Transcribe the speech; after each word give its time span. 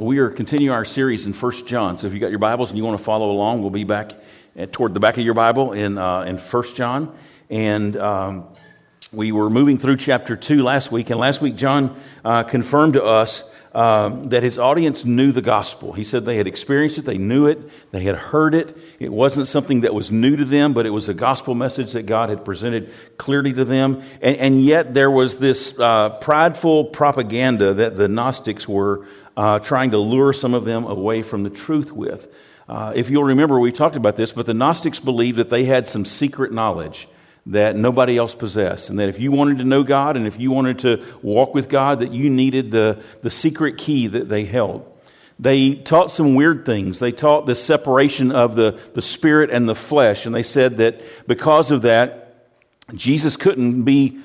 we 0.00 0.18
are 0.18 0.30
continuing 0.30 0.74
our 0.74 0.86
series 0.86 1.26
in 1.26 1.34
1 1.34 1.66
John. 1.66 1.98
So 1.98 2.06
if 2.06 2.14
you 2.14 2.20
got 2.20 2.30
your 2.30 2.38
Bibles 2.38 2.70
and 2.70 2.78
you 2.78 2.84
want 2.84 2.96
to 2.96 3.04
follow 3.04 3.30
along, 3.30 3.60
we'll 3.60 3.68
be 3.68 3.84
back 3.84 4.12
at, 4.56 4.72
toward 4.72 4.94
the 4.94 5.00
back 5.00 5.18
of 5.18 5.24
your 5.24 5.34
Bible 5.34 5.74
in, 5.74 5.98
uh, 5.98 6.22
in 6.22 6.38
1 6.38 6.74
John. 6.74 7.14
And 7.50 7.98
um, 7.98 8.48
we 9.12 9.30
were 9.30 9.50
moving 9.50 9.76
through 9.76 9.98
chapter 9.98 10.36
2 10.36 10.62
last 10.62 10.90
week. 10.90 11.10
And 11.10 11.20
last 11.20 11.42
week, 11.42 11.56
John 11.56 12.00
uh, 12.24 12.44
confirmed 12.44 12.94
to 12.94 13.04
us 13.04 13.44
um, 13.74 14.24
that 14.24 14.42
his 14.42 14.58
audience 14.58 15.04
knew 15.04 15.32
the 15.32 15.42
gospel. 15.42 15.92
He 15.92 16.04
said 16.04 16.24
they 16.24 16.38
had 16.38 16.46
experienced 16.46 16.96
it, 16.96 17.04
they 17.04 17.18
knew 17.18 17.46
it, 17.46 17.58
they 17.92 18.02
had 18.02 18.16
heard 18.16 18.54
it. 18.54 18.76
It 18.98 19.12
wasn't 19.12 19.48
something 19.48 19.82
that 19.82 19.94
was 19.94 20.10
new 20.10 20.34
to 20.34 20.44
them, 20.46 20.72
but 20.72 20.86
it 20.86 20.90
was 20.90 21.08
a 21.10 21.14
gospel 21.14 21.54
message 21.54 21.92
that 21.92 22.06
God 22.06 22.30
had 22.30 22.44
presented 22.44 22.92
clearly 23.18 23.52
to 23.52 23.64
them. 23.66 24.02
And, 24.22 24.36
and 24.38 24.64
yet 24.64 24.94
there 24.94 25.10
was 25.10 25.36
this 25.36 25.74
uh, 25.78 26.18
prideful 26.20 26.86
propaganda 26.86 27.74
that 27.74 27.96
the 27.96 28.08
Gnostics 28.08 28.66
were 28.66 29.06
uh, 29.40 29.58
trying 29.58 29.92
to 29.92 29.96
lure 29.96 30.34
some 30.34 30.52
of 30.52 30.66
them 30.66 30.84
away 30.84 31.22
from 31.22 31.44
the 31.44 31.48
truth 31.48 31.90
with. 31.90 32.30
Uh, 32.68 32.92
if 32.94 33.08
you'll 33.08 33.24
remember, 33.24 33.58
we 33.58 33.72
talked 33.72 33.96
about 33.96 34.14
this, 34.14 34.32
but 34.32 34.44
the 34.44 34.52
Gnostics 34.52 35.00
believed 35.00 35.38
that 35.38 35.48
they 35.48 35.64
had 35.64 35.88
some 35.88 36.04
secret 36.04 36.52
knowledge 36.52 37.08
that 37.46 37.74
nobody 37.74 38.18
else 38.18 38.34
possessed. 38.34 38.90
And 38.90 38.98
that 38.98 39.08
if 39.08 39.18
you 39.18 39.32
wanted 39.32 39.56
to 39.56 39.64
know 39.64 39.82
God 39.82 40.18
and 40.18 40.26
if 40.26 40.38
you 40.38 40.50
wanted 40.50 40.80
to 40.80 41.02
walk 41.22 41.54
with 41.54 41.70
God, 41.70 42.00
that 42.00 42.12
you 42.12 42.28
needed 42.28 42.70
the, 42.70 43.02
the 43.22 43.30
secret 43.30 43.78
key 43.78 44.08
that 44.08 44.28
they 44.28 44.44
held. 44.44 44.86
They 45.38 45.74
taught 45.74 46.10
some 46.10 46.34
weird 46.34 46.66
things. 46.66 46.98
They 46.98 47.10
taught 47.10 47.46
the 47.46 47.54
separation 47.54 48.32
of 48.32 48.56
the, 48.56 48.78
the 48.92 49.00
spirit 49.00 49.48
and 49.48 49.66
the 49.66 49.74
flesh. 49.74 50.26
And 50.26 50.34
they 50.34 50.42
said 50.42 50.76
that 50.76 51.00
because 51.26 51.70
of 51.70 51.80
that, 51.82 52.44
Jesus 52.94 53.38
couldn't 53.38 53.84
be 53.84 54.20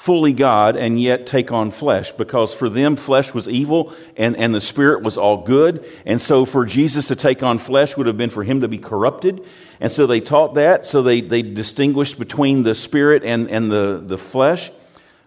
fully 0.00 0.32
God 0.32 0.76
and 0.76 0.98
yet 0.98 1.26
take 1.26 1.52
on 1.52 1.70
flesh 1.70 2.10
because 2.12 2.54
for 2.54 2.70
them 2.70 2.96
flesh 2.96 3.34
was 3.34 3.46
evil 3.46 3.92
and, 4.16 4.34
and 4.34 4.54
the 4.54 4.60
spirit 4.60 5.02
was 5.02 5.18
all 5.18 5.44
good. 5.44 5.86
And 6.06 6.22
so 6.22 6.46
for 6.46 6.64
Jesus 6.64 7.08
to 7.08 7.16
take 7.16 7.42
on 7.42 7.58
flesh 7.58 7.98
would 7.98 8.06
have 8.06 8.16
been 8.16 8.30
for 8.30 8.42
him 8.42 8.62
to 8.62 8.68
be 8.68 8.78
corrupted. 8.78 9.44
And 9.78 9.92
so 9.92 10.06
they 10.06 10.20
taught 10.20 10.54
that. 10.54 10.86
So 10.86 11.02
they, 11.02 11.20
they 11.20 11.42
distinguished 11.42 12.18
between 12.18 12.62
the 12.62 12.74
spirit 12.74 13.24
and, 13.24 13.50
and 13.50 13.70
the, 13.70 14.02
the 14.02 14.16
flesh. 14.16 14.70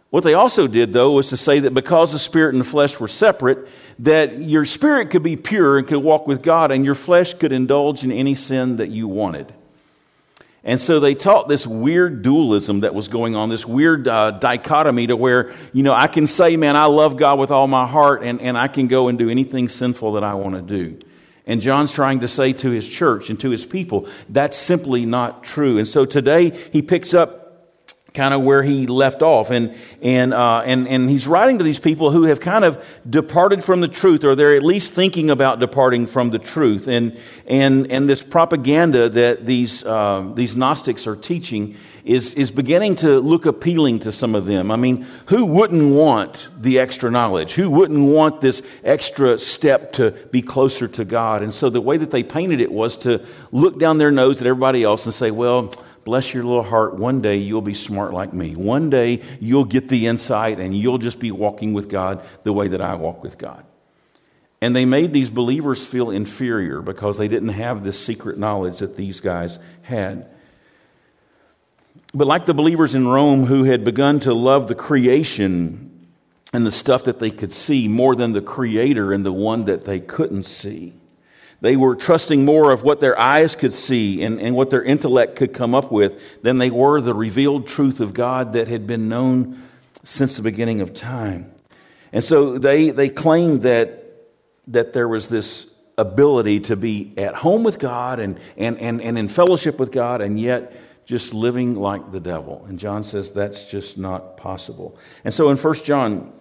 What 0.10 0.24
they 0.24 0.34
also 0.34 0.66
did, 0.66 0.92
though, 0.92 1.12
was 1.12 1.30
to 1.30 1.38
say 1.38 1.60
that 1.60 1.76
because 1.76 2.12
the 2.12 2.18
spirit 2.18 2.56
and 2.56 2.62
the 2.62 2.66
flesh 2.66 3.00
were 3.00 3.08
separate, 3.08 3.68
that 4.00 4.40
your 4.40 4.66
spirit 4.66 5.12
could 5.12 5.24
be 5.24 5.36
pure 5.36 5.78
and 5.78 5.88
could 5.88 6.00
walk 6.00 6.26
with 6.26 6.42
God, 6.42 6.72
and 6.72 6.84
your 6.84 6.96
flesh 6.96 7.36
could 7.36 7.52
indulge 7.52 8.04
in 8.04 8.12
any 8.12 8.34
sin 8.34 8.78
that 8.78 8.90
you 8.90 9.08
wanted. 9.08 9.54
And 10.66 10.80
so 10.80 11.02
they 11.02 11.14
taught 11.14 11.50
this 11.50 11.68
weird 11.68 12.22
dualism 12.22 12.82
that 12.82 12.96
was 12.96 13.10
going 13.10 13.36
on, 13.36 13.50
this 13.50 13.66
weird 13.66 14.08
uh, 14.08 14.32
dichotomy 14.32 15.08
to 15.08 15.18
where, 15.18 15.54
you 15.74 15.84
know, 15.84 15.94
I 15.94 16.08
can 16.08 16.26
say, 16.26 16.56
man, 16.56 16.78
I 16.78 16.86
love 16.86 17.18
God 17.18 17.38
with 17.38 17.52
all 17.52 17.68
my 17.68 17.86
heart, 17.86 18.24
and, 18.24 18.40
and 18.40 18.58
I 18.58 18.70
can 18.70 18.88
go 18.88 19.10
and 19.10 19.18
do 19.18 19.30
anything 19.30 19.68
sinful 19.68 20.14
that 20.14 20.24
I 20.24 20.36
want 20.36 20.56
to 20.56 20.62
do. 20.62 21.00
And 21.46 21.62
John's 21.62 21.92
trying 21.92 22.22
to 22.22 22.30
say 22.30 22.54
to 22.54 22.70
his 22.70 22.88
church 22.88 23.30
and 23.30 23.38
to 23.42 23.50
his 23.50 23.66
people, 23.66 24.08
that's 24.30 24.58
simply 24.58 25.06
not 25.06 25.44
true. 25.44 25.78
And 25.78 25.88
so 25.88 26.06
today 26.06 26.58
he 26.72 26.82
picks 26.82 27.14
up 27.14 27.43
kind 28.14 28.34
of 28.34 28.42
where 28.42 28.62
he 28.62 28.86
left 28.86 29.22
off. 29.22 29.50
And, 29.50 29.76
and, 30.02 30.34
uh, 30.34 30.62
and, 30.66 30.88
and 30.88 31.10
he's 31.10 31.26
writing 31.28 31.58
to 31.58 31.64
these 31.64 31.80
people 31.80 32.12
who 32.12 32.24
have 32.24 32.40
kind 32.40 32.64
of 32.64 32.84
departed 33.10 33.64
from 33.64 33.82
the 33.82 33.88
truth, 33.88 34.24
or 34.24 34.36
they're 34.36 34.56
at 34.56 34.64
least 34.64 34.94
thinking 34.94 35.30
about 35.30 35.60
departing 35.60 36.06
from 36.06 36.30
the 36.30 36.40
truth. 36.40 36.88
And, 36.88 37.18
and, 37.48 37.92
and 37.92 38.08
this 38.08 38.22
propaganda 38.22 39.10
that 39.10 39.46
these, 39.46 39.84
uh, 39.84 40.32
these 40.36 40.56
Gnostics 40.56 41.08
are 41.08 41.16
teaching 41.16 41.76
is, 42.06 42.34
is 42.36 42.52
beginning 42.52 42.98
to 42.98 43.20
look 43.20 43.46
appealing 43.46 44.02
to 44.02 44.12
some 44.12 44.36
of 44.36 44.46
them. 44.46 44.72
I 44.72 44.76
mean, 44.76 45.08
who 45.28 45.46
wouldn't 45.46 45.96
want 45.96 46.48
the 46.60 46.80
extra 46.80 47.10
knowledge? 47.10 47.54
Who 47.54 47.70
wouldn't 47.70 48.08
want 48.08 48.42
this 48.42 48.62
extra 48.84 49.40
step 49.40 49.94
to 49.94 50.12
be 50.12 50.42
closer 50.42 50.88
to 50.90 51.06
God? 51.06 51.42
And 51.44 51.54
so 51.54 51.70
the 51.70 51.82
way 51.82 51.98
that 51.98 52.12
they 52.12 52.22
painted 52.22 52.60
it 52.60 52.72
was 52.72 52.98
to 52.98 53.26
look 53.52 53.80
down 53.80 53.98
their 53.98 54.12
nose 54.12 54.42
at 54.42 54.48
everybody 54.48 54.84
else 54.84 55.06
and 55.06 55.16
say, 55.16 55.32
well, 55.32 55.74
bless 56.04 56.34
your 56.34 56.44
little 56.44 56.64
heart, 56.64 56.96
one 56.96 57.22
day 57.22 57.38
you'll 57.38 57.62
be 57.62 57.74
smart 57.74 58.14
like 58.14 58.34
me. 58.34 58.56
One 58.56 58.90
day 58.90 59.22
you'll 59.40 59.66
get 59.66 59.90
the 59.90 60.08
insight 60.08 60.60
and 60.60 60.76
you'll 60.76 60.98
just 60.98 61.20
be 61.20 61.32
walking 61.32 61.74
with 61.74 61.90
God 61.90 62.26
the 62.44 62.54
way 62.54 62.70
that 62.70 62.82
I 62.82 62.96
walk 62.96 63.24
with 63.24 63.38
God. 63.38 63.66
And 64.62 64.76
they 64.76 64.86
made 64.86 65.12
these 65.12 65.30
believers 65.30 65.84
feel 65.84 66.10
inferior 66.10 66.82
because 66.82 67.18
they 67.18 67.28
didn't 67.28 67.50
have 67.50 67.84
this 67.84 68.00
secret 68.00 68.38
knowledge 68.38 68.80
that 68.80 68.96
these 68.96 69.20
guys 69.20 69.60
had. 69.82 70.30
But 72.14 72.28
like 72.28 72.46
the 72.46 72.54
believers 72.54 72.96
in 72.96 73.08
Rome 73.08 73.46
who 73.46 73.66
had 73.66 73.84
begun 73.84 74.20
to 74.22 74.34
love 74.34 74.68
the 74.68 74.76
creation 74.76 76.08
and 76.54 76.66
the 76.66 76.72
stuff 76.72 77.06
that 77.06 77.20
they 77.20 77.32
could 77.32 77.52
see 77.52 77.88
more 77.88 78.16
than 78.16 78.32
the 78.32 78.42
creator 78.42 79.12
and 79.12 79.26
the 79.26 79.34
one 79.34 79.66
that 79.66 79.84
they 79.86 80.00
couldn't 80.00 80.46
see 80.46 80.94
they 81.64 81.78
were 81.78 81.96
trusting 81.96 82.44
more 82.44 82.74
of 82.74 82.84
what 82.84 83.00
their 83.00 83.18
eyes 83.18 83.56
could 83.56 83.74
see 83.74 84.22
and, 84.22 84.38
and 84.42 84.54
what 84.54 84.70
their 84.70 84.84
intellect 84.84 85.38
could 85.38 85.54
come 85.54 85.74
up 85.74 85.94
with 85.94 86.22
than 86.42 86.58
they 86.58 86.70
were 86.70 87.00
the 87.00 87.14
revealed 87.14 87.68
truth 87.68 88.02
of 88.02 88.14
God 88.14 88.52
that 88.52 88.68
had 88.68 88.86
been 88.86 89.08
known 89.08 89.64
since 90.04 90.36
the 90.36 90.42
beginning 90.42 90.82
of 90.82 90.94
time. 90.94 91.54
And 92.12 92.22
so 92.22 92.58
they, 92.58 92.90
they 92.90 93.08
claimed 93.08 93.62
that, 93.62 94.04
that 94.68 94.92
there 94.92 95.08
was 95.08 95.30
this 95.30 95.66
ability 95.98 96.60
to 96.60 96.76
be 96.76 97.14
at 97.16 97.34
home 97.34 97.64
with 97.64 97.80
God 97.80 98.20
and, 98.20 98.38
and, 98.58 98.78
and, 98.80 99.02
and 99.02 99.18
in 99.18 99.30
fellowship 99.30 99.80
with 99.80 99.94
God 99.94 100.20
and 100.20 100.38
yet 100.38 100.76
just 101.06 101.34
living 101.34 101.76
like 101.76 102.12
the 102.12 102.20
devil. 102.20 102.66
And 102.68 102.78
John 102.78 103.06
says 103.06 103.32
that's 103.32 103.72
just 103.72 103.98
not 103.98 104.36
possible. 104.36 105.00
And 105.24 105.34
so 105.34 105.48
in 105.48 105.56
1 105.56 105.76
John 105.76 106.34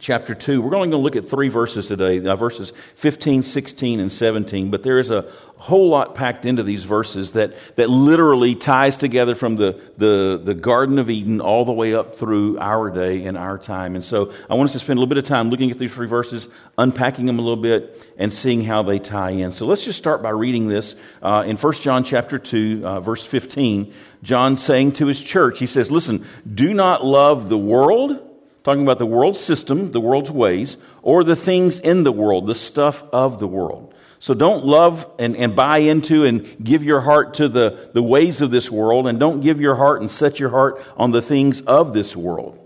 chapter 0.00 0.34
2. 0.34 0.62
We're 0.62 0.74
only 0.74 0.88
going 0.88 0.90
to 0.90 0.96
look 0.98 1.16
at 1.16 1.28
three 1.28 1.48
verses 1.48 1.88
today, 1.88 2.24
uh, 2.26 2.34
verses 2.34 2.72
15, 2.96 3.42
16, 3.42 4.00
and 4.00 4.10
17. 4.10 4.70
But 4.70 4.82
there 4.82 4.98
is 4.98 5.10
a 5.10 5.30
whole 5.56 5.90
lot 5.90 6.14
packed 6.14 6.44
into 6.44 6.62
these 6.62 6.84
verses 6.84 7.32
that, 7.32 7.54
that 7.76 7.88
literally 7.88 8.54
ties 8.54 8.96
together 8.96 9.34
from 9.34 9.56
the, 9.56 9.80
the, 9.98 10.40
the 10.42 10.54
Garden 10.54 10.98
of 10.98 11.10
Eden 11.10 11.40
all 11.40 11.64
the 11.64 11.72
way 11.72 11.94
up 11.94 12.16
through 12.16 12.58
our 12.58 12.90
day 12.90 13.24
and 13.26 13.36
our 13.36 13.58
time. 13.58 13.94
And 13.94 14.04
so 14.04 14.32
I 14.48 14.54
want 14.54 14.70
us 14.70 14.72
to 14.72 14.78
spend 14.80 14.96
a 14.96 15.00
little 15.00 15.14
bit 15.14 15.18
of 15.18 15.24
time 15.24 15.50
looking 15.50 15.70
at 15.70 15.78
these 15.78 15.92
three 15.92 16.08
verses, 16.08 16.48
unpacking 16.78 17.26
them 17.26 17.38
a 17.38 17.42
little 17.42 17.62
bit, 17.62 18.12
and 18.16 18.32
seeing 18.32 18.64
how 18.64 18.82
they 18.82 18.98
tie 18.98 19.30
in. 19.30 19.52
So 19.52 19.66
let's 19.66 19.84
just 19.84 19.98
start 19.98 20.22
by 20.22 20.30
reading 20.30 20.68
this 20.68 20.96
uh, 21.20 21.44
in 21.46 21.56
1 21.56 21.72
John 21.74 22.02
chapter 22.02 22.38
2, 22.38 22.82
uh, 22.84 23.00
verse 23.00 23.24
15. 23.24 23.92
John 24.22 24.56
saying 24.56 24.92
to 24.92 25.06
his 25.06 25.22
church, 25.22 25.58
he 25.58 25.66
says, 25.66 25.90
Listen, 25.90 26.26
do 26.52 26.72
not 26.72 27.04
love 27.04 27.50
the 27.50 27.58
world 27.58 28.30
talking 28.64 28.82
about 28.82 28.98
the 28.98 29.06
world 29.06 29.36
system, 29.36 29.90
the 29.90 30.00
world's 30.00 30.30
ways, 30.30 30.76
or 31.02 31.24
the 31.24 31.36
things 31.36 31.78
in 31.78 32.04
the 32.04 32.12
world, 32.12 32.46
the 32.46 32.54
stuff 32.54 33.02
of 33.12 33.38
the 33.38 33.48
world. 33.48 33.94
So 34.18 34.34
don't 34.34 34.64
love 34.64 35.10
and, 35.18 35.36
and 35.36 35.56
buy 35.56 35.78
into 35.78 36.24
and 36.24 36.62
give 36.62 36.84
your 36.84 37.00
heart 37.00 37.34
to 37.34 37.48
the, 37.48 37.90
the 37.92 38.02
ways 38.02 38.40
of 38.40 38.52
this 38.52 38.70
world, 38.70 39.08
and 39.08 39.18
don't 39.18 39.40
give 39.40 39.60
your 39.60 39.74
heart 39.74 40.00
and 40.00 40.10
set 40.10 40.38
your 40.38 40.50
heart 40.50 40.80
on 40.96 41.10
the 41.10 41.22
things 41.22 41.60
of 41.62 41.92
this 41.92 42.14
world. 42.14 42.58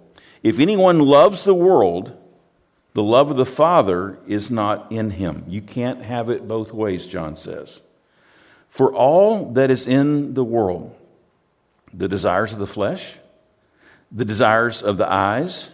If 0.43 0.59
anyone 0.59 0.99
loves 0.99 1.45
the 1.45 1.55
world, 1.55 2.15
the 2.93 3.03
love 3.03 3.31
of 3.31 3.37
the 3.37 3.47
Father 3.47 4.19
is 4.27 4.51
not 4.51 4.93
in 4.93 5.11
him. 5.11 5.45
You 5.49 5.63
can't 5.63 6.03
have 6.03 6.29
it 6.29 6.47
both 6.47 6.73
ways, 6.73 7.07
John 7.07 7.37
says. 7.37 7.81
For 8.69 8.93
all 8.93 9.53
that 9.53 9.71
is 9.71 9.87
in 9.87 10.35
the 10.35 10.45
world, 10.45 10.95
the 11.93 12.09
desires 12.09 12.53
of 12.53 12.59
the 12.59 12.67
flesh, 12.67 13.17
the 14.13 14.25
desires 14.27 14.83
of 14.83 14.99
the 14.99 15.11
eyes, 15.11 15.69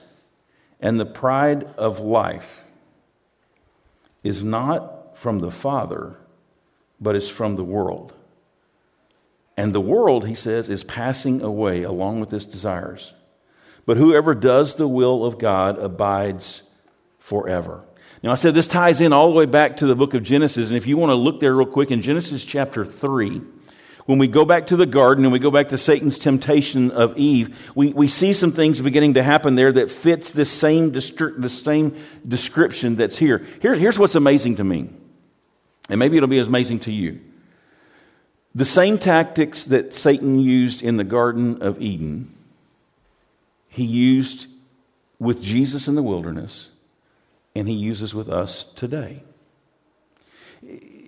and 0.82 0.98
the 0.98 1.06
pride 1.06 1.64
of 1.78 2.00
life 2.00 2.60
is 4.24 4.42
not 4.42 5.16
from 5.16 5.38
the 5.38 5.50
Father, 5.50 6.16
but 7.00 7.14
is 7.16 7.28
from 7.28 7.54
the 7.56 7.64
world. 7.64 8.12
And 9.56 9.72
the 9.72 9.80
world, 9.80 10.26
he 10.26 10.34
says, 10.34 10.68
is 10.68 10.82
passing 10.82 11.40
away 11.40 11.84
along 11.84 12.20
with 12.20 12.32
its 12.32 12.44
desires. 12.44 13.12
But 13.86 13.96
whoever 13.96 14.34
does 14.34 14.74
the 14.74 14.88
will 14.88 15.24
of 15.24 15.38
God 15.38 15.78
abides 15.78 16.62
forever. 17.18 17.84
Now, 18.22 18.32
I 18.32 18.36
said 18.36 18.54
this 18.54 18.68
ties 18.68 19.00
in 19.00 19.12
all 19.12 19.28
the 19.28 19.34
way 19.34 19.46
back 19.46 19.78
to 19.78 19.86
the 19.86 19.96
book 19.96 20.14
of 20.14 20.22
Genesis. 20.22 20.68
And 20.68 20.76
if 20.76 20.86
you 20.86 20.96
want 20.96 21.10
to 21.10 21.14
look 21.14 21.40
there 21.40 21.54
real 21.54 21.66
quick, 21.66 21.90
in 21.90 22.02
Genesis 22.02 22.44
chapter 22.44 22.84
3, 22.84 23.42
when 24.06 24.18
we 24.18 24.26
go 24.26 24.44
back 24.44 24.66
to 24.68 24.76
the 24.76 24.86
garden 24.86 25.24
and 25.24 25.32
we 25.32 25.38
go 25.38 25.50
back 25.50 25.68
to 25.68 25.78
Satan's 25.78 26.18
temptation 26.18 26.90
of 26.90 27.16
Eve, 27.16 27.56
we, 27.74 27.92
we 27.92 28.08
see 28.08 28.32
some 28.32 28.52
things 28.52 28.80
beginning 28.80 29.14
to 29.14 29.22
happen 29.22 29.54
there 29.54 29.72
that 29.72 29.90
fits 29.90 30.32
this 30.32 30.50
same, 30.50 30.92
distri- 30.92 31.40
the 31.40 31.48
same 31.48 31.96
description 32.26 32.96
that's 32.96 33.16
here. 33.16 33.46
here. 33.60 33.74
Here's 33.74 33.98
what's 33.98 34.14
amazing 34.14 34.56
to 34.56 34.64
me, 34.64 34.88
and 35.88 35.98
maybe 35.98 36.16
it'll 36.16 36.28
be 36.28 36.38
as 36.38 36.48
amazing 36.48 36.80
to 36.80 36.92
you. 36.92 37.20
The 38.54 38.64
same 38.64 38.98
tactics 38.98 39.64
that 39.64 39.94
Satan 39.94 40.38
used 40.38 40.82
in 40.82 40.96
the 40.96 41.04
Garden 41.04 41.62
of 41.62 41.80
Eden, 41.80 42.34
he 43.68 43.84
used 43.84 44.46
with 45.18 45.42
Jesus 45.42 45.88
in 45.88 45.94
the 45.94 46.02
wilderness, 46.02 46.68
and 47.54 47.68
he 47.68 47.74
uses 47.74 48.14
with 48.14 48.28
us 48.28 48.64
today. 48.74 49.22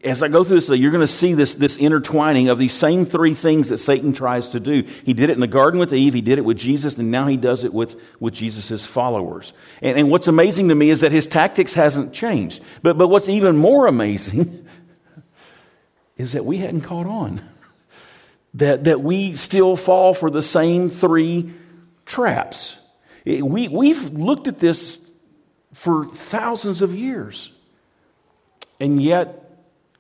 As 0.05 0.23
I 0.23 0.29
go 0.29 0.45
through 0.45 0.61
this, 0.61 0.69
you're 0.69 0.91
going 0.91 1.01
to 1.01 1.07
see 1.07 1.35
this, 1.35 1.55
this 1.55 1.77
intertwining 1.77 2.49
of 2.49 2.59
these 2.59 2.75
same 2.75 3.07
three 3.07 3.35
things 3.35 3.71
that 3.71 3.79
Satan 3.79 4.13
tries 4.13 4.51
to 4.51 4.61
do. 4.61 4.83
He 5.05 5.15
did 5.15 5.31
it 5.31 5.33
in 5.33 5.41
the 5.41 5.47
garden 5.47 5.81
with 5.81 5.93
Eve, 5.93 6.15
he 6.15 6.21
did 6.21 6.39
it 6.39 6.45
with 6.45 6.59
Jesus, 6.59 6.99
and 6.99 7.11
now 7.11 7.27
he 7.27 7.37
does 7.37 7.65
it 7.65 7.73
with, 7.73 8.01
with 8.21 8.35
Jesus' 8.35 8.85
followers. 8.85 9.53
And, 9.81 9.99
and 9.99 10.11
what's 10.11 10.29
amazing 10.29 10.69
to 10.69 10.75
me 10.75 10.91
is 10.91 11.01
that 11.01 11.13
his 11.13 11.27
tactics 11.27 11.75
hasn't 11.75 12.13
changed. 12.13 12.63
But, 12.83 12.99
but 12.99 13.09
what's 13.09 13.29
even 13.29 13.57
more 13.57 13.87
amazing 13.87 14.69
is 16.17 16.33
that 16.33 16.45
we 16.45 16.59
hadn't 16.59 16.83
caught 16.83 17.07
on. 17.07 17.41
that, 18.55 18.85
that 18.85 19.01
we 19.01 19.35
still 19.35 19.77
fall 19.77 20.15
for 20.15 20.31
the 20.31 20.43
same 20.43 20.91
three 20.91 21.53
traps. 22.07 22.77
We, 23.25 23.69
we've 23.69 24.11
looked 24.11 24.49
at 24.49 24.61
this 24.61 24.99
for 25.73 26.07
thousands 26.07 26.83
of 26.83 26.95
years. 26.95 27.51
And 28.79 29.03
yet, 29.03 29.44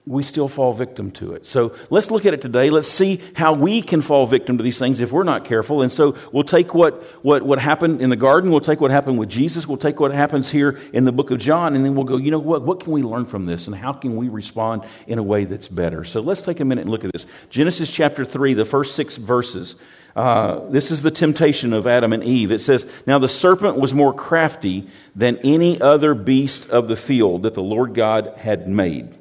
we 0.06 0.22
still 0.22 0.48
fall 0.48 0.74
victim 0.74 1.10
to 1.10 1.32
it. 1.32 1.46
So 1.46 1.74
let's 1.88 2.10
look 2.10 2.26
at 2.26 2.34
it 2.34 2.42
today. 2.42 2.68
Let's 2.68 2.88
see 2.88 3.22
how 3.34 3.54
we 3.54 3.80
can 3.80 4.02
fall 4.02 4.26
victim 4.26 4.58
to 4.58 4.64
these 4.64 4.78
things 4.78 5.00
if 5.00 5.12
we're 5.12 5.24
not 5.24 5.46
careful. 5.46 5.80
And 5.80 5.90
so 5.90 6.14
we'll 6.30 6.44
take 6.44 6.74
what, 6.74 7.02
what, 7.24 7.42
what 7.42 7.58
happened 7.58 8.02
in 8.02 8.10
the 8.10 8.16
garden, 8.16 8.50
we'll 8.50 8.60
take 8.60 8.82
what 8.82 8.90
happened 8.90 9.18
with 9.18 9.30
Jesus, 9.30 9.66
we'll 9.66 9.78
take 9.78 10.00
what 10.00 10.12
happens 10.12 10.50
here 10.50 10.78
in 10.92 11.04
the 11.04 11.12
book 11.12 11.30
of 11.30 11.38
John, 11.38 11.74
and 11.74 11.82
then 11.82 11.94
we'll 11.94 12.04
go, 12.04 12.18
you 12.18 12.30
know 12.30 12.38
what, 12.38 12.62
what 12.62 12.80
can 12.80 12.92
we 12.92 13.02
learn 13.02 13.24
from 13.24 13.46
this 13.46 13.66
and 13.66 13.74
how 13.74 13.94
can 13.94 14.14
we 14.14 14.28
respond 14.28 14.84
in 15.06 15.18
a 15.18 15.22
way 15.22 15.46
that's 15.46 15.68
better? 15.68 16.04
So 16.04 16.20
let's 16.20 16.42
take 16.42 16.60
a 16.60 16.66
minute 16.66 16.82
and 16.82 16.90
look 16.90 17.04
at 17.04 17.12
this. 17.12 17.26
Genesis 17.48 17.90
chapter 17.90 18.26
3, 18.26 18.52
the 18.52 18.66
first 18.66 18.96
six 18.96 19.16
verses. 19.16 19.74
Uh, 20.14 20.68
this 20.68 20.90
is 20.90 21.00
the 21.00 21.10
temptation 21.10 21.72
of 21.72 21.86
Adam 21.86 22.12
and 22.12 22.22
Eve. 22.22 22.52
It 22.52 22.60
says, 22.60 22.86
Now 23.06 23.18
the 23.18 23.28
serpent 23.28 23.80
was 23.80 23.94
more 23.94 24.12
crafty 24.12 24.86
than 25.16 25.38
any 25.38 25.80
other 25.80 26.14
beast 26.14 26.68
of 26.68 26.88
the 26.88 26.96
field 26.96 27.44
that 27.44 27.54
the 27.54 27.62
Lord 27.62 27.94
God 27.94 28.34
had 28.36 28.68
made. 28.68 29.18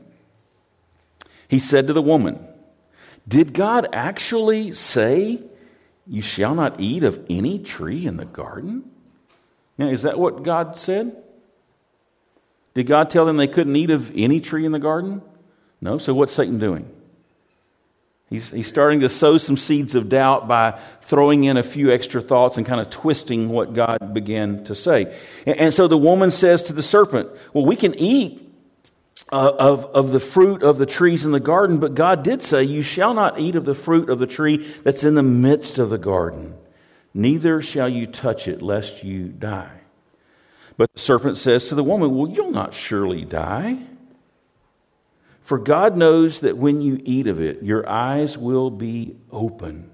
He 1.48 1.60
said 1.60 1.88
to 1.88 1.94
the 1.94 2.02
woman, 2.02 2.46
Did 3.28 3.54
God 3.54 3.88
actually 3.94 4.74
say, 4.74 5.42
You 6.08 6.22
shall 6.22 6.56
not 6.56 6.80
eat 6.80 7.04
of 7.04 7.26
any 7.30 7.60
tree 7.60 8.06
in 8.06 8.18
the 8.18 8.26
garden? 8.26 8.90
Now, 9.78 9.88
is 9.88 10.04
that 10.04 10.20
what 10.20 10.44
God 10.44 10.78
said? 10.78 11.16
Did 12.74 12.88
God 12.88 13.10
tell 13.10 13.26
them 13.26 13.38
they 13.38 13.48
couldn't 13.48 13.76
eat 13.76 13.90
of 13.90 14.12
any 14.16 14.40
tree 14.40 14.66
in 14.66 14.72
the 14.72 14.80
garden? 14.80 15.22
No. 15.82 15.98
So 15.98 16.14
what's 16.14 16.34
Satan 16.34 16.60
doing? 16.60 16.90
He's, 18.30 18.50
he's 18.50 18.68
starting 18.68 19.02
to 19.02 19.10
sow 19.10 19.38
some 19.38 19.58
seeds 19.58 19.94
of 19.94 20.10
doubt 20.10 20.48
by 20.48 20.80
throwing 21.02 21.44
in 21.44 21.58
a 21.58 21.62
few 21.62 21.92
extra 21.92 22.20
thoughts 22.20 22.58
and 22.58 22.66
kind 22.66 22.82
of 22.82 22.90
twisting 22.90 23.50
what 23.50 23.74
God 23.74 24.14
began 24.14 24.64
to 24.66 24.74
say. 24.74 25.16
And, 25.46 25.58
and 25.60 25.74
so 25.74 25.88
the 25.88 25.98
woman 25.98 26.32
says 26.32 26.64
to 26.64 26.74
the 26.74 26.82
serpent, 26.82 27.30
Well, 27.54 27.66
we 27.66 27.76
can 27.76 27.94
eat 28.00 28.53
uh, 29.34 29.56
of, 29.58 29.86
of 29.86 30.12
the 30.12 30.20
fruit 30.20 30.62
of 30.62 30.78
the 30.78 30.86
trees 30.86 31.26
in 31.26 31.32
the 31.32 31.40
garden, 31.40 31.80
but 31.80 31.96
God 31.96 32.24
did 32.24 32.44
say, 32.44 32.64
You 32.64 32.84
shall 32.84 33.16
not 33.16 33.40
eat 33.40 33.56
of 33.56 33.66
the 33.66 33.74
fruit 33.74 34.08
of 34.12 34.20
the 34.20 34.28
tree 34.28 34.58
that's 34.84 35.04
in 35.04 35.16
the 35.16 35.24
midst 35.24 35.80
of 35.80 35.90
the 35.90 35.98
garden, 35.98 36.56
neither 37.16 37.60
shall 37.60 37.90
you 37.90 38.06
touch 38.06 38.48
it, 38.48 38.62
lest 38.62 39.04
you 39.04 39.30
die. 39.30 39.82
But 40.78 40.94
the 40.94 41.00
serpent 41.00 41.40
says 41.40 41.68
to 41.70 41.76
the 41.76 41.84
woman, 41.84 42.16
Well, 42.16 42.30
you'll 42.30 42.52
not 42.52 42.76
surely 42.76 43.26
die. 43.26 43.80
For 45.42 45.58
God 45.58 45.98
knows 45.98 46.42
that 46.42 46.58
when 46.58 46.82
you 46.82 47.02
eat 47.04 47.26
of 47.26 47.42
it, 47.42 47.64
your 47.64 47.90
eyes 47.90 48.38
will 48.38 48.70
be 48.70 49.16
open, 49.32 49.90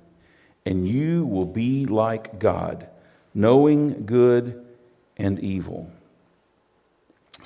and 0.65 0.85
you 0.85 1.25
will 1.25 1.45
be 1.45 1.85
like 1.85 2.39
God, 2.39 2.89
knowing 3.33 4.05
good 4.05 4.65
and 5.15 5.39
evil. 5.39 5.89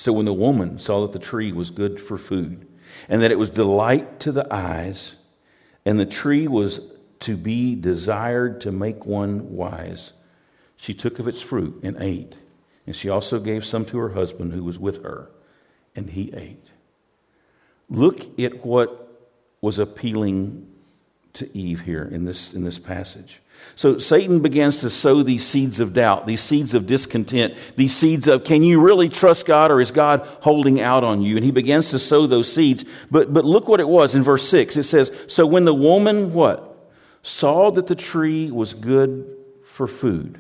So 0.04 0.12
when 0.12 0.26
the 0.26 0.34
woman 0.34 0.80
saw 0.80 1.04
that 1.04 1.14
the 1.14 1.26
tree 1.26 1.54
was 1.54 1.72
good 1.72 1.98
for 1.98 2.18
food, 2.18 2.68
and 3.08 3.22
that 3.22 3.32
it 3.32 3.40
was 3.40 3.50
delight 3.50 4.20
to 4.20 4.34
the 4.34 4.46
eyes, 4.54 5.16
and 5.86 5.98
the 5.98 6.06
tree 6.06 6.46
was 6.46 6.82
to 7.22 7.38
be 7.38 7.74
desired 7.74 8.60
to 8.60 8.72
make 8.74 9.06
one 9.06 9.54
wise, 9.54 10.12
she 10.76 10.94
took 10.94 11.20
of 11.20 11.28
its 11.30 11.40
fruit 11.40 11.80
and 11.84 11.96
ate. 12.02 12.36
And 12.86 12.94
she 12.94 13.08
also 13.08 13.40
gave 13.40 13.64
some 13.64 13.86
to 13.86 13.98
her 14.00 14.10
husband 14.10 14.52
who 14.52 14.66
was 14.66 14.78
with 14.78 15.02
her, 15.04 15.32
and 15.96 16.10
he 16.10 16.34
ate. 16.34 16.68
Look 17.88 18.38
at 18.38 18.66
what 18.66 19.22
was 19.62 19.80
appealing 19.80 20.68
to 21.34 21.58
Eve 21.58 21.82
here 21.82 22.04
in 22.04 22.26
this, 22.26 22.54
in 22.54 22.64
this 22.64 22.80
passage. 22.80 23.42
So 23.76 23.98
Satan 23.98 24.42
begins 24.42 24.82
to 24.82 24.90
sow 24.90 25.24
these 25.24 25.46
seeds 25.46 25.80
of 25.80 25.94
doubt, 25.94 26.26
these 26.26 26.42
seeds 26.42 26.74
of 26.74 26.86
discontent, 26.86 27.56
these 27.76 27.96
seeds 27.96 28.28
of 28.28 28.44
can 28.44 28.62
you 28.62 28.82
really 28.82 29.10
trust 29.10 29.46
God 29.46 29.72
or 29.72 29.82
is 29.82 29.92
God 29.92 30.28
holding 30.42 30.82
out 30.82 31.04
on 31.04 31.22
you? 31.22 31.36
And 31.36 31.46
he 31.46 31.52
begins 31.52 31.90
to 31.90 32.00
sow 32.00 32.28
those 32.28 32.52
seeds. 32.52 32.84
But, 33.10 33.34
but 33.34 33.46
look 33.46 33.68
what 33.68 33.80
it 33.80 33.88
was 33.88 34.16
in 34.16 34.24
verse 34.24 34.48
6. 34.48 34.78
It 34.78 34.84
says, 34.84 35.12
So 35.28 35.46
when 35.46 35.66
the 35.66 35.74
woman, 35.74 36.34
what? 36.34 36.70
Saw 37.24 37.72
that 37.72 37.88
the 37.88 37.96
tree 37.96 38.52
was 38.52 38.74
good 38.74 39.38
for 39.66 39.88
food, 39.88 40.40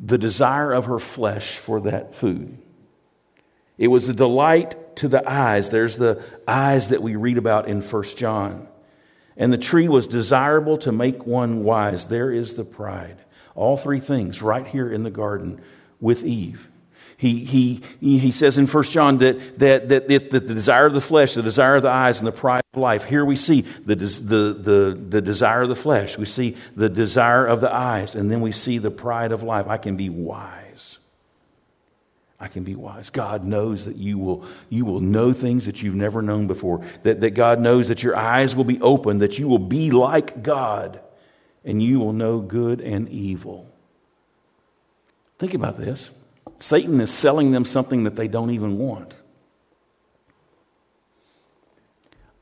the 0.00 0.18
desire 0.18 0.72
of 0.72 0.86
her 0.86 0.98
flesh 0.98 1.56
for 1.56 1.80
that 1.82 2.14
food 2.14 2.58
it 3.78 3.88
was 3.88 4.08
a 4.08 4.14
delight 4.14 4.74
to 4.96 5.08
the 5.08 5.28
eyes. 5.30 5.70
There's 5.70 5.96
the 5.96 6.22
eyes 6.46 6.90
that 6.90 7.02
we 7.02 7.16
read 7.16 7.38
about 7.38 7.68
in 7.68 7.82
1 7.82 8.02
John. 8.16 8.68
And 9.36 9.52
the 9.52 9.58
tree 9.58 9.88
was 9.88 10.06
desirable 10.06 10.78
to 10.78 10.92
make 10.92 11.26
one 11.26 11.62
wise. 11.62 12.08
There 12.08 12.32
is 12.32 12.54
the 12.54 12.64
pride. 12.64 13.18
All 13.54 13.76
three 13.76 14.00
things 14.00 14.42
right 14.42 14.66
here 14.66 14.90
in 14.90 15.02
the 15.02 15.10
garden 15.10 15.60
with 16.00 16.24
Eve. 16.24 16.70
He, 17.18 17.44
he, 17.44 17.82
he 18.00 18.30
says 18.30 18.58
in 18.58 18.66
1 18.66 18.84
John 18.84 19.18
that, 19.18 19.58
that, 19.58 19.88
that, 19.88 20.08
that, 20.08 20.30
the 20.30 20.40
desire 20.40 20.86
of 20.86 20.92
the 20.92 21.00
flesh, 21.00 21.34
the 21.34 21.42
desire 21.42 21.76
of 21.76 21.82
the 21.82 21.90
eyes, 21.90 22.18
and 22.18 22.26
the 22.26 22.32
pride 22.32 22.62
of 22.74 22.80
life. 22.80 23.04
Here 23.04 23.24
we 23.24 23.36
see 23.36 23.62
the, 23.62 23.96
the, 23.96 24.52
the, 24.52 25.00
the 25.08 25.22
desire 25.22 25.62
of 25.62 25.70
the 25.70 25.74
flesh. 25.74 26.18
We 26.18 26.26
see 26.26 26.56
the 26.74 26.90
desire 26.90 27.46
of 27.46 27.62
the 27.62 27.72
eyes. 27.72 28.14
And 28.14 28.30
then 28.30 28.42
we 28.42 28.52
see 28.52 28.78
the 28.78 28.90
pride 28.90 29.32
of 29.32 29.42
life. 29.42 29.66
I 29.66 29.78
can 29.78 29.96
be 29.96 30.10
wise. 30.10 30.65
I 32.38 32.48
can 32.48 32.64
be 32.64 32.74
wise. 32.74 33.08
God 33.08 33.44
knows 33.44 33.86
that 33.86 33.96
you 33.96 34.18
will, 34.18 34.44
you 34.68 34.84
will 34.84 35.00
know 35.00 35.32
things 35.32 35.66
that 35.66 35.82
you've 35.82 35.94
never 35.94 36.20
known 36.20 36.46
before. 36.46 36.84
That, 37.02 37.20
that 37.22 37.30
God 37.30 37.60
knows 37.60 37.88
that 37.88 38.02
your 38.02 38.14
eyes 38.14 38.54
will 38.54 38.64
be 38.64 38.80
open, 38.80 39.18
that 39.20 39.38
you 39.38 39.48
will 39.48 39.58
be 39.58 39.90
like 39.90 40.42
God, 40.42 41.00
and 41.64 41.82
you 41.82 41.98
will 41.98 42.12
know 42.12 42.40
good 42.40 42.80
and 42.80 43.08
evil. 43.08 43.72
Think 45.38 45.54
about 45.54 45.78
this 45.78 46.10
Satan 46.58 47.00
is 47.00 47.12
selling 47.12 47.52
them 47.52 47.64
something 47.64 48.04
that 48.04 48.16
they 48.16 48.28
don't 48.28 48.50
even 48.50 48.78
want. 48.78 49.14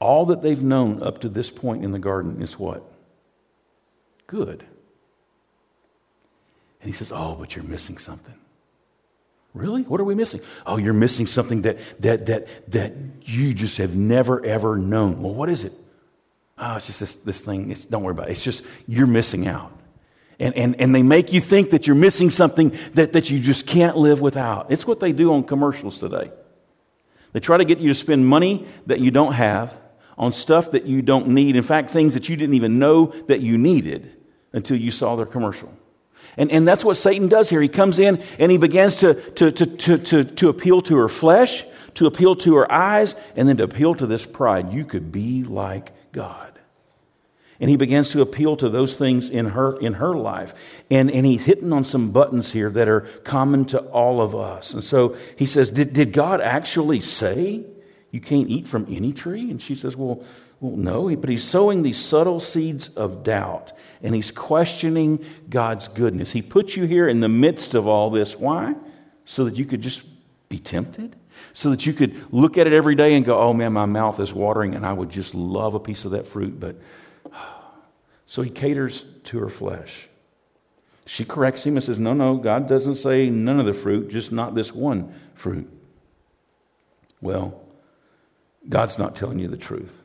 All 0.01 0.27
that 0.27 0.43
they've 0.43 0.63
known 0.63 1.03
up 1.03 1.21
to 1.21 1.29
this 1.29 1.51
point 1.51 1.85
in 1.85 1.93
the 1.93 1.99
garden 1.99 2.43
is 2.43 2.59
what? 2.59 2.83
Good. 4.27 4.65
And 6.81 6.91
he 6.91 6.93
says, 6.93 7.13
Oh, 7.15 7.37
but 7.39 7.55
you're 7.55 7.65
missing 7.65 7.99
something. 7.99 8.35
Really? 9.55 9.83
What 9.83 10.01
are 10.01 10.05
we 10.05 10.17
missing? 10.17 10.41
Oh, 10.67 10.77
you're 10.77 10.93
missing 10.93 11.29
something 11.29 11.63
that, 11.63 11.79
that, 12.01 12.27
that, 12.27 12.73
that 12.73 12.93
you 13.23 13.55
just 13.55 13.79
have 13.79 13.95
never, 13.95 14.45
ever 14.45 14.77
known. 14.77 15.23
Well, 15.23 15.33
what 15.33 15.49
is 15.49 15.63
it? 15.63 15.73
Oh, 16.59 16.75
it's 16.77 16.89
just 16.89 17.01
this, 17.01 17.15
this 17.15 17.41
thing. 17.41 17.71
It's, 17.71 17.85
don't 17.85 18.03
worry 18.03 18.13
about 18.13 18.29
it. 18.29 18.33
It's 18.33 18.43
just 18.43 18.65
you're 18.89 19.07
missing 19.07 19.47
out. 19.47 19.73
And, 20.41 20.57
and, 20.57 20.81
and 20.81 20.93
they 20.93 21.05
make 21.05 21.33
you 21.33 21.41
think 21.41 21.71
that 21.71 21.87
you're 21.87 21.95
missing 21.95 22.31
something 22.31 22.77
that, 22.95 23.13
that 23.13 23.31
you 23.31 23.39
just 23.39 23.67
can't 23.67 23.97
live 23.97 24.21
without. 24.21 24.73
It's 24.73 24.87
what 24.87 24.99
they 24.99 25.13
do 25.13 25.33
on 25.33 25.45
commercials 25.45 25.99
today. 26.01 26.33
They 27.33 27.41
try 27.41 27.57
to 27.57 27.65
get 27.65 27.79
you 27.79 27.89
to 27.89 27.95
spend 27.95 28.27
money 28.27 28.67
that 28.87 28.99
you 28.99 29.13
don't 29.13 29.35
have 29.35 29.77
on 30.19 30.33
stuff 30.33 30.73
that 30.73 30.87
you 30.87 31.03
don't 31.03 31.29
need. 31.29 31.57
In 31.57 31.63
fact, 31.63 31.91
things 31.91 32.15
that 32.15 32.29
you 32.29 32.37
didn't 32.37 32.55
even 32.57 32.81
know 32.81 33.07
that 33.29 33.41
you 33.41 33.57
needed 33.57 34.11
until 34.53 34.77
you 34.77 34.91
saw 34.91 35.15
their 35.15 35.27
commercial. 35.27 35.73
And, 36.37 36.51
and 36.51 36.67
that's 36.67 36.85
what 36.85 36.97
Satan 36.97 37.29
does 37.29 37.49
here. 37.49 37.63
He 37.63 37.69
comes 37.69 37.99
in 37.99 38.23
and 38.39 38.51
he 38.51 38.59
begins 38.59 38.97
to, 38.97 39.15
to, 39.15 39.53
to, 39.53 39.67
to, 39.67 39.99
to, 39.99 40.25
to 40.25 40.49
appeal 40.49 40.81
to 40.83 40.97
her 40.97 41.09
flesh, 41.09 41.65
to 41.95 42.07
appeal 42.07 42.35
to 42.37 42.57
her 42.57 42.71
eyes, 42.71 43.15
and 43.37 43.49
then 43.49 43.57
to 43.59 43.65
appeal 43.65 43.95
to 43.95 44.07
this 44.07 44.27
pride. 44.27 44.73
You 44.73 44.85
could 44.85 45.13
be 45.13 45.45
like 45.45 45.93
God. 46.13 46.55
And 47.61 47.71
he 47.71 47.77
begins 47.77 48.11
to 48.11 48.21
appeal 48.21 48.57
to 48.57 48.69
those 48.69 48.97
things 48.97 49.31
in 49.31 49.47
her, 49.47 49.79
in 49.79 49.95
her 49.95 50.15
life. 50.15 50.55
And, 50.91 51.11
and 51.11 51.25
he's 51.25 51.45
hitting 51.45 51.73
on 51.73 51.85
some 51.85 52.11
buttons 52.11 52.51
here 52.51 52.69
that 52.71 52.89
are 52.89 53.03
common 53.23 53.65
to 53.67 53.79
all 53.79 54.21
of 54.21 54.35
us. 54.35 54.75
And 54.75 54.83
so 54.83 55.17
he 55.37 55.47
says, 55.47 55.71
Did, 55.71 55.93
did 55.93 56.13
God 56.13 56.41
actually 56.41 57.01
say 57.01 57.65
you 58.11 58.21
can't 58.21 58.49
eat 58.49 58.67
from 58.67 58.87
any 58.91 59.13
tree? 59.13 59.51
And 59.51 59.63
she 59.63 59.77
says, 59.77 59.97
Well, 59.97 60.25
well, 60.65 60.77
no, 60.77 61.15
but 61.15 61.29
he's 61.29 61.45
sowing 61.45 61.83
these 61.83 62.03
subtle 62.03 62.41
seeds 62.41 62.89
of 62.89 63.23
doubt 63.23 63.75
and 64.03 64.15
he's 64.15 64.31
questioning 64.31 65.23
God's 65.51 65.89
goodness. 65.89 66.33
He 66.33 66.41
put 66.41 66.75
you 66.75 66.85
here 66.85 67.07
in 67.07 67.21
the 67.21 67.29
midst 67.29 67.75
of 67.75 67.87
all 67.87 68.09
this. 68.09 68.35
Why? 68.35 68.75
So 69.27 69.45
that 69.45 69.57
you 69.57 69.67
could 69.67 69.83
just 69.83 70.05
be 70.49 70.59
tempted? 70.59 71.17
So 71.53 71.69
that 71.69 71.85
you 71.85 71.93
could 71.93 72.33
look 72.33 72.57
at 72.57 72.67
it 72.67 72.73
every 72.73 72.95
day 72.95 73.13
and 73.13 73.27
go, 73.27 73.39
oh 73.39 73.53
man, 73.53 73.75
my 73.75 73.85
mouth 73.85 74.19
is 74.21 74.33
watering 74.33 74.75
and 74.75 74.87
I 74.87 74.95
would 74.95 75.11
just 75.11 75.35
love 75.35 75.75
a 75.75 75.81
piece 75.81 76.07
of 76.07 76.13
that 76.13 76.27
fruit. 76.27 76.59
But 76.59 76.77
so 78.25 78.41
he 78.41 78.49
caters 78.49 79.05
to 79.25 79.41
her 79.41 79.51
flesh. 79.51 80.09
She 81.05 81.27
corrects 81.27 81.67
him 81.67 81.77
and 81.77 81.85
says, 81.85 81.99
no, 81.99 82.15
no, 82.15 82.39
God 82.39 82.71
doesn't 82.71 82.95
say 82.95 83.29
none 83.29 83.61
of 83.61 83.67
the 83.67 83.75
fruit, 83.75 84.09
just 84.09 84.33
not 84.33 84.55
this 84.55 84.73
one 84.73 85.15
fruit. 85.35 85.71
Well, 87.21 87.61
God's 88.67 88.99
not 88.99 89.15
telling 89.15 89.39
you 89.39 89.49
the 89.49 89.59
truth. 89.59 90.01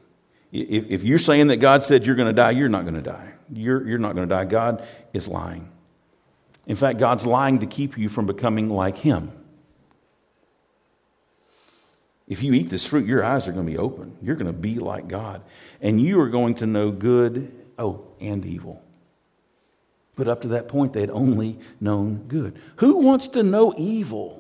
If, 0.52 0.90
if 0.90 1.04
you're 1.04 1.20
saying 1.20 1.48
that 1.48 1.58
God 1.58 1.84
said 1.84 2.06
you're 2.06 2.16
going 2.16 2.30
to 2.30 2.34
die, 2.34 2.52
you're 2.52 2.70
not 2.70 2.84
going 2.84 2.96
to 2.96 3.02
die. 3.02 3.34
You're, 3.54 3.88
you're 3.88 4.00
not 4.00 4.16
going 4.16 4.28
to 4.28 4.34
die. 4.34 4.46
God 4.46 4.86
is 5.14 5.28
lying. 5.28 5.72
In 6.66 6.76
fact, 6.76 7.00
God's 7.00 7.26
lying 7.26 7.60
to 7.60 7.66
keep 7.66 7.98
you 7.98 8.10
from 8.10 8.26
becoming 8.26 8.70
like 8.70 8.98
Him. 8.98 9.32
If 12.28 12.44
you 12.44 12.54
eat 12.54 12.70
this 12.70 12.86
fruit, 12.86 13.08
your 13.08 13.24
eyes 13.24 13.48
are 13.48 13.52
going 13.52 13.66
to 13.66 13.72
be 13.72 13.78
open. 13.78 14.16
You're 14.22 14.36
going 14.36 14.48
to 14.48 14.54
be 14.54 14.76
like 14.76 15.08
God. 15.08 15.42
And 15.82 16.00
you 16.00 16.22
are 16.22 16.30
going 16.30 16.56
to 16.56 16.68
know 16.68 16.92
good, 16.92 17.52
oh, 17.80 18.06
and 18.22 18.46
evil. 18.46 18.84
But 20.16 20.28
up 20.28 20.42
to 20.42 20.50
that 20.50 20.68
point, 20.68 20.94
they 20.94 21.02
had 21.02 21.10
only 21.10 21.58
known 21.82 22.26
good. 22.28 22.60
Who 22.78 22.98
wants 22.98 23.30
to 23.30 23.42
know 23.42 23.74
evil? 23.78 24.39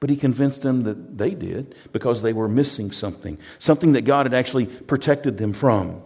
But 0.00 0.08
he 0.08 0.16
convinced 0.16 0.62
them 0.62 0.84
that 0.84 1.18
they 1.18 1.30
did 1.30 1.74
because 1.92 2.22
they 2.22 2.32
were 2.32 2.48
missing 2.48 2.90
something, 2.90 3.38
something 3.58 3.92
that 3.92 4.02
God 4.02 4.24
had 4.24 4.34
actually 4.34 4.66
protected 4.66 5.36
them 5.36 5.52
from, 5.52 6.02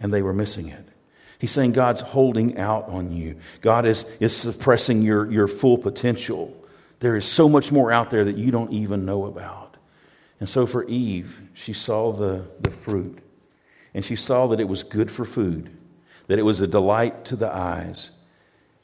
and 0.00 0.12
they 0.12 0.22
were 0.22 0.32
missing 0.34 0.68
it. 0.68 0.84
He's 1.38 1.52
saying 1.52 1.72
God's 1.72 2.02
holding 2.02 2.58
out 2.58 2.88
on 2.88 3.12
you. 3.12 3.36
God 3.60 3.86
is, 3.86 4.04
is 4.18 4.36
suppressing 4.36 5.02
your, 5.02 5.30
your 5.30 5.46
full 5.46 5.78
potential. 5.78 6.52
There 6.98 7.14
is 7.14 7.24
so 7.26 7.48
much 7.48 7.70
more 7.70 7.92
out 7.92 8.10
there 8.10 8.24
that 8.24 8.36
you 8.36 8.50
don't 8.50 8.72
even 8.72 9.04
know 9.04 9.26
about. 9.26 9.76
And 10.40 10.48
so 10.48 10.66
for 10.66 10.84
Eve, 10.86 11.40
she 11.54 11.72
saw 11.72 12.12
the, 12.12 12.48
the 12.60 12.72
fruit, 12.72 13.18
and 13.94 14.04
she 14.04 14.16
saw 14.16 14.48
that 14.48 14.58
it 14.58 14.68
was 14.68 14.82
good 14.82 15.12
for 15.12 15.24
food, 15.24 15.70
that 16.26 16.40
it 16.40 16.42
was 16.42 16.60
a 16.60 16.66
delight 16.66 17.24
to 17.26 17.36
the 17.36 17.52
eyes, 17.52 18.10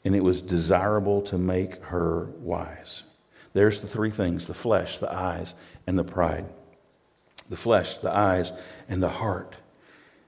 and 0.05 0.15
it 0.15 0.23
was 0.23 0.41
desirable 0.41 1.21
to 1.23 1.37
make 1.37 1.83
her 1.83 2.25
wise. 2.39 3.03
There's 3.55 3.79
the 3.79 3.87
three 3.87 4.11
things 4.11 4.47
the 4.47 4.53
flesh, 4.53 4.99
the 4.99 5.11
eyes, 5.11 5.55
and 5.87 5.97
the 5.97 6.03
pride. 6.03 6.45
The 7.49 7.55
flesh, 7.55 7.95
the 7.97 8.11
eyes, 8.11 8.51
and 8.89 9.01
the 9.01 9.09
heart. 9.09 9.55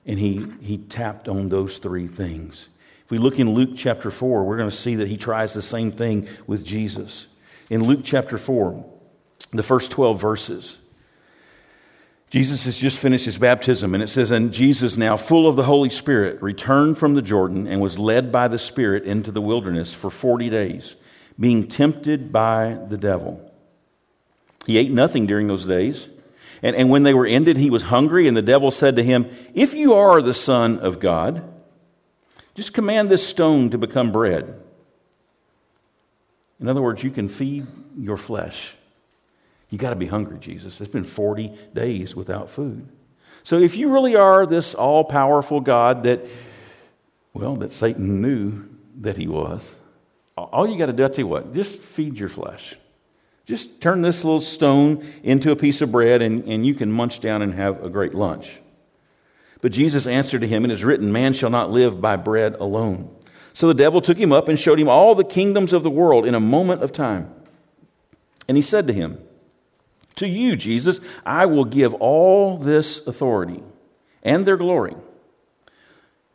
And 0.06 0.18
he, 0.18 0.46
he 0.62 0.78
tapped 0.78 1.28
on 1.28 1.50
those 1.50 1.78
three 1.78 2.08
things. 2.08 2.70
If 3.04 3.12
we 3.12 3.18
look 3.18 3.38
in 3.38 3.54
Luke 3.54 3.72
chapter 3.76 4.12
4, 4.12 4.46
we're 4.46 4.58
going 4.58 4.70
to 4.70 4.76
see 4.76 4.96
that 4.96 5.10
he 5.10 5.18
tries 5.18 5.54
the 5.54 5.62
same 5.62 5.92
thing 5.92 6.30
with 6.48 6.64
Jesus. 6.64 7.28
In 7.70 7.84
Luke 7.84 8.00
chapter 8.04 8.38
4, 8.38 8.86
the 9.52 9.64
first 9.64 9.92
12 9.92 10.22
verses, 10.22 10.78
Jesus 12.30 12.64
has 12.64 12.78
just 12.78 12.98
finished 12.98 13.26
his 13.26 13.38
baptism, 13.38 13.94
and 13.94 14.02
it 14.02 14.08
says, 14.08 14.32
And 14.32 14.54
Jesus, 14.54 14.96
now 14.96 15.18
full 15.18 15.50
of 15.50 15.58
the 15.58 15.64
Holy 15.64 15.90
Spirit, 15.90 16.42
returned 16.42 16.98
from 16.98 17.14
the 17.14 17.22
Jordan 17.22 17.68
and 17.68 17.82
was 17.82 18.00
led 18.00 18.32
by 18.32 18.48
the 18.48 18.60
Spirit 18.60 19.04
into 19.04 19.32
the 19.32 19.42
wilderness 19.42 19.94
for 19.94 20.10
40 20.10 20.50
days, 20.50 20.96
being 21.40 21.68
tempted 21.68 22.32
by 22.32 22.80
the 22.88 22.98
devil. 22.98 23.52
He 24.66 24.78
ate 24.78 24.92
nothing 24.92 25.28
during 25.28 25.48
those 25.48 25.66
days. 25.66 26.08
And, 26.62 26.76
and 26.76 26.90
when 26.90 27.04
they 27.04 27.14
were 27.14 27.28
ended, 27.28 27.58
he 27.58 27.70
was 27.70 27.84
hungry, 27.84 28.28
and 28.28 28.36
the 28.36 28.42
devil 28.42 28.72
said 28.72 28.96
to 28.96 29.04
him, 29.04 29.30
If 29.54 29.74
you 29.74 29.94
are 29.94 30.22
the 30.22 30.34
Son 30.34 30.80
of 30.80 31.00
God, 31.00 31.44
just 32.56 32.74
command 32.74 33.10
this 33.10 33.26
stone 33.26 33.70
to 33.70 33.78
become 33.78 34.12
bread. 34.12 34.60
In 36.60 36.68
other 36.68 36.82
words, 36.82 37.04
you 37.04 37.12
can 37.12 37.30
feed 37.30 37.68
your 38.00 38.18
flesh. 38.18 38.74
You 39.70 39.78
got 39.78 39.92
to 39.92 39.96
be 39.96 40.08
hungry, 40.08 40.40
Jesus. 40.40 40.82
It's 40.82 40.92
been 40.92 41.04
40 41.04 41.56
days 41.74 42.16
without 42.16 42.50
food. 42.50 42.88
So 43.44 43.60
if 43.60 43.78
you 43.78 43.90
really 43.90 44.16
are 44.16 44.46
this 44.46 44.74
all 44.74 45.04
powerful 45.04 45.62
God 45.62 46.04
that, 46.04 46.26
well, 47.34 47.56
that 47.58 47.72
Satan 47.72 48.22
knew 48.22 48.68
that 49.02 49.18
he 49.18 49.28
was, 49.28 49.78
all 50.38 50.68
you 50.68 50.78
got 50.78 50.88
to 50.88 50.94
do, 50.94 51.06
I 51.06 51.08
tell 51.08 51.20
you 51.20 51.28
what, 51.28 51.54
just 51.54 51.80
feed 51.80 52.18
your 52.18 52.30
flesh. 52.30 52.76
Just 53.46 53.80
turn 53.80 54.02
this 54.02 54.24
little 54.24 54.42
stone 54.42 55.06
into 55.24 55.52
a 55.52 55.56
piece 55.56 55.82
of 55.82 55.92
bread 55.92 56.22
and, 56.22 56.44
and 56.46 56.66
you 56.66 56.74
can 56.74 56.92
munch 56.92 57.20
down 57.20 57.42
and 57.42 57.54
have 57.54 57.84
a 57.84 57.90
great 57.90 58.14
lunch. 58.14 58.60
But 59.62 59.72
Jesus 59.72 60.06
answered 60.06 60.42
to 60.42 60.48
him, 60.48 60.64
and 60.64 60.72
It 60.72 60.76
is 60.76 60.84
written, 60.84 61.12
Man 61.12 61.34
shall 61.34 61.50
not 61.50 61.72
live 61.72 62.02
by 62.02 62.16
bread 62.18 62.56
alone 62.56 63.18
so 63.58 63.68
the 63.68 63.74
devil 63.74 64.02
took 64.02 64.20
him 64.20 64.32
up 64.32 64.50
and 64.50 64.60
showed 64.60 64.80
him 64.80 64.88
all 64.88 65.16
the 65.16 65.24
kingdoms 65.24 65.74
of 65.74 65.82
the 65.82 65.90
world 65.90 66.28
in 66.28 66.36
a 66.36 66.40
moment 66.40 66.84
of 66.84 66.92
time. 66.92 67.34
And 68.48 68.56
he 68.56 68.62
said 68.62 68.86
to 68.86 68.94
him, 68.94 69.18
To 70.18 70.28
you, 70.28 70.56
Jesus, 70.56 71.00
I 71.26 71.48
will 71.48 71.66
give 71.66 71.96
all 71.96 72.60
this 72.60 73.00
authority 73.08 73.64
and 74.22 74.46
their 74.46 74.58
glory. 74.58 74.94
And 74.94 75.02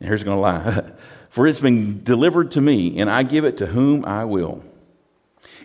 here's 0.09 0.25
going 0.25 0.35
to 0.35 0.41
lie. 0.41 0.91
For 1.33 1.47
it's 1.47 1.59
been 1.59 2.03
delivered 2.03 2.51
to 2.51 2.61
me, 2.61 2.99
and 2.99 3.09
I 3.09 3.23
give 3.23 3.43
it 3.43 3.57
to 3.57 3.65
whom 3.65 4.05
I 4.05 4.23
will. 4.23 4.63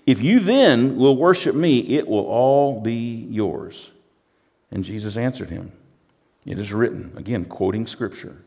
If 0.06 0.22
you 0.22 0.40
then 0.40 0.96
will 0.96 1.14
worship 1.14 1.54
me, 1.54 1.80
it 1.80 2.08
will 2.08 2.24
all 2.24 2.80
be 2.80 3.26
yours. 3.28 3.90
And 4.70 4.82
Jesus 4.82 5.18
answered 5.18 5.50
him, 5.50 5.72
It 6.46 6.58
is 6.58 6.72
written, 6.72 7.12
again, 7.18 7.44
quoting 7.44 7.86
scripture, 7.86 8.42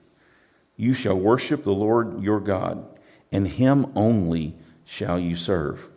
You 0.75 0.96
shall 0.96 1.13
worship 1.13 1.63
the 1.63 1.70
Lord 1.70 2.24
your 2.24 2.40
God 2.40 2.88
and 3.32 3.48
him 3.48 3.92
only 3.96 4.56
shall 4.84 5.20
you 5.20 5.36
serve. 5.36 5.88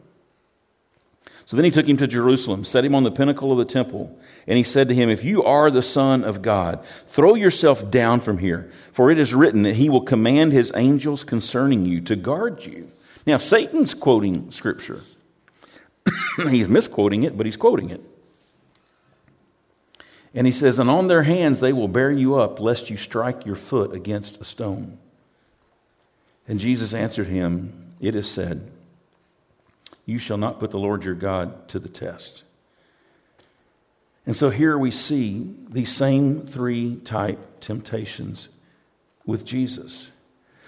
So 1.46 1.56
then 1.56 1.64
he 1.64 1.70
took 1.70 1.86
him 1.86 1.98
to 1.98 2.06
Jerusalem, 2.06 2.64
set 2.64 2.84
him 2.84 2.94
on 2.94 3.02
the 3.02 3.10
pinnacle 3.10 3.52
of 3.52 3.58
the 3.58 3.64
temple, 3.66 4.18
and 4.46 4.56
he 4.56 4.64
said 4.64 4.88
to 4.88 4.94
him, 4.94 5.10
If 5.10 5.24
you 5.24 5.42
are 5.44 5.70
the 5.70 5.82
Son 5.82 6.24
of 6.24 6.40
God, 6.40 6.84
throw 7.06 7.34
yourself 7.34 7.90
down 7.90 8.20
from 8.20 8.38
here, 8.38 8.70
for 8.92 9.10
it 9.10 9.18
is 9.18 9.34
written 9.34 9.62
that 9.62 9.74
he 9.74 9.90
will 9.90 10.00
command 10.00 10.52
his 10.52 10.72
angels 10.74 11.22
concerning 11.22 11.84
you 11.84 12.00
to 12.02 12.16
guard 12.16 12.64
you. 12.64 12.90
Now, 13.26 13.38
Satan's 13.38 13.92
quoting 13.94 14.52
scripture. 14.52 15.02
he's 16.50 16.68
misquoting 16.68 17.24
it, 17.24 17.36
but 17.36 17.46
he's 17.46 17.56
quoting 17.56 17.90
it. 17.90 18.02
And 20.34 20.46
he 20.46 20.52
says, 20.52 20.78
And 20.78 20.90
on 20.90 21.08
their 21.08 21.22
hands 21.22 21.60
they 21.60 21.72
will 21.72 21.88
bear 21.88 22.10
you 22.10 22.36
up, 22.36 22.58
lest 22.58 22.90
you 22.90 22.96
strike 22.96 23.46
your 23.46 23.56
foot 23.56 23.94
against 23.94 24.40
a 24.40 24.44
stone. 24.44 24.98
And 26.48 26.58
Jesus 26.58 26.92
answered 26.92 27.28
him, 27.28 27.92
It 28.00 28.14
is 28.14 28.28
said, 28.28 28.70
You 30.06 30.18
shall 30.18 30.36
not 30.36 30.60
put 30.60 30.70
the 30.70 30.78
Lord 30.78 31.04
your 31.04 31.14
God 31.14 31.68
to 31.68 31.78
the 31.78 31.88
test. 31.88 32.42
And 34.26 34.36
so 34.36 34.50
here 34.50 34.78
we 34.78 34.90
see 34.90 35.54
these 35.68 35.94
same 35.94 36.40
three 36.46 36.96
type 36.96 37.60
temptations 37.60 38.48
with 39.26 39.44
Jesus. 39.44 40.08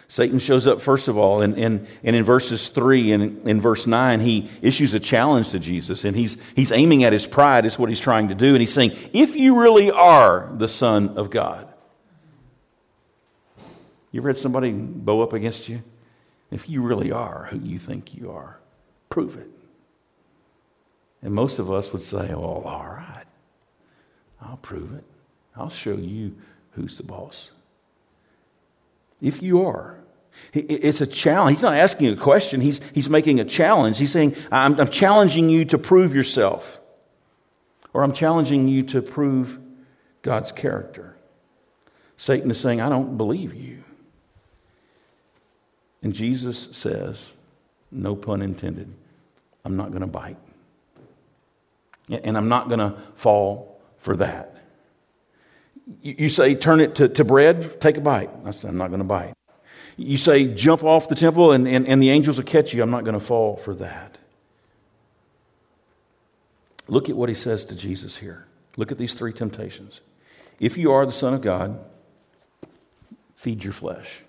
Satan 0.08 0.38
shows 0.38 0.66
up, 0.66 0.80
first 0.80 1.08
of 1.08 1.18
all, 1.18 1.42
and, 1.42 1.58
and, 1.58 1.86
and 2.04 2.14
in 2.14 2.22
verses 2.22 2.68
3 2.68 3.12
and 3.12 3.48
in 3.48 3.60
verse 3.60 3.86
9, 3.86 4.20
he 4.20 4.48
issues 4.62 4.94
a 4.94 5.00
challenge 5.00 5.50
to 5.50 5.58
Jesus, 5.58 6.04
and 6.04 6.16
he's, 6.16 6.36
he's 6.54 6.70
aiming 6.70 7.02
at 7.02 7.12
his 7.12 7.26
pride, 7.26 7.66
is 7.66 7.78
what 7.78 7.88
he's 7.88 7.98
trying 7.98 8.28
to 8.28 8.34
do. 8.34 8.50
And 8.50 8.60
he's 8.60 8.72
saying, 8.72 8.96
If 9.12 9.34
you 9.34 9.58
really 9.58 9.90
are 9.90 10.48
the 10.54 10.68
Son 10.68 11.18
of 11.18 11.30
God, 11.30 11.72
you 14.12 14.20
ever 14.20 14.28
had 14.28 14.38
somebody 14.38 14.70
bow 14.70 15.22
up 15.22 15.32
against 15.32 15.68
you? 15.68 15.82
If 16.52 16.68
you 16.68 16.82
really 16.82 17.10
are 17.10 17.48
who 17.50 17.58
you 17.58 17.78
think 17.78 18.14
you 18.14 18.30
are, 18.30 18.60
prove 19.16 19.38
it. 19.38 19.48
And 21.22 21.32
most 21.32 21.58
of 21.58 21.72
us 21.72 21.90
would 21.90 22.02
say, 22.02 22.34
well, 22.34 22.62
all 22.66 22.86
right, 22.86 23.24
I'll 24.42 24.58
prove 24.58 24.92
it. 24.92 25.04
I'll 25.56 25.70
show 25.70 25.96
you 25.96 26.36
who's 26.72 26.98
the 26.98 27.02
boss. 27.02 27.50
If 29.22 29.42
you 29.42 29.64
are, 29.64 29.98
it's 30.52 31.00
a 31.00 31.06
challenge. 31.06 31.56
He's 31.56 31.62
not 31.62 31.72
asking 31.72 32.08
a 32.08 32.16
question, 32.16 32.60
he's, 32.60 32.82
he's 32.92 33.08
making 33.08 33.40
a 33.40 33.46
challenge. 33.46 33.96
He's 33.96 34.12
saying, 34.12 34.36
I'm, 34.52 34.78
I'm 34.78 34.90
challenging 34.90 35.48
you 35.48 35.64
to 35.64 35.78
prove 35.78 36.14
yourself, 36.14 36.78
or 37.94 38.02
I'm 38.02 38.12
challenging 38.12 38.68
you 38.68 38.82
to 38.82 39.00
prove 39.00 39.58
God's 40.20 40.52
character. 40.52 41.16
Satan 42.18 42.50
is 42.50 42.60
saying, 42.60 42.82
I 42.82 42.90
don't 42.90 43.16
believe 43.16 43.54
you. 43.54 43.82
And 46.02 46.12
Jesus 46.12 46.68
says, 46.72 47.32
no 47.90 48.14
pun 48.14 48.42
intended, 48.42 48.92
I'm 49.66 49.76
not 49.76 49.88
going 49.88 50.02
to 50.02 50.06
bite. 50.06 50.36
And 52.08 52.36
I'm 52.36 52.48
not 52.48 52.68
going 52.68 52.78
to 52.78 52.96
fall 53.16 53.80
for 53.98 54.14
that. 54.16 54.54
You 56.02 56.28
say, 56.28 56.54
turn 56.54 56.78
it 56.78 56.94
to, 56.96 57.08
to 57.08 57.24
bread, 57.24 57.80
take 57.80 57.96
a 57.96 58.00
bite. 58.00 58.30
I'm 58.44 58.76
not 58.76 58.88
going 58.88 59.00
to 59.00 59.04
bite. 59.04 59.34
You 59.96 60.18
say, 60.18 60.46
jump 60.46 60.84
off 60.84 61.08
the 61.08 61.16
temple 61.16 61.50
and, 61.50 61.66
and, 61.66 61.84
and 61.88 62.00
the 62.00 62.10
angels 62.10 62.38
will 62.38 62.44
catch 62.44 62.72
you. 62.74 62.82
I'm 62.82 62.92
not 62.92 63.02
going 63.02 63.18
to 63.18 63.24
fall 63.24 63.56
for 63.56 63.74
that. 63.74 64.18
Look 66.86 67.10
at 67.10 67.16
what 67.16 67.28
he 67.28 67.34
says 67.34 67.64
to 67.64 67.74
Jesus 67.74 68.18
here. 68.18 68.46
Look 68.76 68.92
at 68.92 68.98
these 68.98 69.14
three 69.14 69.32
temptations. 69.32 70.00
If 70.60 70.78
you 70.78 70.92
are 70.92 71.04
the 71.04 71.12
Son 71.12 71.34
of 71.34 71.40
God, 71.40 71.84
feed 73.34 73.64
your 73.64 73.72
flesh. 73.72 74.20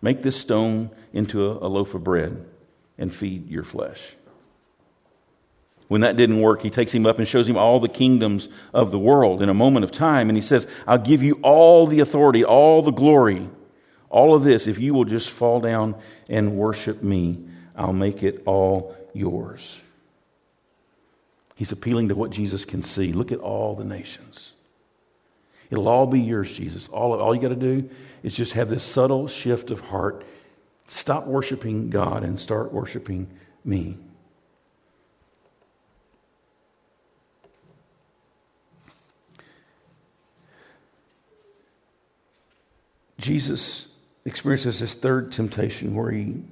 Make 0.00 0.22
this 0.22 0.36
stone 0.36 0.90
into 1.12 1.46
a, 1.46 1.66
a 1.66 1.68
loaf 1.68 1.92
of 1.94 2.02
bread 2.02 2.46
and 2.98 3.14
feed 3.14 3.48
your 3.48 3.64
flesh. 3.64 4.14
When 5.88 6.00
that 6.00 6.16
didn't 6.16 6.40
work, 6.40 6.62
he 6.62 6.70
takes 6.70 6.92
him 6.92 7.06
up 7.06 7.18
and 7.18 7.28
shows 7.28 7.48
him 7.48 7.56
all 7.56 7.78
the 7.78 7.88
kingdoms 7.88 8.48
of 8.74 8.90
the 8.90 8.98
world 8.98 9.42
in 9.42 9.48
a 9.48 9.54
moment 9.54 9.84
of 9.84 9.92
time. 9.92 10.28
And 10.28 10.36
he 10.36 10.42
says, 10.42 10.66
I'll 10.86 10.98
give 10.98 11.22
you 11.22 11.38
all 11.42 11.86
the 11.86 12.00
authority, 12.00 12.44
all 12.44 12.82
the 12.82 12.90
glory, 12.90 13.46
all 14.10 14.34
of 14.34 14.42
this. 14.42 14.66
If 14.66 14.78
you 14.78 14.94
will 14.94 15.04
just 15.04 15.30
fall 15.30 15.60
down 15.60 15.94
and 16.28 16.56
worship 16.56 17.02
me, 17.02 17.44
I'll 17.76 17.92
make 17.92 18.22
it 18.24 18.42
all 18.46 18.96
yours. 19.12 19.78
He's 21.54 21.72
appealing 21.72 22.08
to 22.08 22.14
what 22.14 22.30
Jesus 22.30 22.64
can 22.64 22.82
see. 22.82 23.12
Look 23.12 23.30
at 23.30 23.38
all 23.38 23.76
the 23.76 23.84
nations. 23.84 24.52
It'll 25.70 25.88
all 25.88 26.06
be 26.06 26.20
yours, 26.20 26.52
Jesus. 26.52 26.88
All, 26.88 27.14
all 27.14 27.34
you 27.34 27.40
got 27.40 27.48
to 27.48 27.56
do 27.56 27.88
is 28.22 28.34
just 28.34 28.52
have 28.52 28.68
this 28.68 28.84
subtle 28.84 29.28
shift 29.28 29.70
of 29.70 29.80
heart. 29.80 30.24
Stop 30.88 31.26
worshiping 31.26 31.90
God 31.90 32.22
and 32.22 32.40
start 32.40 32.72
worshiping 32.72 33.28
me. 33.64 33.96
Jesus 43.18 43.88
experiences 44.24 44.78
this 44.78 44.94
third 44.94 45.32
temptation 45.32 45.94
where 45.94 46.10
he, 46.10 46.42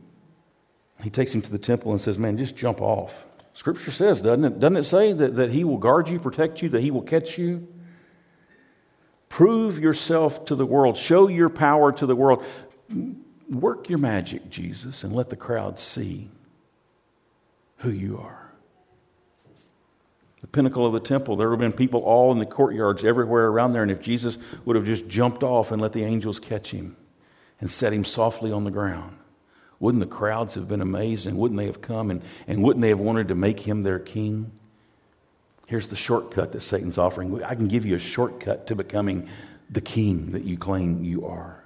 he 1.03 1.11
takes 1.11 1.33
him 1.33 1.43
to 1.43 1.51
the 1.51 1.59
temple 1.59 1.93
and 1.93 2.01
says, 2.01 2.19
Man, 2.19 2.37
just 2.37 2.57
jump 2.57 2.81
off. 2.81 3.25
Scripture 3.55 3.93
says, 3.93 4.21
doesn't 4.21 4.45
it? 4.45 4.59
Doesn't 4.59 4.77
it 4.77 4.85
say 4.85 5.13
that, 5.13 5.37
that 5.37 5.51
he 5.53 5.63
will 5.63 5.79
guard 5.79 6.09
you, 6.09 6.19
protect 6.19 6.61
you, 6.61 6.69
that 6.71 6.81
he 6.81 6.91
will 6.91 7.03
catch 7.03 7.39
you? 7.39 7.69
Prove 9.29 9.79
yourself 9.79 10.45
to 10.47 10.57
the 10.57 10.67
world. 10.67 10.97
Show 10.97 11.29
your 11.29 11.49
power 11.49 11.93
to 11.93 12.05
the 12.05 12.17
world. 12.17 12.45
Work 13.49 13.89
your 13.89 13.99
magic, 13.99 14.51
Jesus, 14.51 15.05
and 15.05 15.15
let 15.15 15.31
the 15.31 15.37
crowd 15.37 15.79
see 15.79 16.31
who 17.79 17.91
you 17.91 18.19
are. 18.19 18.53
The 20.41 20.47
pinnacle 20.47 20.87
of 20.87 20.93
the 20.93 21.01
temple, 21.01 21.37
there 21.37 21.49
would 21.49 21.61
have 21.61 21.71
been 21.71 21.77
people 21.77 22.01
all 22.01 22.31
in 22.31 22.39
the 22.39 22.47
courtyards 22.47 23.03
everywhere 23.03 23.47
around 23.47 23.73
there, 23.73 23.83
and 23.83 23.91
if 23.91 24.03
Jesus 24.03 24.37
would 24.65 24.77
have 24.77 24.85
just 24.85 25.09
jumped 25.09 25.43
off 25.43 25.73
and 25.73 25.81
let 25.81 25.93
the 25.93 26.05
angels 26.05 26.39
catch 26.39 26.71
him 26.71 26.97
and 27.61 27.71
set 27.71 27.93
him 27.93 28.05
softly 28.05 28.53
on 28.53 28.65
the 28.65 28.71
ground, 28.71 29.17
wouldn't 29.81 30.01
the 30.01 30.07
crowds 30.07 30.55
have 30.55 30.69
been 30.69 30.81
amazed 30.81 31.27
and 31.27 31.37
wouldn't 31.39 31.59
they 31.59 31.67
have 31.67 31.81
come 31.81 32.11
and, 32.11 32.23
and 32.47 32.63
wouldn't 32.63 32.83
they 32.83 32.91
have 32.91 32.99
wanted 32.99 33.29
to 33.29 33.35
make 33.35 33.61
him 33.61 33.83
their 33.83 33.99
king? 33.99 34.53
Here's 35.67 35.89
the 35.89 35.97
shortcut 35.97 36.53
that 36.53 36.61
Satan's 36.61 36.99
offering. 36.99 37.43
I 37.43 37.55
can 37.55 37.69
give 37.69 37.87
you 37.87 37.97
a 37.97 37.99
shortcut 37.99 38.67
to 38.67 38.77
becoming 38.77 39.29
the 39.71 39.81
king 39.81 40.33
that 40.33 40.45
you 40.45 40.59
claim 40.59 41.05
you 41.05 41.27
are. 41.27 41.64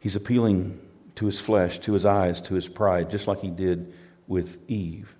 He's 0.00 0.16
appealing 0.16 0.80
to 1.16 1.26
his 1.26 1.40
flesh, 1.40 1.78
to 1.80 1.92
his 1.92 2.04
eyes, 2.04 2.40
to 2.42 2.54
his 2.54 2.68
pride, 2.68 3.10
just 3.10 3.26
like 3.26 3.40
he 3.40 3.50
did 3.50 3.92
with 4.26 4.58
Eve. 4.68 5.14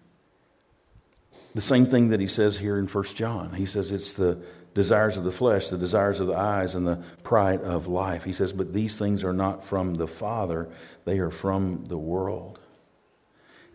The 1.54 1.62
same 1.62 1.86
thing 1.86 2.08
that 2.10 2.20
he 2.20 2.28
says 2.28 2.58
here 2.58 2.78
in 2.78 2.86
1 2.86 3.04
John. 3.14 3.52
He 3.54 3.66
says 3.66 3.90
it's 3.90 4.12
the 4.12 4.42
desires 4.74 5.16
of 5.16 5.24
the 5.24 5.32
flesh, 5.32 5.70
the 5.70 5.78
desires 5.78 6.20
of 6.20 6.26
the 6.26 6.36
eyes, 6.36 6.74
and 6.74 6.86
the 6.86 7.02
pride 7.22 7.62
of 7.62 7.86
life. 7.86 8.24
He 8.24 8.34
says, 8.34 8.52
But 8.52 8.74
these 8.74 8.98
things 8.98 9.24
are 9.24 9.32
not 9.32 9.64
from 9.64 9.94
the 9.94 10.06
Father, 10.06 10.68
they 11.06 11.18
are 11.18 11.30
from 11.30 11.86
the 11.86 11.96
world. 11.96 12.60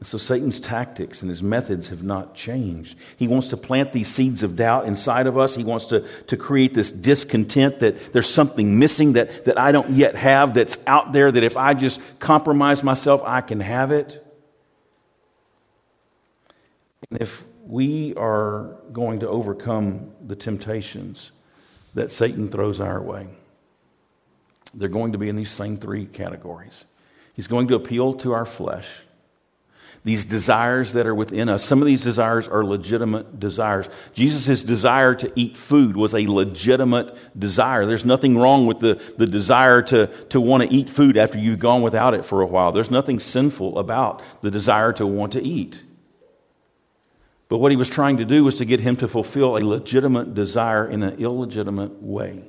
And 0.02 0.08
so 0.08 0.18
Satan's 0.18 0.60
tactics 0.60 1.22
and 1.22 1.30
his 1.30 1.44
methods 1.44 1.90
have 1.90 2.02
not 2.02 2.34
changed. 2.34 2.98
He 3.18 3.28
wants 3.28 3.50
to 3.50 3.58
plant 3.58 3.94
these 3.94 4.08
seeds 4.08 4.42
of 4.42 4.56
doubt 4.56 4.88
inside 4.88 5.28
of 5.28 5.38
us. 5.38 5.56
He 5.56 5.64
wants 5.64 5.86
to, 5.86 6.08
to 6.26 6.36
create 6.36 6.74
this 6.74 6.92
discontent 6.92 7.80
that 7.80 8.12
there's 8.12 8.28
something 8.28 8.80
missing 8.80 9.14
that, 9.14 9.46
that 9.46 9.60
I 9.60 9.72
don't 9.72 9.92
yet 9.92 10.16
have 10.16 10.56
that's 10.56 10.80
out 10.88 11.14
there 11.14 11.32
that 11.32 11.44
if 11.44 11.56
I 11.56 11.76
just 11.76 12.02
compromise 12.18 12.84
myself, 12.84 13.22
I 13.24 13.42
can 13.42 13.60
have 13.60 13.92
it. 13.92 14.26
And 17.12 17.22
if 17.22 17.46
we 17.68 18.16
are 18.16 18.76
going 18.92 19.20
to 19.20 19.30
overcome 19.30 20.12
the 20.26 20.36
temptations 20.36 21.32
that 21.94 22.12
Satan 22.12 22.50
throws 22.50 22.80
our 22.80 23.02
way. 23.02 23.30
They're 24.74 24.90
going 24.90 25.12
to 25.12 25.18
be 25.18 25.30
in 25.30 25.36
these 25.36 25.52
same 25.52 25.78
three 25.78 26.06
categories. 26.06 26.86
He's 27.34 27.48
going 27.48 27.68
to 27.68 27.76
appeal 27.76 28.16
to 28.16 28.32
our 28.32 28.46
flesh, 28.46 28.88
these 30.04 30.26
desires 30.26 30.94
that 30.94 31.06
are 31.06 31.14
within 31.14 31.48
us. 31.48 31.64
Some 31.64 31.80
of 31.80 31.86
these 31.86 32.04
desires 32.04 32.48
are 32.48 32.66
legitimate 32.66 33.40
desires. 33.40 33.88
Jesus' 34.14 34.64
desire 34.64 35.14
to 35.16 35.32
eat 35.36 35.58
food 35.58 35.96
was 35.96 36.16
a 36.16 36.26
legitimate 36.26 37.16
desire. 37.38 37.86
There's 37.86 38.06
nothing 38.06 38.36
wrong 38.38 38.66
with 38.66 38.80
the, 38.80 39.00
the 39.18 39.28
desire 39.28 39.84
to, 39.84 40.08
to 40.30 40.42
want 40.42 40.64
to 40.64 40.74
eat 40.74 40.90
food 40.90 41.18
after 41.18 41.38
you've 41.38 41.60
gone 41.60 41.84
without 41.84 42.16
it 42.16 42.26
for 42.26 42.42
a 42.42 42.48
while. 42.48 42.72
There's 42.72 42.90
nothing 42.90 43.20
sinful 43.20 43.78
about 43.78 44.24
the 44.42 44.50
desire 44.50 44.92
to 44.94 45.06
want 45.06 45.34
to 45.34 45.42
eat. 45.42 45.80
But 47.48 47.58
what 47.58 47.72
he 47.72 47.78
was 47.78 47.90
trying 47.90 48.18
to 48.18 48.26
do 48.26 48.44
was 48.44 48.58
to 48.58 48.66
get 48.66 48.80
him 48.80 48.96
to 48.98 49.08
fulfill 49.08 49.58
a 49.58 49.60
legitimate 49.60 50.34
desire 50.34 50.88
in 50.88 51.04
an 51.04 51.20
illegitimate 51.20 52.02
way. 52.02 52.44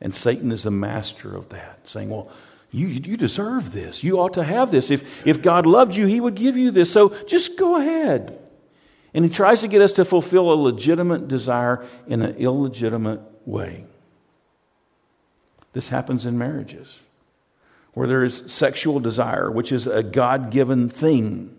And 0.00 0.14
Satan 0.14 0.52
is 0.52 0.64
the 0.64 0.70
master 0.70 1.34
of 1.34 1.48
that, 1.48 1.80
saying, 1.88 2.10
Well, 2.10 2.30
you, 2.74 2.88
you 2.88 3.16
deserve 3.16 3.72
this. 3.72 4.02
You 4.02 4.18
ought 4.18 4.34
to 4.34 4.42
have 4.42 4.72
this. 4.72 4.90
If, 4.90 5.24
if 5.24 5.40
God 5.40 5.64
loved 5.64 5.94
you, 5.94 6.06
he 6.06 6.20
would 6.20 6.34
give 6.34 6.56
you 6.56 6.72
this. 6.72 6.90
So 6.90 7.10
just 7.26 7.56
go 7.56 7.76
ahead. 7.76 8.40
And 9.14 9.24
he 9.24 9.30
tries 9.30 9.60
to 9.60 9.68
get 9.68 9.80
us 9.80 9.92
to 9.92 10.04
fulfill 10.04 10.52
a 10.52 10.54
legitimate 10.54 11.28
desire 11.28 11.86
in 12.08 12.20
an 12.20 12.34
illegitimate 12.34 13.20
way. 13.46 13.84
This 15.72 15.88
happens 15.88 16.26
in 16.26 16.36
marriages 16.36 16.98
where 17.92 18.08
there 18.08 18.24
is 18.24 18.42
sexual 18.48 18.98
desire, 18.98 19.48
which 19.48 19.70
is 19.70 19.86
a 19.86 20.02
God 20.02 20.50
given 20.50 20.88
thing. 20.88 21.56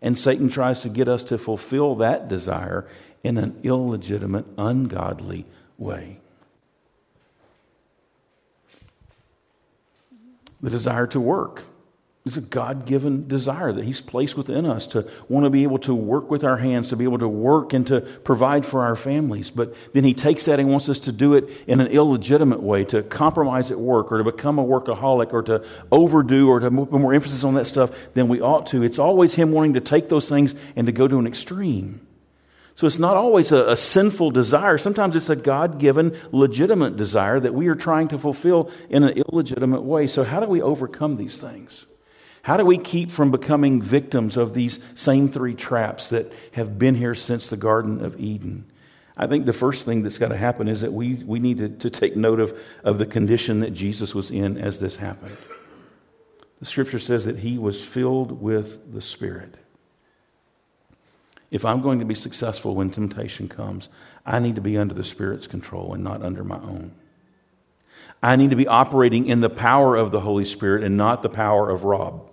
And 0.00 0.16
Satan 0.16 0.48
tries 0.48 0.82
to 0.82 0.88
get 0.88 1.08
us 1.08 1.24
to 1.24 1.38
fulfill 1.38 1.96
that 1.96 2.28
desire 2.28 2.86
in 3.24 3.36
an 3.36 3.58
illegitimate, 3.64 4.46
ungodly 4.56 5.44
way. 5.76 6.20
The 10.60 10.70
desire 10.70 11.06
to 11.08 11.20
work 11.20 11.62
is 12.24 12.36
a 12.36 12.40
God 12.40 12.84
given 12.84 13.26
desire 13.26 13.72
that 13.72 13.84
He's 13.84 14.00
placed 14.00 14.36
within 14.36 14.66
us 14.66 14.86
to 14.88 15.08
want 15.28 15.44
to 15.44 15.50
be 15.50 15.62
able 15.62 15.78
to 15.80 15.94
work 15.94 16.30
with 16.30 16.44
our 16.44 16.58
hands, 16.58 16.90
to 16.90 16.96
be 16.96 17.04
able 17.04 17.18
to 17.18 17.28
work 17.28 17.72
and 17.72 17.86
to 17.86 18.00
provide 18.00 18.66
for 18.66 18.84
our 18.84 18.96
families. 18.96 19.50
But 19.50 19.74
then 19.94 20.04
He 20.04 20.14
takes 20.14 20.44
that 20.44 20.60
and 20.60 20.68
wants 20.68 20.88
us 20.88 21.00
to 21.00 21.12
do 21.12 21.34
it 21.34 21.48
in 21.66 21.80
an 21.80 21.88
illegitimate 21.88 22.62
way, 22.62 22.84
to 22.86 23.02
compromise 23.02 23.70
at 23.70 23.80
work 23.80 24.12
or 24.12 24.18
to 24.18 24.24
become 24.24 24.58
a 24.58 24.64
workaholic 24.64 25.32
or 25.32 25.42
to 25.42 25.64
overdo 25.90 26.48
or 26.48 26.60
to 26.60 26.70
put 26.70 26.92
more 26.92 27.14
emphasis 27.14 27.44
on 27.44 27.54
that 27.54 27.66
stuff 27.66 27.90
than 28.14 28.28
we 28.28 28.40
ought 28.40 28.66
to. 28.68 28.82
It's 28.82 28.98
always 28.98 29.34
Him 29.34 29.52
wanting 29.52 29.74
to 29.74 29.80
take 29.80 30.08
those 30.08 30.28
things 30.28 30.54
and 30.76 30.86
to 30.86 30.92
go 30.92 31.08
to 31.08 31.18
an 31.18 31.26
extreme. 31.26 32.07
So 32.78 32.86
it's 32.86 33.00
not 33.00 33.16
always 33.16 33.50
a, 33.50 33.70
a 33.70 33.76
sinful 33.76 34.30
desire. 34.30 34.78
Sometimes 34.78 35.16
it's 35.16 35.30
a 35.30 35.34
God 35.34 35.80
given, 35.80 36.16
legitimate 36.30 36.96
desire 36.96 37.40
that 37.40 37.52
we 37.52 37.66
are 37.66 37.74
trying 37.74 38.06
to 38.06 38.20
fulfill 38.20 38.70
in 38.88 39.02
an 39.02 39.20
illegitimate 39.20 39.82
way. 39.82 40.06
So, 40.06 40.22
how 40.22 40.38
do 40.38 40.46
we 40.46 40.62
overcome 40.62 41.16
these 41.16 41.38
things? 41.38 41.86
How 42.42 42.56
do 42.56 42.64
we 42.64 42.78
keep 42.78 43.10
from 43.10 43.32
becoming 43.32 43.82
victims 43.82 44.36
of 44.36 44.54
these 44.54 44.78
same 44.94 45.28
three 45.28 45.54
traps 45.54 46.10
that 46.10 46.32
have 46.52 46.78
been 46.78 46.94
here 46.94 47.16
since 47.16 47.48
the 47.48 47.56
Garden 47.56 48.04
of 48.04 48.20
Eden? 48.20 48.70
I 49.16 49.26
think 49.26 49.46
the 49.46 49.52
first 49.52 49.84
thing 49.84 50.04
that's 50.04 50.18
got 50.18 50.28
to 50.28 50.36
happen 50.36 50.68
is 50.68 50.82
that 50.82 50.92
we, 50.92 51.14
we 51.14 51.40
need 51.40 51.58
to, 51.58 51.68
to 51.70 51.90
take 51.90 52.16
note 52.16 52.38
of, 52.38 52.56
of 52.84 52.98
the 52.98 53.06
condition 53.06 53.58
that 53.58 53.70
Jesus 53.72 54.14
was 54.14 54.30
in 54.30 54.56
as 54.56 54.78
this 54.78 54.94
happened. 54.94 55.36
The 56.60 56.66
scripture 56.66 57.00
says 57.00 57.24
that 57.24 57.38
he 57.38 57.58
was 57.58 57.84
filled 57.84 58.40
with 58.40 58.94
the 58.94 59.02
Spirit. 59.02 59.56
If 61.50 61.64
I'm 61.64 61.80
going 61.80 61.98
to 62.00 62.04
be 62.04 62.14
successful 62.14 62.74
when 62.74 62.90
temptation 62.90 63.48
comes, 63.48 63.88
I 64.26 64.38
need 64.38 64.56
to 64.56 64.60
be 64.60 64.76
under 64.76 64.94
the 64.94 65.04
Spirit's 65.04 65.46
control 65.46 65.94
and 65.94 66.04
not 66.04 66.22
under 66.22 66.44
my 66.44 66.56
own. 66.56 66.92
I 68.22 68.36
need 68.36 68.50
to 68.50 68.56
be 68.56 68.66
operating 68.66 69.26
in 69.26 69.40
the 69.40 69.50
power 69.50 69.96
of 69.96 70.10
the 70.10 70.20
Holy 70.20 70.44
Spirit 70.44 70.82
and 70.82 70.96
not 70.96 71.22
the 71.22 71.28
power 71.28 71.70
of 71.70 71.84
Rob. 71.84 72.28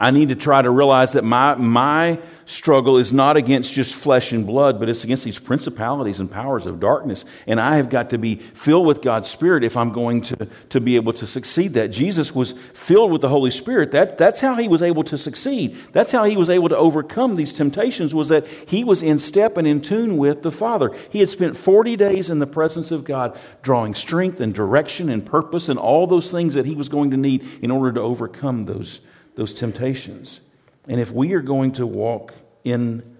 I 0.00 0.12
need 0.12 0.28
to 0.28 0.36
try 0.36 0.62
to 0.62 0.70
realize 0.70 1.14
that 1.14 1.24
my, 1.24 1.56
my 1.56 2.20
struggle 2.44 2.98
is 2.98 3.12
not 3.12 3.36
against 3.36 3.72
just 3.72 3.92
flesh 3.92 4.30
and 4.30 4.46
blood, 4.46 4.78
but 4.78 4.88
it's 4.88 5.02
against 5.02 5.24
these 5.24 5.40
principalities 5.40 6.20
and 6.20 6.30
powers 6.30 6.66
of 6.66 6.78
darkness. 6.78 7.24
And 7.48 7.60
I 7.60 7.76
have 7.76 7.90
got 7.90 8.10
to 8.10 8.18
be 8.18 8.36
filled 8.36 8.86
with 8.86 9.02
God's 9.02 9.28
Spirit 9.28 9.64
if 9.64 9.76
I'm 9.76 9.90
going 9.90 10.22
to, 10.22 10.48
to 10.68 10.80
be 10.80 10.94
able 10.94 11.12
to 11.14 11.26
succeed 11.26 11.74
that. 11.74 11.88
Jesus 11.88 12.32
was 12.32 12.52
filled 12.74 13.10
with 13.10 13.22
the 13.22 13.28
Holy 13.28 13.50
Spirit. 13.50 13.90
That, 13.90 14.18
that's 14.18 14.38
how 14.38 14.54
he 14.54 14.68
was 14.68 14.82
able 14.82 15.02
to 15.02 15.18
succeed. 15.18 15.76
That's 15.92 16.12
how 16.12 16.22
he 16.22 16.36
was 16.36 16.48
able 16.48 16.68
to 16.68 16.76
overcome 16.76 17.34
these 17.34 17.52
temptations 17.52 18.14
was 18.14 18.28
that 18.28 18.46
he 18.46 18.84
was 18.84 19.02
in 19.02 19.18
step 19.18 19.56
and 19.56 19.66
in 19.66 19.80
tune 19.80 20.16
with 20.16 20.42
the 20.42 20.52
Father. 20.52 20.94
He 21.10 21.18
had 21.18 21.28
spent 21.28 21.56
40 21.56 21.96
days 21.96 22.30
in 22.30 22.38
the 22.38 22.46
presence 22.46 22.92
of 22.92 23.02
God, 23.02 23.36
drawing 23.62 23.96
strength 23.96 24.40
and 24.40 24.54
direction 24.54 25.08
and 25.08 25.26
purpose 25.26 25.68
and 25.68 25.78
all 25.78 26.06
those 26.06 26.30
things 26.30 26.54
that 26.54 26.66
he 26.66 26.76
was 26.76 26.88
going 26.88 27.10
to 27.10 27.16
need 27.16 27.44
in 27.62 27.72
order 27.72 27.92
to 27.92 28.00
overcome 28.00 28.66
those 28.66 29.00
those 29.38 29.54
temptations. 29.54 30.40
And 30.88 31.00
if 31.00 31.12
we 31.12 31.32
are 31.34 31.40
going 31.40 31.70
to 31.74 31.86
walk 31.86 32.34
in 32.64 33.16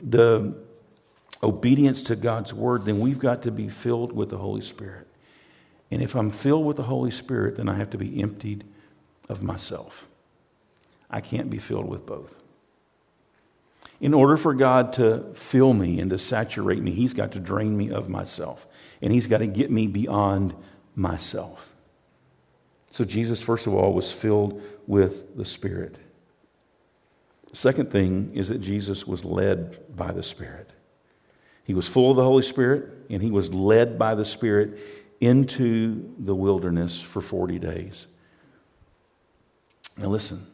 the 0.00 0.54
obedience 1.42 2.00
to 2.02 2.14
God's 2.14 2.54
word, 2.54 2.84
then 2.84 3.00
we've 3.00 3.18
got 3.18 3.42
to 3.42 3.50
be 3.50 3.68
filled 3.68 4.12
with 4.12 4.28
the 4.28 4.38
Holy 4.38 4.60
Spirit. 4.60 5.08
And 5.90 6.00
if 6.00 6.14
I'm 6.14 6.30
filled 6.30 6.64
with 6.64 6.76
the 6.76 6.84
Holy 6.84 7.10
Spirit, 7.10 7.56
then 7.56 7.68
I 7.68 7.74
have 7.74 7.90
to 7.90 7.98
be 7.98 8.22
emptied 8.22 8.62
of 9.28 9.42
myself. 9.42 10.06
I 11.10 11.20
can't 11.20 11.50
be 11.50 11.58
filled 11.58 11.88
with 11.88 12.06
both. 12.06 12.32
In 14.00 14.14
order 14.14 14.36
for 14.36 14.54
God 14.54 14.92
to 14.92 15.32
fill 15.34 15.74
me 15.74 15.98
and 15.98 16.08
to 16.10 16.18
saturate 16.20 16.84
me, 16.84 16.92
He's 16.92 17.14
got 17.14 17.32
to 17.32 17.40
drain 17.40 17.76
me 17.76 17.90
of 17.90 18.08
myself. 18.08 18.64
And 19.02 19.12
He's 19.12 19.26
got 19.26 19.38
to 19.38 19.48
get 19.48 19.72
me 19.72 19.88
beyond 19.88 20.54
myself. 20.94 21.72
So 22.96 23.04
Jesus, 23.04 23.42
first 23.42 23.66
of 23.66 23.74
all, 23.74 23.92
was 23.92 24.10
filled 24.10 24.62
with 24.86 25.36
the 25.36 25.44
Spirit. 25.44 25.96
Second 27.52 27.90
thing 27.90 28.30
is 28.32 28.48
that 28.48 28.62
Jesus 28.62 29.06
was 29.06 29.22
led 29.22 29.94
by 29.94 30.12
the 30.12 30.22
Spirit. 30.22 30.70
He 31.64 31.74
was 31.74 31.86
full 31.86 32.10
of 32.10 32.16
the 32.16 32.24
Holy 32.24 32.42
Spirit, 32.42 32.90
and 33.10 33.22
he 33.22 33.30
was 33.30 33.52
led 33.52 33.98
by 33.98 34.14
the 34.14 34.24
Spirit 34.24 34.78
into 35.20 36.14
the 36.18 36.34
wilderness 36.34 36.98
for 36.98 37.20
40 37.20 37.58
days. 37.58 38.06
Now, 39.98 40.06
listen, 40.06 40.46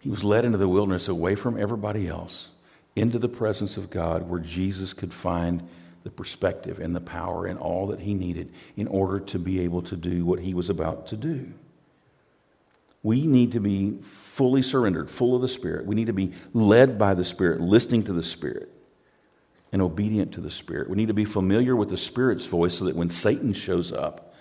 he 0.00 0.10
was 0.10 0.24
led 0.24 0.44
into 0.44 0.58
the 0.58 0.66
wilderness 0.66 1.06
away 1.06 1.36
from 1.36 1.56
everybody 1.56 2.08
else, 2.08 2.48
into 2.96 3.20
the 3.20 3.28
presence 3.28 3.76
of 3.76 3.88
God, 3.88 4.28
where 4.28 4.40
Jesus 4.40 4.94
could 4.94 5.14
find 5.14 5.62
the 6.02 6.10
perspective 6.10 6.80
and 6.80 6.92
the 6.92 7.00
power 7.00 7.46
and 7.46 7.56
all 7.56 7.86
that 7.86 8.00
he 8.00 8.14
needed 8.14 8.52
in 8.76 8.88
order 8.88 9.20
to 9.20 9.38
be 9.38 9.60
able 9.60 9.82
to 9.82 9.96
do 9.96 10.26
what 10.26 10.40
he 10.40 10.54
was 10.54 10.70
about 10.70 11.06
to 11.06 11.16
do. 11.16 11.52
We 13.04 13.26
need 13.26 13.52
to 13.52 13.60
be 13.60 13.98
fully 14.00 14.62
surrendered, 14.62 15.10
full 15.10 15.36
of 15.36 15.42
the 15.42 15.48
Spirit. 15.48 15.84
We 15.86 15.94
need 15.94 16.06
to 16.06 16.14
be 16.14 16.32
led 16.54 16.98
by 16.98 17.12
the 17.12 17.24
Spirit, 17.24 17.60
listening 17.60 18.04
to 18.04 18.14
the 18.14 18.22
Spirit, 18.22 18.72
and 19.70 19.82
obedient 19.82 20.32
to 20.32 20.40
the 20.40 20.50
Spirit. 20.50 20.88
We 20.88 20.96
need 20.96 21.08
to 21.08 21.14
be 21.14 21.26
familiar 21.26 21.76
with 21.76 21.90
the 21.90 21.98
Spirit's 21.98 22.46
voice 22.46 22.78
so 22.78 22.86
that 22.86 22.96
when 22.96 23.10
Satan 23.10 23.52
shows 23.52 23.92
up, 23.92 24.33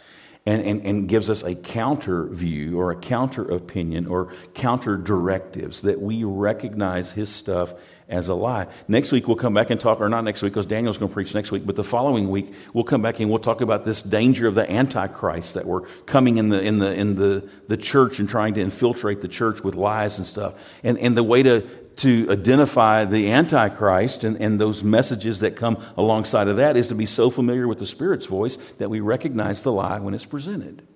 and, 0.45 0.61
and, 0.63 0.85
and 0.85 1.07
gives 1.07 1.29
us 1.29 1.41
a 1.43 1.55
counter 1.55 2.27
view 2.27 2.79
or 2.79 2.91
a 2.91 2.95
counter 2.95 3.49
opinion 3.49 4.07
or 4.07 4.33
counter 4.53 4.97
directives 4.97 5.81
that 5.81 6.01
we 6.01 6.23
recognize 6.25 7.11
his 7.11 7.29
stuff 7.29 7.73
as 8.09 8.27
a 8.27 8.33
lie. 8.33 8.67
Next 8.89 9.13
week 9.13 9.27
we'll 9.27 9.37
come 9.37 9.53
back 9.53 9.69
and 9.69 9.79
talk, 9.79 10.01
or 10.01 10.09
not 10.09 10.25
next 10.25 10.41
week 10.41 10.51
because 10.51 10.65
Daniel's 10.65 10.97
going 10.97 11.09
to 11.09 11.13
preach 11.13 11.33
next 11.33 11.51
week, 11.51 11.65
but 11.65 11.77
the 11.77 11.83
following 11.83 12.29
week 12.29 12.53
we'll 12.73 12.83
come 12.83 13.01
back 13.01 13.21
and 13.21 13.29
we'll 13.29 13.39
talk 13.39 13.61
about 13.61 13.85
this 13.85 14.01
danger 14.03 14.45
of 14.45 14.55
the 14.55 14.69
Antichrist 14.69 15.53
that 15.53 15.65
were 15.65 15.87
coming 16.05 16.37
in 16.37 16.49
the, 16.49 16.61
in 16.61 16.79
the, 16.79 16.93
in 16.93 17.15
the, 17.15 17.49
the 17.69 17.77
church 17.77 18.19
and 18.19 18.27
trying 18.27 18.53
to 18.55 18.61
infiltrate 18.61 19.21
the 19.21 19.29
church 19.29 19.63
with 19.63 19.75
lies 19.75 20.17
and 20.17 20.27
stuff. 20.27 20.55
And, 20.83 20.99
and 20.99 21.15
the 21.15 21.23
way 21.23 21.43
to, 21.43 21.61
to 21.97 22.27
identify 22.29 23.05
the 23.05 23.31
Antichrist 23.31 24.23
and, 24.23 24.41
and 24.41 24.59
those 24.59 24.83
messages 24.83 25.41
that 25.41 25.55
come 25.55 25.83
alongside 25.97 26.47
of 26.47 26.57
that 26.57 26.77
is 26.77 26.87
to 26.89 26.95
be 26.95 27.05
so 27.05 27.29
familiar 27.29 27.67
with 27.67 27.79
the 27.79 27.85
Spirit's 27.85 28.25
voice 28.25 28.57
that 28.77 28.89
we 28.89 28.99
recognize 28.99 29.63
the 29.63 29.71
lie 29.71 29.99
when 29.99 30.13
it's 30.13 30.25
presented. 30.25 30.87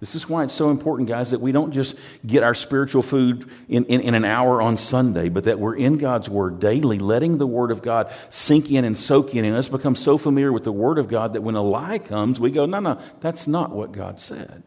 This 0.00 0.14
is 0.14 0.26
why 0.26 0.44
it's 0.44 0.54
so 0.54 0.70
important, 0.70 1.10
guys, 1.10 1.32
that 1.32 1.42
we 1.42 1.52
don't 1.52 1.72
just 1.72 1.94
get 2.26 2.42
our 2.42 2.54
spiritual 2.54 3.02
food 3.02 3.44
in, 3.68 3.84
in, 3.84 4.00
in, 4.00 4.14
an 4.14 4.24
hour 4.24 4.62
on 4.62 4.78
Sunday, 4.78 5.28
but 5.28 5.44
that 5.44 5.60
we're 5.60 5.76
in 5.76 5.98
God's 5.98 6.28
Word 6.30 6.58
daily, 6.58 6.98
letting 6.98 7.36
the 7.36 7.46
Word 7.46 7.70
of 7.70 7.82
God 7.82 8.10
sink 8.30 8.70
in 8.70 8.86
and 8.86 8.98
soak 8.98 9.34
in, 9.34 9.44
and 9.44 9.54
us 9.54 9.68
become 9.68 9.94
so 9.94 10.16
familiar 10.16 10.54
with 10.54 10.64
the 10.64 10.72
Word 10.72 10.96
of 10.96 11.08
God 11.08 11.34
that 11.34 11.42
when 11.42 11.54
a 11.54 11.60
lie 11.60 11.98
comes, 11.98 12.40
we 12.40 12.50
go, 12.50 12.64
no, 12.64 12.80
no, 12.80 12.98
that's 13.20 13.46
not 13.46 13.72
what 13.72 13.92
God 13.92 14.20
said. 14.20 14.62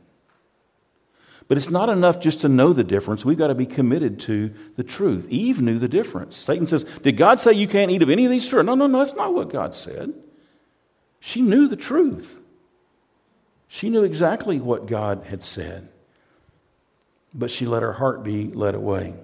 But 1.47 1.57
it's 1.57 1.69
not 1.69 1.89
enough 1.89 2.19
just 2.19 2.41
to 2.41 2.49
know 2.49 2.73
the 2.73 2.83
difference. 2.83 3.25
We've 3.25 3.37
got 3.37 3.47
to 3.47 3.55
be 3.55 3.65
committed 3.65 4.19
to 4.21 4.53
the 4.75 4.83
truth. 4.83 5.27
Eve 5.29 5.61
knew 5.61 5.77
the 5.77 5.87
difference. 5.87 6.37
Satan 6.37 6.67
says, 6.67 6.83
Did 7.03 7.17
God 7.17 7.39
say 7.39 7.53
you 7.53 7.67
can't 7.67 7.91
eat 7.91 8.01
of 8.01 8.09
any 8.09 8.25
of 8.25 8.31
these 8.31 8.47
fruit? 8.47 8.63
No, 8.63 8.75
no, 8.75 8.87
no, 8.87 8.99
that's 8.99 9.15
not 9.15 9.33
what 9.33 9.49
God 9.49 9.75
said. 9.75 10.13
She 11.19 11.41
knew 11.41 11.67
the 11.67 11.75
truth. 11.75 12.39
She 13.67 13.89
knew 13.89 14.03
exactly 14.03 14.59
what 14.59 14.85
God 14.85 15.23
had 15.25 15.43
said. 15.43 15.89
But 17.33 17.49
she 17.49 17.65
let 17.65 17.81
her 17.81 17.93
heart 17.93 18.23
be 18.23 18.51
led 18.51 18.75
away. 18.75 19.15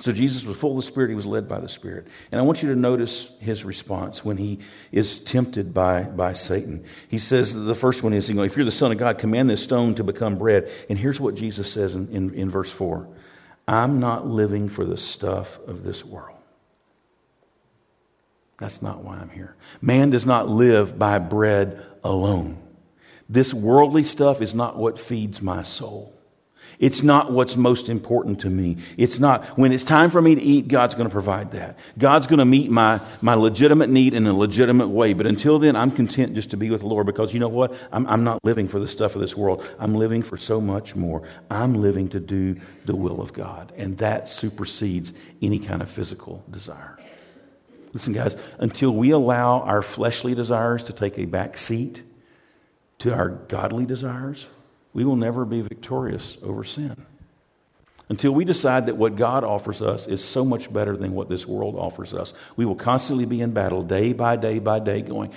So 0.00 0.12
Jesus 0.12 0.44
was 0.44 0.56
full 0.56 0.70
of 0.70 0.76
the 0.76 0.82
Spirit, 0.82 1.10
he 1.10 1.16
was 1.16 1.26
led 1.26 1.48
by 1.48 1.58
the 1.58 1.68
Spirit. 1.68 2.06
And 2.30 2.40
I 2.40 2.44
want 2.44 2.62
you 2.62 2.68
to 2.68 2.76
notice 2.76 3.28
his 3.40 3.64
response 3.64 4.24
when 4.24 4.36
he 4.36 4.60
is 4.92 5.18
tempted 5.18 5.74
by, 5.74 6.04
by 6.04 6.34
Satan. 6.34 6.84
He 7.08 7.18
says, 7.18 7.52
the 7.52 7.74
first 7.74 8.02
one 8.02 8.12
is, 8.12 8.28
you 8.28 8.34
know, 8.34 8.44
if 8.44 8.56
you're 8.56 8.64
the 8.64 8.70
Son 8.70 8.92
of 8.92 8.98
God, 8.98 9.18
command 9.18 9.50
this 9.50 9.62
stone 9.62 9.94
to 9.96 10.04
become 10.04 10.38
bread. 10.38 10.70
And 10.88 10.98
here's 10.98 11.20
what 11.20 11.34
Jesus 11.34 11.72
says 11.72 11.94
in, 11.94 12.08
in, 12.10 12.34
in 12.34 12.50
verse 12.50 12.70
4 12.70 13.08
I'm 13.66 14.00
not 14.00 14.26
living 14.26 14.68
for 14.68 14.84
the 14.84 14.96
stuff 14.96 15.58
of 15.66 15.84
this 15.84 16.04
world. 16.04 16.38
That's 18.58 18.82
not 18.82 19.04
why 19.04 19.16
I'm 19.16 19.30
here. 19.30 19.56
Man 19.80 20.10
does 20.10 20.26
not 20.26 20.48
live 20.48 20.98
by 20.98 21.18
bread 21.18 21.84
alone. 22.02 22.58
This 23.28 23.52
worldly 23.52 24.04
stuff 24.04 24.40
is 24.40 24.54
not 24.54 24.76
what 24.76 24.98
feeds 24.98 25.42
my 25.42 25.62
soul. 25.62 26.17
It's 26.78 27.02
not 27.02 27.32
what's 27.32 27.56
most 27.56 27.88
important 27.88 28.40
to 28.40 28.50
me. 28.50 28.76
It's 28.96 29.18
not, 29.18 29.44
when 29.58 29.72
it's 29.72 29.82
time 29.82 30.10
for 30.10 30.22
me 30.22 30.36
to 30.36 30.40
eat, 30.40 30.68
God's 30.68 30.94
going 30.94 31.08
to 31.08 31.12
provide 31.12 31.52
that. 31.52 31.76
God's 31.98 32.28
going 32.28 32.38
to 32.38 32.44
meet 32.44 32.70
my, 32.70 33.00
my 33.20 33.34
legitimate 33.34 33.90
need 33.90 34.14
in 34.14 34.26
a 34.28 34.32
legitimate 34.32 34.88
way. 34.88 35.12
But 35.12 35.26
until 35.26 35.58
then, 35.58 35.74
I'm 35.74 35.90
content 35.90 36.34
just 36.34 36.50
to 36.50 36.56
be 36.56 36.70
with 36.70 36.82
the 36.82 36.86
Lord 36.86 37.06
because 37.06 37.34
you 37.34 37.40
know 37.40 37.48
what? 37.48 37.74
I'm, 37.90 38.06
I'm 38.06 38.22
not 38.22 38.44
living 38.44 38.68
for 38.68 38.78
the 38.78 38.86
stuff 38.86 39.16
of 39.16 39.20
this 39.20 39.36
world. 39.36 39.66
I'm 39.80 39.96
living 39.96 40.22
for 40.22 40.36
so 40.36 40.60
much 40.60 40.94
more. 40.94 41.22
I'm 41.50 41.74
living 41.74 42.08
to 42.10 42.20
do 42.20 42.60
the 42.84 42.94
will 42.94 43.20
of 43.20 43.32
God. 43.32 43.72
And 43.76 43.98
that 43.98 44.28
supersedes 44.28 45.12
any 45.42 45.58
kind 45.58 45.82
of 45.82 45.90
physical 45.90 46.44
desire. 46.48 46.96
Listen, 47.92 48.12
guys, 48.12 48.36
until 48.58 48.92
we 48.92 49.10
allow 49.10 49.62
our 49.62 49.82
fleshly 49.82 50.34
desires 50.34 50.84
to 50.84 50.92
take 50.92 51.18
a 51.18 51.24
back 51.24 51.56
seat 51.56 52.02
to 52.98 53.12
our 53.12 53.30
godly 53.30 53.86
desires, 53.86 54.46
we 54.92 55.04
will 55.04 55.16
never 55.16 55.44
be 55.44 55.60
victorious 55.60 56.38
over 56.42 56.64
sin. 56.64 57.06
Until 58.08 58.32
we 58.32 58.44
decide 58.44 58.86
that 58.86 58.96
what 58.96 59.16
God 59.16 59.44
offers 59.44 59.82
us 59.82 60.06
is 60.06 60.24
so 60.24 60.44
much 60.44 60.72
better 60.72 60.96
than 60.96 61.12
what 61.12 61.28
this 61.28 61.46
world 61.46 61.76
offers 61.76 62.14
us, 62.14 62.32
we 62.56 62.64
will 62.64 62.74
constantly 62.74 63.26
be 63.26 63.42
in 63.42 63.52
battle 63.52 63.82
day 63.82 64.14
by 64.14 64.36
day 64.36 64.58
by 64.58 64.78
day 64.78 65.02
going, 65.02 65.30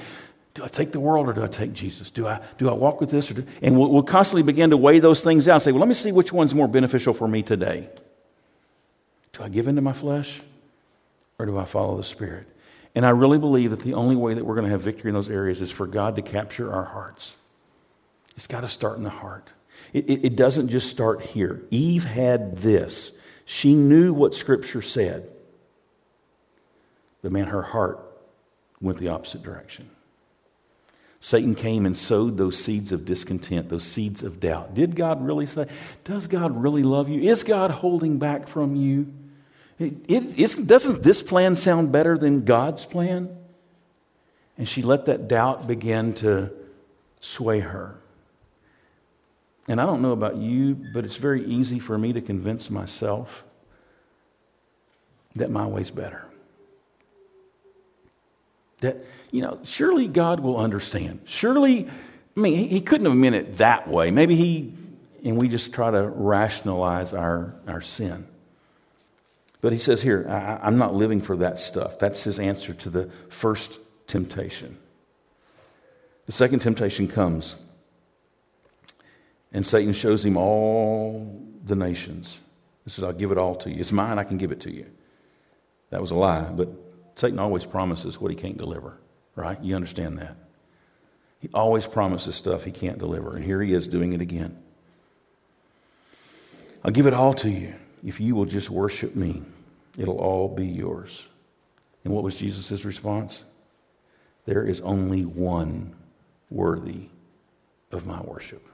do 0.53 0.63
I 0.63 0.67
take 0.67 0.91
the 0.91 0.99
world 0.99 1.27
or 1.29 1.33
do 1.33 1.43
I 1.43 1.47
take 1.47 1.73
Jesus? 1.73 2.11
Do 2.11 2.27
I, 2.27 2.41
do 2.57 2.69
I 2.69 2.73
walk 2.73 2.99
with 3.01 3.09
this? 3.09 3.31
Or 3.31 3.35
do, 3.35 3.45
and 3.61 3.77
we'll, 3.77 3.89
we'll 3.89 4.03
constantly 4.03 4.43
begin 4.43 4.69
to 4.69 4.77
weigh 4.77 4.99
those 4.99 5.21
things 5.21 5.47
out 5.47 5.55
and 5.55 5.61
say, 5.63 5.71
well, 5.71 5.79
let 5.79 5.89
me 5.89 5.95
see 5.95 6.11
which 6.11 6.31
one's 6.31 6.53
more 6.53 6.67
beneficial 6.67 7.13
for 7.13 7.27
me 7.27 7.41
today. 7.41 7.89
Do 9.33 9.43
I 9.43 9.49
give 9.49 9.67
into 9.67 9.81
my 9.81 9.93
flesh 9.93 10.41
or 11.39 11.45
do 11.45 11.57
I 11.57 11.65
follow 11.65 11.97
the 11.97 12.03
Spirit? 12.03 12.47
And 12.95 13.05
I 13.05 13.11
really 13.11 13.37
believe 13.37 13.71
that 13.71 13.79
the 13.81 13.93
only 13.93 14.17
way 14.17 14.33
that 14.33 14.45
we're 14.45 14.55
going 14.55 14.65
to 14.65 14.71
have 14.71 14.81
victory 14.81 15.09
in 15.09 15.13
those 15.13 15.29
areas 15.29 15.61
is 15.61 15.71
for 15.71 15.87
God 15.87 16.17
to 16.17 16.21
capture 16.21 16.71
our 16.71 16.83
hearts. 16.83 17.33
It's 18.35 18.47
got 18.47 18.61
to 18.61 18.67
start 18.67 18.97
in 18.97 19.03
the 19.03 19.09
heart. 19.09 19.49
It, 19.93 20.09
it, 20.09 20.25
it, 20.25 20.35
doesn't 20.35 20.69
just 20.69 20.89
start 20.89 21.21
here. 21.21 21.63
Eve 21.69 22.05
had 22.05 22.57
this. 22.57 23.11
She 23.45 23.73
knew 23.73 24.13
what 24.13 24.35
Scripture 24.35 24.81
said. 24.81 25.29
But 27.21 27.31
man, 27.31 27.47
her 27.47 27.61
heart 27.61 27.99
went 28.79 28.99
the 28.99 29.09
opposite 29.09 29.43
direction. 29.43 29.89
Satan 31.19 31.53
came 31.53 31.85
and 31.85 31.95
sowed 31.95 32.37
those 32.37 32.57
seeds 32.57 32.91
of 32.91 33.05
discontent, 33.05 33.69
those 33.69 33.83
seeds 33.83 34.23
of 34.23 34.39
doubt. 34.39 34.73
Did 34.73 34.95
God 34.95 35.23
really 35.23 35.45
say? 35.45 35.67
Does 36.03 36.25
God 36.25 36.59
really 36.61 36.81
love 36.81 37.09
you? 37.09 37.21
Is 37.21 37.43
God 37.43 37.69
holding 37.69 38.17
back 38.17 38.47
from 38.47 38.75
you? 38.75 39.13
It, 39.77 40.67
doesn't 40.67 41.03
this 41.03 41.21
plan 41.21 41.55
sound 41.55 41.91
better 41.91 42.17
than 42.17 42.43
God's 42.43 42.85
plan? 42.85 43.35
And 44.57 44.67
she 44.67 44.81
let 44.81 45.05
that 45.05 45.27
doubt 45.27 45.67
begin 45.67 46.13
to 46.15 46.51
sway 47.19 47.59
her. 47.59 48.00
And 49.67 49.79
I 49.79 49.85
don't 49.85 50.01
know 50.01 50.11
about 50.11 50.37
you, 50.37 50.75
but 50.93 51.05
it's 51.05 51.17
very 51.17 51.45
easy 51.45 51.79
for 51.79 51.97
me 51.97 52.13
to 52.13 52.21
convince 52.21 52.69
myself 52.69 53.43
that 55.35 55.49
my 55.49 55.65
way's 55.65 55.91
better. 55.91 56.25
That, 58.81 58.97
you 59.29 59.41
know, 59.41 59.59
surely 59.63 60.07
God 60.07 60.39
will 60.39 60.57
understand. 60.57 61.21
Surely, 61.25 61.87
I 62.35 62.39
mean, 62.39 62.57
he, 62.57 62.67
he 62.67 62.81
couldn't 62.81 63.05
have 63.05 63.15
meant 63.15 63.35
it 63.35 63.57
that 63.57 63.87
way. 63.87 64.09
Maybe 64.09 64.35
he, 64.35 64.73
and 65.23 65.37
we 65.37 65.47
just 65.47 65.71
try 65.71 65.91
to 65.91 66.09
rationalize 66.09 67.13
our, 67.13 67.53
our 67.67 67.81
sin. 67.81 68.27
But 69.61 69.73
he 69.73 69.79
says 69.79 70.01
here, 70.01 70.25
I, 70.27 70.59
I'm 70.63 70.79
not 70.79 70.95
living 70.95 71.21
for 71.21 71.37
that 71.37 71.59
stuff. 71.59 71.99
That's 71.99 72.23
his 72.23 72.39
answer 72.39 72.73
to 72.73 72.89
the 72.89 73.11
first 73.29 73.77
temptation. 74.07 74.79
The 76.25 76.31
second 76.31 76.59
temptation 76.59 77.07
comes 77.07 77.55
and 79.51 79.65
Satan 79.65 79.93
shows 79.93 80.23
him 80.23 80.37
all 80.37 81.39
the 81.65 81.75
nations. 81.75 82.39
He 82.83 82.89
says, 82.89 83.03
I'll 83.03 83.13
give 83.13 83.31
it 83.31 83.37
all 83.37 83.55
to 83.55 83.69
you. 83.69 83.79
It's 83.79 83.91
mine, 83.91 84.17
I 84.17 84.23
can 84.23 84.37
give 84.37 84.51
it 84.51 84.61
to 84.61 84.73
you. 84.73 84.85
That 85.89 86.01
was 86.01 86.11
a 86.11 86.15
lie, 86.15 86.43
but 86.43 86.69
Satan 87.15 87.39
always 87.39 87.65
promises 87.65 88.19
what 88.19 88.31
he 88.31 88.37
can't 88.37 88.57
deliver, 88.57 88.97
right? 89.35 89.61
You 89.61 89.75
understand 89.75 90.17
that. 90.19 90.35
He 91.39 91.49
always 91.53 91.85
promises 91.85 92.35
stuff 92.35 92.63
he 92.63 92.71
can't 92.71 92.97
deliver, 92.97 93.35
and 93.35 93.43
here 93.43 93.61
he 93.61 93.73
is 93.73 93.87
doing 93.87 94.13
it 94.13 94.21
again. 94.21 94.57
I'll 96.83 96.91
give 96.91 97.07
it 97.07 97.13
all 97.13 97.33
to 97.35 97.49
you 97.49 97.75
if 98.03 98.19
you 98.19 98.35
will 98.35 98.45
just 98.45 98.69
worship 98.69 99.15
me. 99.15 99.43
It'll 99.97 100.17
all 100.17 100.47
be 100.47 100.65
yours. 100.65 101.23
And 102.03 102.13
what 102.13 102.23
was 102.23 102.35
Jesus' 102.37 102.85
response? 102.85 103.43
There 104.45 104.63
is 104.63 104.81
only 104.81 105.25
one 105.25 105.95
worthy 106.49 107.09
of 107.91 108.05
my 108.05 108.21
worship 108.21 108.65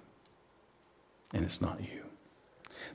and 1.33 1.43
it's 1.43 1.61
not 1.61 1.79
you. 1.81 2.03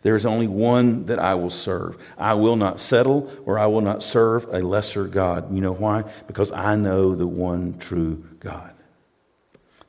There 0.02 0.16
is 0.16 0.26
only 0.26 0.48
one 0.48 1.06
that 1.06 1.18
I 1.18 1.34
will 1.34 1.50
serve. 1.50 1.96
I 2.18 2.34
will 2.34 2.56
not 2.56 2.80
settle 2.80 3.30
or 3.46 3.58
I 3.58 3.66
will 3.66 3.80
not 3.80 4.02
serve 4.02 4.44
a 4.52 4.60
lesser 4.60 5.06
God. 5.06 5.54
You 5.54 5.60
know 5.60 5.72
why? 5.72 6.04
Because 6.26 6.50
I 6.50 6.74
know 6.76 7.14
the 7.14 7.26
one 7.26 7.78
true 7.78 8.24
God. 8.40 8.72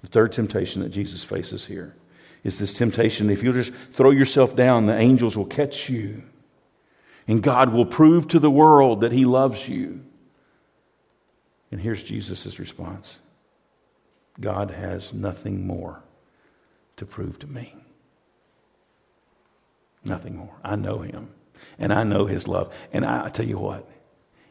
The 0.01 0.07
third 0.07 0.31
temptation 0.33 0.83
that 0.83 0.89
Jesus 0.89 1.23
faces 1.23 1.65
here 1.65 1.95
is 2.43 2.59
this 2.59 2.73
temptation 2.73 3.29
if 3.29 3.41
you'll 3.41 3.53
just 3.53 3.73
throw 3.73 4.11
yourself 4.11 4.55
down, 4.55 4.85
the 4.85 4.97
angels 4.97 5.37
will 5.37 5.45
catch 5.45 5.89
you. 5.89 6.23
And 7.27 7.41
God 7.41 7.71
will 7.71 7.85
prove 7.85 8.27
to 8.29 8.39
the 8.39 8.51
world 8.51 9.01
that 9.01 9.13
He 9.13 9.23
loves 9.23 9.69
you. 9.69 10.03
And 11.71 11.79
here's 11.79 12.03
Jesus' 12.03 12.59
response 12.59 13.17
God 14.39 14.71
has 14.71 15.13
nothing 15.13 15.65
more 15.65 16.03
to 16.97 17.05
prove 17.05 17.39
to 17.39 17.47
me. 17.47 17.73
Nothing 20.05 20.35
more. 20.35 20.55
I 20.63 20.75
know 20.75 20.99
Him, 20.99 21.29
and 21.79 21.93
I 21.93 22.03
know 22.03 22.25
His 22.25 22.47
love. 22.47 22.73
And 22.91 23.05
I, 23.05 23.25
I 23.25 23.29
tell 23.29 23.45
you 23.45 23.57
what, 23.57 23.89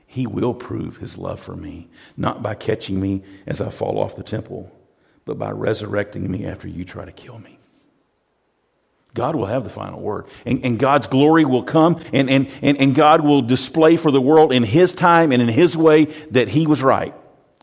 He 0.07 0.27
will 0.27 0.55
prove 0.55 0.97
His 0.97 1.19
love 1.19 1.41
for 1.41 1.55
me, 1.55 1.89
not 2.17 2.43
by 2.43 2.55
catching 2.55 3.01
me 3.01 3.23
as 3.47 3.61
I 3.61 3.71
fall 3.71 3.99
off 3.99 4.17
the 4.17 4.23
temple, 4.23 4.75
but 5.25 5.39
by 5.39 5.51
resurrecting 5.51 6.31
me 6.31 6.47
after 6.47 6.69
you 6.69 6.85
try 6.85 7.05
to 7.05 7.13
kill 7.13 7.39
me. 7.39 7.59
God 9.15 9.37
will 9.37 9.47
have 9.47 9.65
the 9.65 9.71
final 9.71 10.01
word. 10.01 10.27
And, 10.47 10.65
and 10.65 10.79
God's 10.79 11.07
glory 11.07 11.45
will 11.45 11.65
come, 11.65 12.03
and, 12.13 12.31
and, 12.31 12.49
and, 12.63 12.81
and 12.81 12.95
God 12.95 13.21
will 13.21 13.43
display 13.43 13.97
for 13.97 14.11
the 14.11 14.21
world 14.21 14.55
in 14.55 14.63
His 14.63 14.95
time 14.95 15.33
and 15.33 15.43
in 15.43 15.49
His 15.49 15.77
way 15.77 16.07
that 16.31 16.49
He 16.49 16.67
was 16.67 16.83
right 16.83 17.15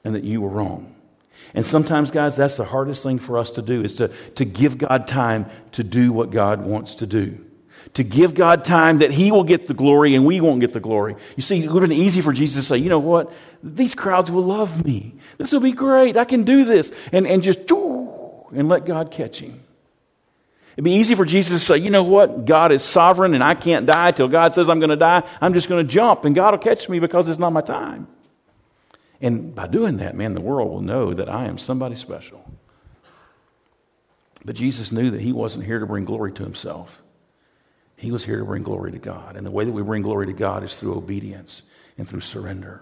and 0.04 0.14
that 0.14 0.24
you 0.24 0.42
were 0.42 0.50
wrong. 0.50 0.96
And 1.56 1.66
sometimes, 1.66 2.12
guys, 2.12 2.36
that's 2.36 2.56
the 2.56 2.66
hardest 2.66 3.02
thing 3.02 3.18
for 3.18 3.40
us 3.40 3.50
to 3.52 3.64
do 3.64 3.84
is 3.84 3.96
to, 3.96 4.10
to 4.36 4.46
give 4.46 4.78
God 4.78 5.08
time 5.08 5.48
to 5.72 5.84
do 5.84 6.14
what 6.14 6.30
God 6.30 6.64
wants 6.64 6.96
to 6.96 7.08
do. 7.08 7.44
To 7.96 8.04
give 8.04 8.34
God 8.34 8.64
time 8.64 9.00
that 9.00 9.12
He 9.12 9.32
will 9.32 9.44
get 9.44 9.68
the 9.68 9.74
glory 9.74 10.16
and 10.16 10.26
we 10.26 10.42
won't 10.42 10.60
get 10.60 10.74
the 10.74 10.80
glory. 10.80 11.16
You 11.36 11.42
see, 11.42 11.64
it 11.64 11.72
would 11.72 11.82
have 11.82 11.90
been 11.90 11.98
easy 11.98 12.22
for 12.22 12.34
Jesus 12.34 12.64
to 12.64 12.68
say, 12.68 12.78
you 12.78 12.90
know 12.90 13.00
what? 13.00 13.32
These 13.64 13.96
crowds 13.96 14.30
will 14.30 14.44
love 14.44 14.86
me. 14.86 15.16
This 15.38 15.52
will 15.52 15.60
be 15.60 15.72
great. 15.72 16.16
I 16.16 16.26
can 16.26 16.44
do 16.44 16.66
this. 16.66 16.92
And, 17.12 17.26
and 17.26 17.42
just, 17.42 17.60
and 17.70 18.70
let 18.70 18.86
God 18.86 19.12
catch 19.12 19.40
him. 19.40 19.64
It'd 20.74 20.86
be 20.86 20.92
easy 20.92 21.14
for 21.16 21.26
Jesus 21.26 21.60
to 21.60 21.66
say, 21.66 21.78
you 21.78 21.90
know 21.90 22.04
what? 22.04 22.46
God 22.46 22.72
is 22.72 22.84
sovereign 22.84 23.34
and 23.34 23.44
I 23.44 23.54
can't 23.54 23.86
die 23.86 24.12
till 24.12 24.30
God 24.30 24.54
says 24.54 24.70
I'm 24.70 24.80
going 24.80 24.92
to 24.92 24.96
die. 24.96 25.24
I'm 25.42 25.54
just 25.54 25.68
going 25.68 25.86
to 25.86 25.94
jump 25.94 26.24
and 26.24 26.34
God 26.34 26.54
will 26.54 26.60
catch 26.60 26.88
me 26.88 27.00
because 27.00 27.28
it's 27.28 27.40
not 27.40 27.52
my 27.52 27.62
time. 27.62 28.08
And 29.20 29.54
by 29.54 29.68
doing 29.68 29.98
that, 29.98 30.16
man, 30.16 30.34
the 30.34 30.42
world 30.42 30.72
will 30.72 30.82
know 30.82 31.14
that 31.14 31.28
I 31.28 31.48
am 31.48 31.58
somebody 31.58 31.96
special. 31.96 32.50
But 34.46 34.56
Jesus 34.56 34.92
knew 34.92 35.12
that 35.12 35.20
he 35.20 35.34
wasn't 35.34 35.66
here 35.66 35.80
to 35.80 35.86
bring 35.86 36.06
glory 36.06 36.32
to 36.34 36.44
himself. 36.44 37.02
He 38.00 38.12
was 38.12 38.24
here 38.24 38.40
to 38.40 38.46
bring 38.46 38.64
glory 38.64 38.94
to 38.94 38.98
God. 38.98 39.36
And 39.36 39.46
the 39.46 39.52
way 39.52 39.66
that 39.66 39.72
we 39.74 39.82
bring 39.82 40.04
glory 40.04 40.28
to 40.28 40.34
God 40.34 40.64
is 40.64 40.78
through 40.78 40.96
obedience 40.96 41.64
and 41.98 42.08
through 42.08 42.22
surrender. 42.22 42.82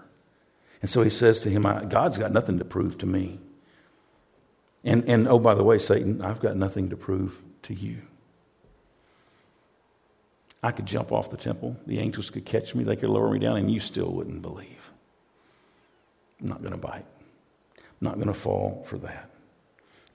And 0.80 0.88
so 0.88 1.02
he 1.02 1.10
says 1.10 1.40
to 1.40 1.50
him, 1.50 1.62
God's 1.88 2.18
got 2.18 2.30
nothing 2.30 2.60
to 2.60 2.64
prove 2.64 2.98
to 2.98 3.06
me. 3.06 3.40
And, 4.84 5.08
and 5.08 5.26
oh, 5.26 5.40
by 5.40 5.56
the 5.56 5.64
way, 5.64 5.78
Satan, 5.78 6.22
I've 6.22 6.38
got 6.38 6.56
nothing 6.56 6.90
to 6.90 6.96
prove 6.96 7.42
to 7.62 7.74
you. 7.74 8.02
I 10.62 10.70
could 10.70 10.86
jump 10.86 11.10
off 11.10 11.32
the 11.32 11.36
temple, 11.36 11.76
the 11.84 11.98
angels 11.98 12.30
could 12.30 12.44
catch 12.44 12.76
me, 12.76 12.84
they 12.84 12.96
could 12.96 13.10
lower 13.10 13.30
me 13.30 13.40
down, 13.40 13.56
and 13.56 13.70
you 13.70 13.80
still 13.80 14.12
wouldn't 14.12 14.42
believe. 14.42 14.90
I'm 16.40 16.48
not 16.48 16.60
going 16.60 16.72
to 16.72 16.78
bite. 16.78 17.06
I'm 17.76 17.84
not 18.00 18.14
going 18.14 18.28
to 18.28 18.34
fall 18.34 18.84
for 18.86 18.98
that. 18.98 19.30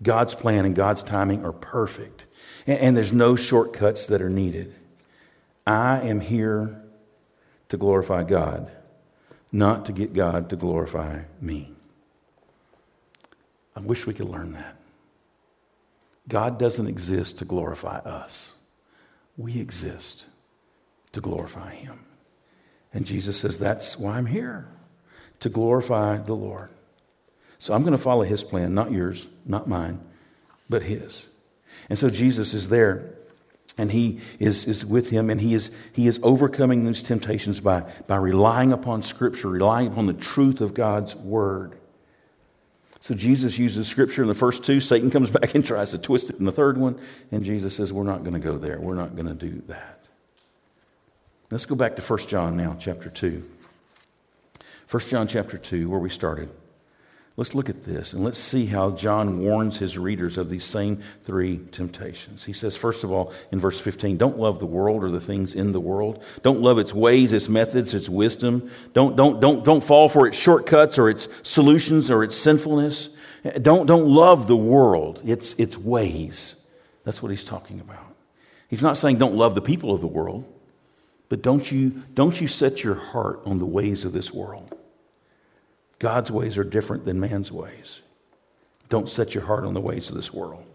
God's 0.02 0.34
plan 0.34 0.64
and 0.64 0.76
God's 0.76 1.04
timing 1.04 1.44
are 1.44 1.52
perfect, 1.52 2.24
and, 2.66 2.80
and 2.80 2.98
there's 2.98 3.12
no 3.12 3.36
shortcuts 3.36 4.08
that 4.08 4.22
are 4.22 4.30
needed. 4.30 4.74
I 5.66 6.02
am 6.02 6.20
here 6.20 6.82
to 7.70 7.78
glorify 7.78 8.24
God, 8.24 8.72
not 9.52 9.86
to 9.86 9.94
get 9.94 10.14
God 10.14 10.50
to 10.50 10.56
glorify 10.56 11.22
me. 11.40 11.70
I 13.76 13.80
wish 13.80 14.06
we 14.06 14.14
could 14.14 14.30
learn 14.30 14.54
that. 14.54 14.78
God 16.28 16.60
doesn't 16.60 16.88
exist 16.88 17.40
to 17.40 17.46
glorify 17.46 17.98
us, 18.00 18.54
we 19.38 19.60
exist 19.60 20.26
to 21.14 21.22
glorify 21.22 21.74
Him. 21.74 22.00
And 22.94 23.06
Jesus 23.06 23.40
says, 23.40 23.58
That's 23.58 23.98
why 23.98 24.18
I'm 24.18 24.26
here, 24.26 24.68
to 25.40 25.50
glorify 25.50 26.18
the 26.18 26.36
Lord. 26.36 26.70
So 27.60 27.74
I'm 27.74 27.82
going 27.82 27.94
to 27.94 27.98
follow 27.98 28.24
His 28.24 28.44
plan, 28.44 28.74
not 28.74 28.92
yours, 28.92 29.26
not 29.46 29.68
mine, 29.68 30.02
but 30.70 30.84
His. 30.84 31.26
And 31.90 31.98
so 31.98 32.10
Jesus 32.10 32.54
is 32.54 32.70
there 32.70 33.16
and 33.78 33.92
he 33.92 34.20
is, 34.40 34.66
is 34.66 34.86
with 34.86 35.10
him 35.10 35.30
and 35.30 35.42
he 35.42 35.54
is, 35.54 35.72
he 35.92 36.08
is 36.08 36.20
overcoming 36.24 36.86
these 36.86 37.04
temptations 37.04 37.60
by, 37.60 37.82
by 38.08 38.18
relying 38.18 38.72
upon 38.72 39.04
scripture 39.04 39.50
relying 39.50 39.88
upon 39.88 40.06
the 40.06 40.14
truth 40.14 40.62
of 40.62 40.74
god's 40.74 41.16
word 41.16 41.78
so 43.04 43.14
Jesus 43.14 43.58
uses 43.58 43.86
scripture 43.86 44.22
in 44.22 44.30
the 44.30 44.34
first 44.34 44.64
two. 44.64 44.80
Satan 44.80 45.12
comes 45.12 45.30
back 45.42 45.56
and 45.56 45.66
tries 45.66 45.92
to 45.92 45.98
twist 45.98 46.30
it 46.30 46.40
in 46.40 46.46
the 46.46 46.54
third 46.54 46.78
one. 46.78 46.98
And 47.34 47.44
Jesus 47.44 47.76
says, 47.76 47.92
We're 47.92 48.06
not 48.06 48.22
going 48.22 48.32
to 48.32 48.40
go 48.40 48.58
there. 48.58 48.80
We're 48.80 48.96
not 48.96 49.14
going 49.14 49.28
to 49.28 49.34
do 49.34 49.62
that. 49.68 50.08
Let's 51.52 51.66
go 51.66 51.76
back 51.76 51.98
to 51.98 52.02
1 52.02 52.20
John 52.28 52.56
now, 52.56 52.78
chapter 52.80 53.10
2. 53.10 53.44
1 54.90 55.04
John 55.10 55.28
chapter 55.28 55.58
2, 55.58 55.90
where 55.90 56.00
we 56.00 56.10
started. 56.10 56.50
Let's 57.36 57.56
look 57.56 57.68
at 57.68 57.82
this 57.82 58.14
and 58.14 58.24
let's 58.24 58.38
see 58.38 58.68
how 58.68 58.92
John 58.92 59.40
warns 59.40 59.80
his 59.80 59.98
readers 59.98 60.38
of 60.38 60.50
these 60.50 60.64
same 60.64 61.02
three 61.24 61.58
temptations. 61.72 62.44
He 62.44 62.54
says, 62.54 62.76
first 62.76 63.04
of 63.04 63.12
all, 63.12 63.34
in 63.52 63.60
verse 63.60 63.80
15, 63.80 64.18
don't 64.18 64.38
love 64.38 64.60
the 64.60 64.68
world 64.68 65.04
or 65.04 65.10
the 65.10 65.20
things 65.20 65.56
in 65.56 65.72
the 65.72 65.80
world. 65.80 66.24
Don't 66.44 66.62
love 66.62 66.78
its 66.78 66.94
ways, 66.94 67.34
its 67.34 67.50
methods, 67.50 67.96
its 67.96 68.08
wisdom. 68.08 68.70
Don't, 68.94 69.16
don't, 69.16 69.40
don't, 69.40 69.66
don't 69.66 69.84
fall 69.84 70.10
for 70.10 70.28
its 70.28 70.38
shortcuts 70.38 71.00
or 71.00 71.10
its 71.10 71.28
solutions 71.42 72.12
or 72.12 72.24
its 72.24 72.36
sinfulness. 72.36 73.10
Don't, 73.60 73.88
don't 73.88 74.06
love 74.06 74.46
the 74.46 74.56
world, 74.56 75.20
its, 75.26 75.54
its 75.54 75.76
ways. 75.76 76.54
That's 77.04 77.24
what 77.24 77.30
he's 77.30 77.44
talking 77.44 77.80
about. 77.80 78.16
He's 78.68 78.84
not 78.84 78.96
saying 78.96 79.18
don't 79.18 79.36
love 79.36 79.56
the 79.56 79.62
people 79.62 79.92
of 79.92 80.02
the 80.02 80.08
world, 80.08 80.46
but 81.30 81.42
don't 81.42 81.70
you, 81.72 82.04
don't 82.14 82.40
you 82.40 82.48
set 82.48 82.84
your 82.84 82.96
heart 82.96 83.42
on 83.46 83.58
the 83.58 83.66
ways 83.66 84.06
of 84.06 84.14
this 84.14 84.32
world. 84.32 84.78
God's 86.00 86.32
ways 86.32 86.58
are 86.58 86.64
different 86.64 87.06
than 87.06 87.20
man's 87.20 87.52
ways. 87.52 88.02
Don't 88.90 89.10
set 89.10 89.34
your 89.34 89.46
heart 89.46 89.64
on 89.64 89.74
the 89.74 89.82
ways 89.82 90.10
of 90.10 90.16
this 90.16 90.34
world. 90.34 90.66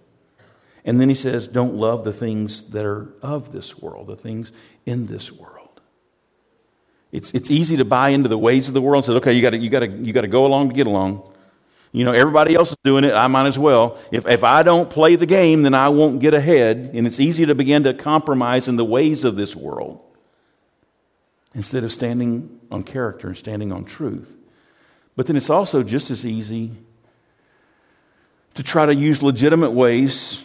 And 0.85 1.00
then 1.00 1.09
he 1.09 1.14
says, 1.14 1.48
don't 1.48 1.74
love 1.74 2.04
the 2.04 2.12
things 2.12 2.64
that 2.70 2.85
are 2.85 3.12
of 3.20 3.52
this 3.52 3.76
world, 3.78 4.07
the 4.07 4.16
things 4.16 4.52
in 4.87 5.07
this 5.07 5.31
world. 5.31 5.81
It's, 7.12 7.33
it's 7.33 7.50
easy 7.50 7.76
to 7.76 7.85
buy 7.85 8.11
into 8.11 8.28
the 8.28 8.38
ways 8.38 8.68
of 8.68 8.74
the 8.74 8.81
world 8.81 9.04
and 9.04 9.12
say, 9.12 9.18
okay, 9.18 9.33
you 9.33 9.42
gotta, 9.42 9.59
you 9.59 9.70
gotta, 9.70 9.88
you 9.88 10.12
gotta 10.12 10.28
go 10.28 10.46
along 10.46 10.70
to 10.70 10.74
get 10.74 10.87
along. 10.87 11.31
You 11.92 12.04
know, 12.04 12.12
everybody 12.12 12.54
else 12.54 12.70
is 12.70 12.76
doing 12.85 13.04
it, 13.04 13.14
I 13.14 13.26
might 13.28 13.46
as 13.46 13.59
well. 13.59 13.98
If, 14.12 14.26
if 14.26 14.44
I 14.44 14.62
don't 14.62 14.90
play 14.90 15.16
the 15.16 15.26
game, 15.26 15.62
then 15.62 15.74
I 15.74 15.88
won't 15.88 16.20
get 16.20 16.35
ahead. 16.35 16.90
And 16.94 17.07
it's 17.07 17.18
easy 17.18 17.46
to 17.46 17.54
begin 17.54 17.85
to 17.85 17.94
compromise 17.94 18.68
in 18.68 18.76
the 18.76 18.85
ways 18.85 19.24
of 19.24 19.37
this 19.37 19.57
world 19.57 20.04
instead 21.54 21.85
of 21.85 21.92
standing 21.92 22.61
on 22.70 22.83
character 22.83 23.26
and 23.28 23.37
standing 23.37 23.72
on 23.72 23.85
truth. 23.85 24.38
But 25.18 25.26
then 25.26 25.37
it's 25.37 25.50
also 25.50 25.83
just 25.83 26.12
as 26.12 26.24
easy 26.24 26.70
to 28.54 28.62
try 28.62 28.87
to 28.87 28.94
use 28.94 29.20
legitimate 29.20 29.72
ways 29.72 30.40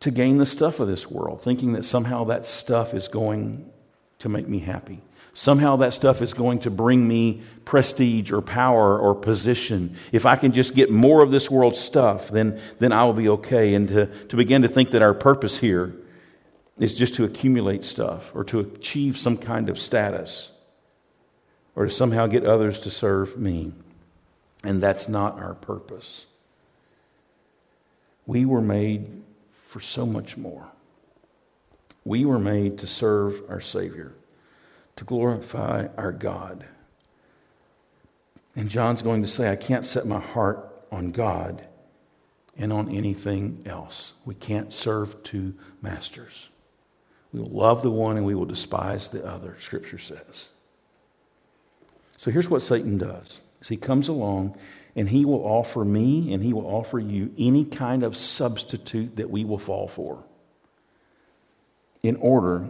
to 0.00 0.10
gain 0.10 0.38
the 0.38 0.46
stuff 0.46 0.80
of 0.80 0.88
this 0.88 1.08
world, 1.08 1.40
thinking 1.40 1.74
that 1.74 1.84
somehow 1.84 2.24
that 2.24 2.44
stuff 2.44 2.92
is 2.92 3.06
going 3.06 3.70
to 4.18 4.28
make 4.28 4.48
me 4.48 4.58
happy. 4.58 5.00
Somehow 5.32 5.76
that 5.76 5.92
stuff 5.92 6.22
is 6.22 6.34
going 6.34 6.58
to 6.60 6.72
bring 6.72 7.06
me 7.06 7.42
prestige 7.64 8.32
or 8.32 8.42
power 8.42 8.98
or 8.98 9.14
position. 9.14 9.96
If 10.10 10.26
I 10.26 10.34
can 10.34 10.50
just 10.50 10.74
get 10.74 10.90
more 10.90 11.22
of 11.22 11.30
this 11.30 11.48
world's 11.48 11.78
stuff, 11.78 12.30
then, 12.30 12.60
then 12.80 12.90
I 12.90 13.04
will 13.04 13.12
be 13.12 13.28
okay. 13.28 13.74
And 13.74 13.86
to, 13.90 14.06
to 14.06 14.36
begin 14.36 14.62
to 14.62 14.68
think 14.68 14.90
that 14.90 15.02
our 15.02 15.14
purpose 15.14 15.58
here 15.58 15.94
is 16.80 16.96
just 16.96 17.14
to 17.14 17.22
accumulate 17.22 17.84
stuff 17.84 18.32
or 18.34 18.42
to 18.42 18.58
achieve 18.58 19.16
some 19.16 19.36
kind 19.36 19.70
of 19.70 19.80
status 19.80 20.50
or 21.76 21.86
to 21.86 21.90
somehow 21.90 22.26
get 22.26 22.44
others 22.44 22.78
to 22.80 22.90
serve 22.90 23.36
me. 23.36 23.72
And 24.62 24.82
that's 24.82 25.08
not 25.08 25.38
our 25.38 25.54
purpose. 25.54 26.26
We 28.26 28.44
were 28.44 28.62
made 28.62 29.22
for 29.66 29.80
so 29.80 30.06
much 30.06 30.36
more. 30.36 30.68
We 32.04 32.24
were 32.24 32.38
made 32.38 32.78
to 32.78 32.86
serve 32.86 33.42
our 33.48 33.60
Savior, 33.60 34.14
to 34.96 35.04
glorify 35.04 35.88
our 35.96 36.12
God. 36.12 36.64
And 38.56 38.70
John's 38.70 39.02
going 39.02 39.22
to 39.22 39.28
say, 39.28 39.50
I 39.50 39.56
can't 39.56 39.84
set 39.84 40.06
my 40.06 40.20
heart 40.20 40.70
on 40.92 41.10
God 41.10 41.66
and 42.56 42.72
on 42.72 42.88
anything 42.88 43.64
else. 43.66 44.12
We 44.24 44.34
can't 44.34 44.72
serve 44.72 45.22
two 45.22 45.54
masters. 45.82 46.48
We 47.32 47.40
will 47.40 47.50
love 47.50 47.82
the 47.82 47.90
one 47.90 48.16
and 48.16 48.24
we 48.24 48.34
will 48.34 48.44
despise 48.44 49.10
the 49.10 49.26
other, 49.26 49.56
Scripture 49.58 49.98
says. 49.98 50.48
So 52.24 52.30
here's 52.30 52.48
what 52.48 52.62
Satan 52.62 52.96
does. 52.96 53.42
Is 53.60 53.68
he 53.68 53.76
comes 53.76 54.08
along 54.08 54.56
and 54.96 55.10
he 55.10 55.26
will 55.26 55.44
offer 55.44 55.84
me 55.84 56.32
and 56.32 56.42
he 56.42 56.54
will 56.54 56.66
offer 56.66 56.98
you 56.98 57.30
any 57.36 57.66
kind 57.66 58.02
of 58.02 58.16
substitute 58.16 59.16
that 59.16 59.28
we 59.28 59.44
will 59.44 59.58
fall 59.58 59.88
for 59.88 60.24
in 62.02 62.16
order 62.16 62.66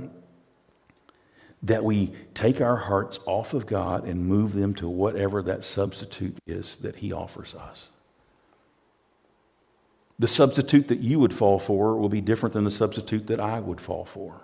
that 1.62 1.84
we 1.84 2.14
take 2.34 2.60
our 2.60 2.74
hearts 2.74 3.20
off 3.26 3.54
of 3.54 3.64
God 3.64 4.08
and 4.08 4.26
move 4.26 4.54
them 4.54 4.74
to 4.74 4.88
whatever 4.88 5.40
that 5.42 5.62
substitute 5.62 6.36
is 6.48 6.78
that 6.78 6.96
he 6.96 7.12
offers 7.12 7.54
us. 7.54 7.90
The 10.18 10.26
substitute 10.26 10.88
that 10.88 10.98
you 10.98 11.20
would 11.20 11.32
fall 11.32 11.60
for 11.60 11.96
will 11.96 12.08
be 12.08 12.20
different 12.20 12.54
than 12.54 12.64
the 12.64 12.72
substitute 12.72 13.28
that 13.28 13.38
I 13.38 13.60
would 13.60 13.80
fall 13.80 14.04
for. 14.04 14.40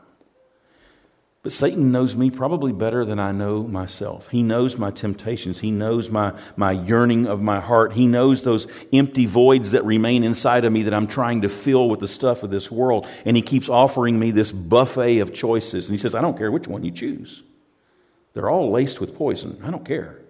But 1.43 1.53
Satan 1.53 1.91
knows 1.91 2.17
me 2.17 2.31
probably 2.31 2.71
better 2.71 3.07
than 3.07 3.19
I 3.19 3.33
know 3.33 3.63
myself. 3.63 4.29
He 4.29 4.43
knows 4.43 4.77
my 4.77 4.91
temptations. 4.91 5.59
He 5.59 5.71
knows 5.71 6.11
my, 6.11 6.39
my 6.55 6.73
yearning 6.73 7.27
of 7.27 7.41
my 7.41 7.61
heart. 7.61 7.95
He 7.95 8.07
knows 8.07 8.43
those 8.43 8.67
empty 8.93 9.25
voids 9.25 9.71
that 9.71 9.87
remain 9.87 10.23
inside 10.23 10.67
of 10.67 10.73
me 10.73 10.83
that 10.83 10.93
I'm 10.93 11.07
trying 11.07 11.41
to 11.41 11.49
fill 11.49 11.89
with 11.89 12.01
the 12.01 12.09
stuff 12.09 12.43
of 12.43 12.51
this 12.51 12.71
world. 12.71 13.07
And 13.25 13.39
he 13.39 13.43
keeps 13.43 13.71
offering 13.71 14.19
me 14.19 14.33
this 14.33 14.53
buffet 14.53 15.21
of 15.21 15.33
choices. 15.33 15.89
And 15.89 15.95
he 15.95 15.99
says, 15.99 16.15
I 16.15 16.21
don't 16.21 16.37
care 16.37 16.53
which 16.53 16.69
one 16.69 16.85
you 16.85 16.91
choose. 16.91 17.43
They're 18.35 18.51
all 18.51 18.71
laced 18.71 19.01
with 19.01 19.17
poison. 19.17 19.63
I 19.65 19.71
don't 19.71 19.85
care. 19.85 20.21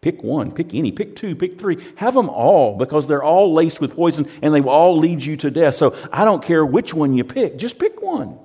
Pick 0.00 0.22
one, 0.22 0.52
pick 0.52 0.74
any, 0.74 0.92
pick 0.92 1.16
two, 1.16 1.34
pick 1.34 1.58
three. 1.58 1.78
Have 1.96 2.14
them 2.14 2.28
all 2.28 2.76
because 2.76 3.08
they're 3.08 3.22
all 3.22 3.52
laced 3.52 3.80
with 3.80 3.94
poison 3.94 4.28
and 4.42 4.54
they 4.54 4.60
will 4.60 4.70
all 4.70 4.96
lead 4.96 5.22
you 5.22 5.36
to 5.38 5.50
death. 5.50 5.74
So 5.74 5.96
I 6.12 6.24
don't 6.24 6.42
care 6.42 6.64
which 6.64 6.94
one 6.94 7.14
you 7.14 7.24
pick. 7.24 7.56
Just 7.56 7.80
pick 7.80 8.00
one. 8.00 8.38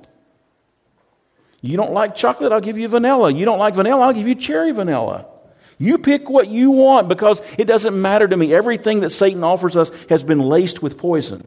You 1.68 1.76
don't 1.76 1.92
like 1.92 2.16
chocolate, 2.16 2.54
I'll 2.54 2.62
give 2.62 2.78
you 2.78 2.88
vanilla. 2.88 3.30
You 3.30 3.44
don't 3.44 3.60
like 3.60 3.76
vanilla, 3.76 4.06
I'll 4.06 4.14
give 4.14 4.26
you 4.26 4.36
cherry 4.36 4.72
vanilla. 4.72 5.26
You 5.78 5.98
pick 5.98 6.30
what 6.30 6.48
you 6.48 6.72
want 6.72 7.10
because 7.10 7.42
it 7.58 7.66
doesn't 7.66 8.02
matter 8.02 8.26
to 8.26 8.38
me. 8.38 8.54
Everything 8.54 9.02
that 9.02 9.10
Satan 9.10 9.44
offers 9.44 9.76
us 9.76 9.92
has 10.08 10.24
been 10.24 10.40
laced 10.40 10.82
with 10.82 10.98
poison. 10.98 11.46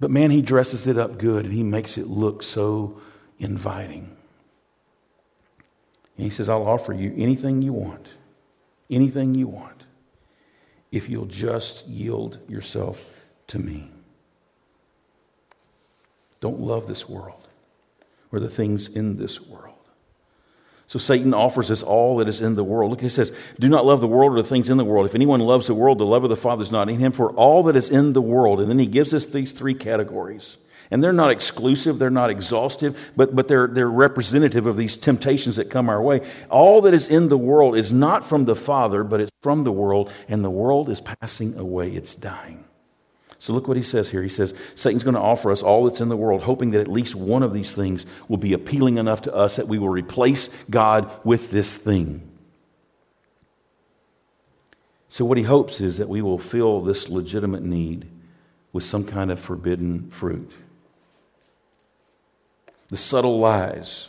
But 0.00 0.10
man, 0.10 0.30
he 0.30 0.40
dresses 0.40 0.86
it 0.86 0.96
up 0.96 1.18
good 1.18 1.44
and 1.44 1.52
he 1.52 1.62
makes 1.62 1.98
it 1.98 2.06
look 2.06 2.42
so 2.42 3.02
inviting. 3.38 4.16
And 6.16 6.24
he 6.24 6.30
says, 6.30 6.48
I'll 6.48 6.66
offer 6.66 6.94
you 6.94 7.14
anything 7.18 7.60
you 7.60 7.74
want, 7.74 8.06
anything 8.88 9.34
you 9.34 9.46
want, 9.46 9.84
if 10.90 11.10
you'll 11.10 11.26
just 11.26 11.86
yield 11.86 12.38
yourself 12.48 13.04
to 13.48 13.58
me. 13.58 13.90
Don't 16.40 16.60
love 16.60 16.86
this 16.86 17.06
world 17.06 17.46
or 18.32 18.40
the 18.40 18.48
things 18.48 18.88
in 18.88 19.16
this 19.16 19.40
world. 19.40 19.74
So 20.90 20.98
Satan 20.98 21.34
offers 21.34 21.70
us 21.70 21.84
all 21.84 22.16
that 22.16 22.26
is 22.26 22.40
in 22.40 22.56
the 22.56 22.64
world. 22.64 22.90
Look, 22.90 23.00
he 23.00 23.08
says, 23.08 23.32
Do 23.60 23.68
not 23.68 23.86
love 23.86 24.00
the 24.00 24.08
world 24.08 24.32
or 24.32 24.42
the 24.42 24.48
things 24.48 24.68
in 24.68 24.76
the 24.76 24.84
world. 24.84 25.06
If 25.06 25.14
anyone 25.14 25.38
loves 25.38 25.68
the 25.68 25.74
world, 25.74 25.98
the 25.98 26.04
love 26.04 26.24
of 26.24 26.30
the 26.30 26.36
Father 26.36 26.62
is 26.62 26.72
not 26.72 26.88
in 26.88 26.98
him, 26.98 27.12
for 27.12 27.30
all 27.30 27.62
that 27.64 27.76
is 27.76 27.88
in 27.88 28.12
the 28.12 28.20
world. 28.20 28.60
And 28.60 28.68
then 28.68 28.80
he 28.80 28.86
gives 28.86 29.14
us 29.14 29.26
these 29.26 29.52
three 29.52 29.74
categories. 29.74 30.56
And 30.90 31.00
they're 31.00 31.12
not 31.12 31.30
exclusive, 31.30 32.00
they're 32.00 32.10
not 32.10 32.30
exhaustive, 32.30 33.12
but, 33.14 33.36
but 33.36 33.46
they're, 33.46 33.68
they're 33.68 33.88
representative 33.88 34.66
of 34.66 34.76
these 34.76 34.96
temptations 34.96 35.54
that 35.56 35.70
come 35.70 35.88
our 35.88 36.02
way. 36.02 36.28
All 36.50 36.80
that 36.82 36.94
is 36.94 37.06
in 37.06 37.28
the 37.28 37.38
world 37.38 37.76
is 37.76 37.92
not 37.92 38.24
from 38.24 38.44
the 38.44 38.56
Father, 38.56 39.04
but 39.04 39.20
it's 39.20 39.30
from 39.42 39.62
the 39.62 39.70
world, 39.70 40.12
and 40.28 40.42
the 40.42 40.50
world 40.50 40.88
is 40.88 41.00
passing 41.00 41.56
away, 41.56 41.92
it's 41.92 42.16
dying. 42.16 42.64
So 43.40 43.54
look 43.54 43.66
what 43.66 43.78
he 43.78 43.82
says 43.82 44.10
here. 44.10 44.22
He 44.22 44.28
says, 44.28 44.52
Satan's 44.74 45.02
going 45.02 45.14
to 45.14 45.20
offer 45.20 45.50
us 45.50 45.62
all 45.62 45.84
that's 45.84 46.02
in 46.02 46.10
the 46.10 46.16
world, 46.16 46.42
hoping 46.42 46.72
that 46.72 46.82
at 46.82 46.88
least 46.88 47.14
one 47.14 47.42
of 47.42 47.54
these 47.54 47.74
things 47.74 48.04
will 48.28 48.36
be 48.36 48.52
appealing 48.52 48.98
enough 48.98 49.22
to 49.22 49.34
us 49.34 49.56
that 49.56 49.66
we 49.66 49.78
will 49.78 49.88
replace 49.88 50.50
God 50.68 51.10
with 51.24 51.50
this 51.50 51.74
thing. 51.74 52.30
So, 55.08 55.24
what 55.24 55.38
he 55.38 55.44
hopes 55.44 55.80
is 55.80 55.96
that 55.96 56.08
we 56.10 56.20
will 56.20 56.38
fill 56.38 56.82
this 56.82 57.08
legitimate 57.08 57.62
need 57.62 58.06
with 58.74 58.84
some 58.84 59.04
kind 59.04 59.30
of 59.30 59.40
forbidden 59.40 60.10
fruit. 60.10 60.52
The 62.88 62.98
subtle 62.98 63.40
lies 63.40 64.08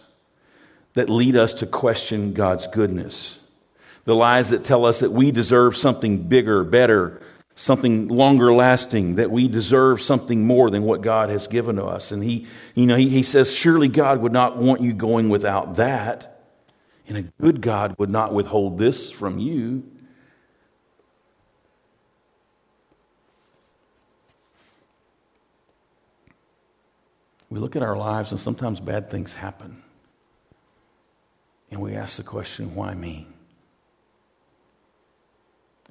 that 0.93 1.09
lead 1.09 1.37
us 1.37 1.53
to 1.55 1.65
question 1.65 2.33
God's 2.33 2.67
goodness. 2.67 3.37
The 4.03 4.13
lies 4.13 4.49
that 4.49 4.65
tell 4.65 4.85
us 4.85 4.99
that 4.99 5.13
we 5.13 5.31
deserve 5.31 5.77
something 5.77 6.27
bigger, 6.27 6.65
better, 6.65 7.21
something 7.62 8.08
longer 8.08 8.52
lasting, 8.52 9.15
that 9.15 9.30
we 9.30 9.47
deserve 9.47 10.02
something 10.02 10.47
more 10.47 10.71
than 10.71 10.82
what 10.82 11.02
God 11.02 11.30
has 11.30 11.47
given 11.47 11.76
to 11.76 11.86
us. 11.86 12.12
And 12.12 12.24
he, 12.24 12.47
you 12.74 12.88
know, 12.88 12.95
he, 12.95 13.08
he 13.08 13.21
says, 13.21 13.54
surely 13.54 13.88
God 13.88 14.19
would 14.21 14.34
not 14.34 14.58
want 14.58 14.82
you 14.82 14.93
going 14.93 15.30
without 15.30 15.76
that. 15.76 16.43
And 17.08 17.17
a 17.17 17.21
good 17.39 17.62
God 17.62 17.93
would 18.00 18.10
not 18.10 18.34
withhold 18.34 18.80
this 18.80 19.12
from 19.12 19.38
you. 19.38 19.84
We 27.52 27.60
look 27.60 27.76
at 27.76 27.84
our 27.84 27.95
lives 27.95 28.32
and 28.32 28.39
sometimes 28.39 28.80
bad 28.80 29.12
things 29.12 29.36
happen. 29.36 29.84
And 31.69 31.80
we 31.80 31.93
ask 31.93 32.17
the 32.17 32.24
question, 32.24 32.74
why 32.74 32.95
me? 32.95 33.28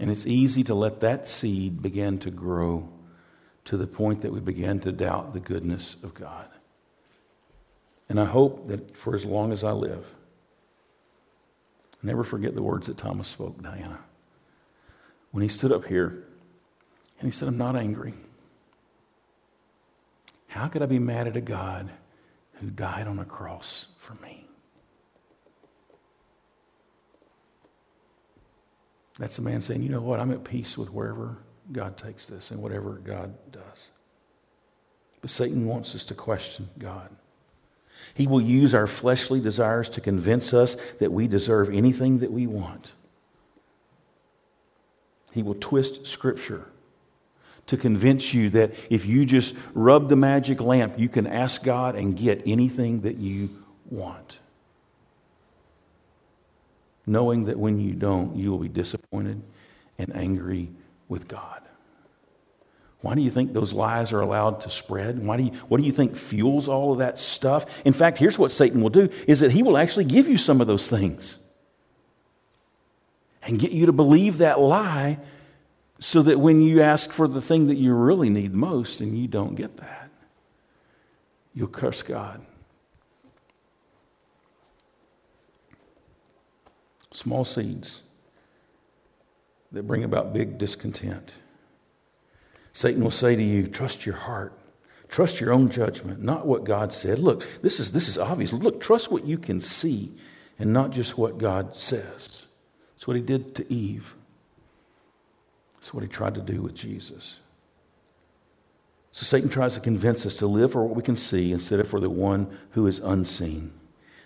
And 0.01 0.11
it's 0.11 0.27
easy 0.27 0.65
to 0.65 0.75
let 0.75 1.01
that 1.01 1.29
seed 1.29 1.83
begin 1.83 2.19
to 2.21 2.31
grow 2.31 2.89
to 3.67 3.77
the 3.77 3.87
point 3.87 4.23
that 4.23 4.33
we 4.33 4.41
begin 4.41 4.81
to 4.81 4.93
doubt 4.93 5.35
the 5.35 5.41
goodness 5.41 5.97
of 6.03 6.15
God. 6.15 6.49
And 8.09 8.19
I 8.19 8.25
hope 8.25 8.69
that 8.69 8.97
for 8.97 9.15
as 9.15 9.27
long 9.27 9.53
as 9.53 9.63
I 9.63 9.73
live, 9.73 10.07
never 12.03 12.25
forget 12.25 12.55
the 12.55 12.63
words 12.63 12.87
that 12.87 12.97
Thomas 12.97 13.29
spoke, 13.29 13.63
Diana. 13.63 14.01
When 15.33 15.43
he 15.43 15.49
stood 15.49 15.71
up 15.71 15.85
here 15.85 16.25
and 17.21 17.31
he 17.31 17.31
said, 17.31 17.47
I'm 17.47 17.59
not 17.59 17.77
angry. 17.77 18.15
How 20.49 20.67
could 20.69 20.81
I 20.81 20.87
be 20.87 20.99
mad 20.99 21.29
at 21.29 21.37
a 21.37 21.43
God 21.43 21.91
who 22.55 22.71
died 22.71 23.07
on 23.07 23.19
a 23.19 23.25
cross 23.27 23.87
for 23.99 24.15
me? 24.15 24.50
That's 29.21 29.37
the 29.37 29.43
man 29.43 29.61
saying, 29.61 29.83
you 29.83 29.91
know 29.91 30.01
what, 30.01 30.19
I'm 30.19 30.33
at 30.33 30.45
peace 30.45 30.79
with 30.79 30.91
wherever 30.91 31.37
God 31.71 31.99
takes 31.99 32.25
this 32.25 32.51
and 32.51 32.63
whatever 32.63 32.93
God 32.93 33.35
does. 33.53 33.91
But 35.21 35.29
Satan 35.29 35.67
wants 35.67 35.95
us 35.95 36.05
to 36.05 36.15
question 36.15 36.71
God. 36.79 37.11
He 38.15 38.27
will 38.27 38.41
use 38.41 38.75
our 38.75 38.87
fleshly 38.87 39.39
desires 39.39 39.91
to 39.91 40.01
convince 40.01 40.55
us 40.55 40.75
that 41.01 41.13
we 41.13 41.29
deserve 41.29 41.69
anything 41.69 42.21
that 42.21 42.33
we 42.33 42.47
want. 42.47 42.93
He 45.33 45.43
will 45.43 45.55
twist 45.55 46.07
Scripture 46.07 46.65
to 47.67 47.77
convince 47.77 48.33
you 48.33 48.49
that 48.51 48.73
if 48.89 49.05
you 49.05 49.27
just 49.27 49.55
rub 49.75 50.09
the 50.09 50.17
magic 50.17 50.63
lamp, 50.63 50.99
you 50.99 51.11
can 51.11 51.27
ask 51.27 51.63
God 51.63 51.95
and 51.95 52.17
get 52.17 52.43
anything 52.47 53.03
that 53.03 53.19
you 53.19 53.51
want 53.85 54.40
knowing 57.11 57.47
that 57.47 57.59
when 57.59 57.79
you 57.79 57.93
don't, 57.93 58.37
you 58.37 58.51
will 58.51 58.59
be 58.59 58.69
disappointed 58.69 59.43
and 59.99 60.15
angry 60.15 60.71
with 61.09 61.29
God. 61.29 61.61
Why 63.03 63.15
do 63.15 63.23
you 63.23 63.31
think 63.31 63.53
those 63.53 63.73
lies 63.73 64.13
are 64.13 64.21
allowed 64.21 64.61
to 64.63 64.71
spread? 64.71 65.25
Why 65.25 65.37
do 65.39 65.45
you, 65.45 65.51
what 65.69 65.81
do 65.81 65.87
you 65.87 65.93
think 65.93 66.17
fuels 66.17 66.69
all 66.69 66.93
of 66.93 66.99
that 66.99 67.19
stuff? 67.19 67.67
In 67.85 67.93
fact, 67.93 68.19
here's 68.19 68.39
what 68.39 68.53
Satan 68.53 68.83
will 68.83 68.91
do 68.91 69.09
is 69.27 69.41
that 69.41 69.51
he 69.51 69.63
will 69.63 69.79
actually 69.79 70.05
give 70.05 70.29
you 70.29 70.37
some 70.37 70.61
of 70.61 70.67
those 70.67 70.89
things 70.89 71.39
and 73.43 73.59
get 73.59 73.73
you 73.73 73.87
to 73.87 73.93
believe 73.93 74.39
that 74.39 74.61
lie 74.61 75.19
so 75.99 76.23
that 76.23 76.39
when 76.39 76.61
you 76.61 76.83
ask 76.83 77.11
for 77.11 77.27
the 77.27 77.41
thing 77.41 77.69
that 77.69 77.77
you 77.77 77.95
really 77.95 78.29
need 78.29 78.55
most 78.55 79.01
and 79.01 79.19
you 79.19 79.27
don't 79.27 79.55
get 79.55 79.79
that, 79.79 80.11
you'll 81.55 81.69
curse 81.69 82.03
God. 82.03 82.45
Small 87.13 87.45
seeds 87.45 88.03
that 89.73 89.87
bring 89.87 90.05
about 90.05 90.33
big 90.33 90.59
discontent. 90.59 91.33
Satan 92.73 93.03
will 93.03 93.11
say 93.11 93.37
to 93.37 93.43
you, 93.43 93.67
Trust 93.67 94.07
your 94.07 94.17
heart. 94.17 94.57
Trust 95.09 95.41
your 95.41 95.53
own 95.53 95.71
judgment, 95.71 96.23
not 96.23 96.47
what 96.47 96.63
God 96.65 96.93
said. 96.93 97.19
Look, 97.19 97.45
this 97.63 97.81
is, 97.81 97.91
this 97.91 98.07
is 98.07 98.17
obvious. 98.17 98.53
Look, 98.53 98.81
trust 98.81 99.11
what 99.11 99.25
you 99.25 99.39
can 99.39 99.61
see 99.61 100.13
and 100.59 100.73
not 100.73 100.91
just 100.93 101.19
what 101.19 101.39
God 101.39 101.75
says. 101.75 102.43
That's 102.95 103.09
what 103.09 103.17
he 103.17 103.23
did 103.23 103.57
to 103.57 103.73
Eve. 103.73 104.15
That's 105.75 105.93
what 105.93 106.05
he 106.05 106.09
tried 106.09 106.35
to 106.35 106.41
do 106.41 106.63
with 106.63 106.75
Jesus. 106.75 107.41
So 109.11 109.25
Satan 109.25 109.51
tries 109.51 109.75
to 109.75 109.81
convince 109.81 110.25
us 110.27 110.37
to 110.37 110.47
live 110.47 110.73
for 110.73 110.85
what 110.85 110.95
we 110.95 111.03
can 111.03 111.17
see 111.17 111.51
instead 111.51 111.81
of 111.81 111.89
for 111.89 111.99
the 111.99 112.11
one 112.11 112.57
who 112.73 112.87
is 112.87 113.01
unseen. 113.01 113.73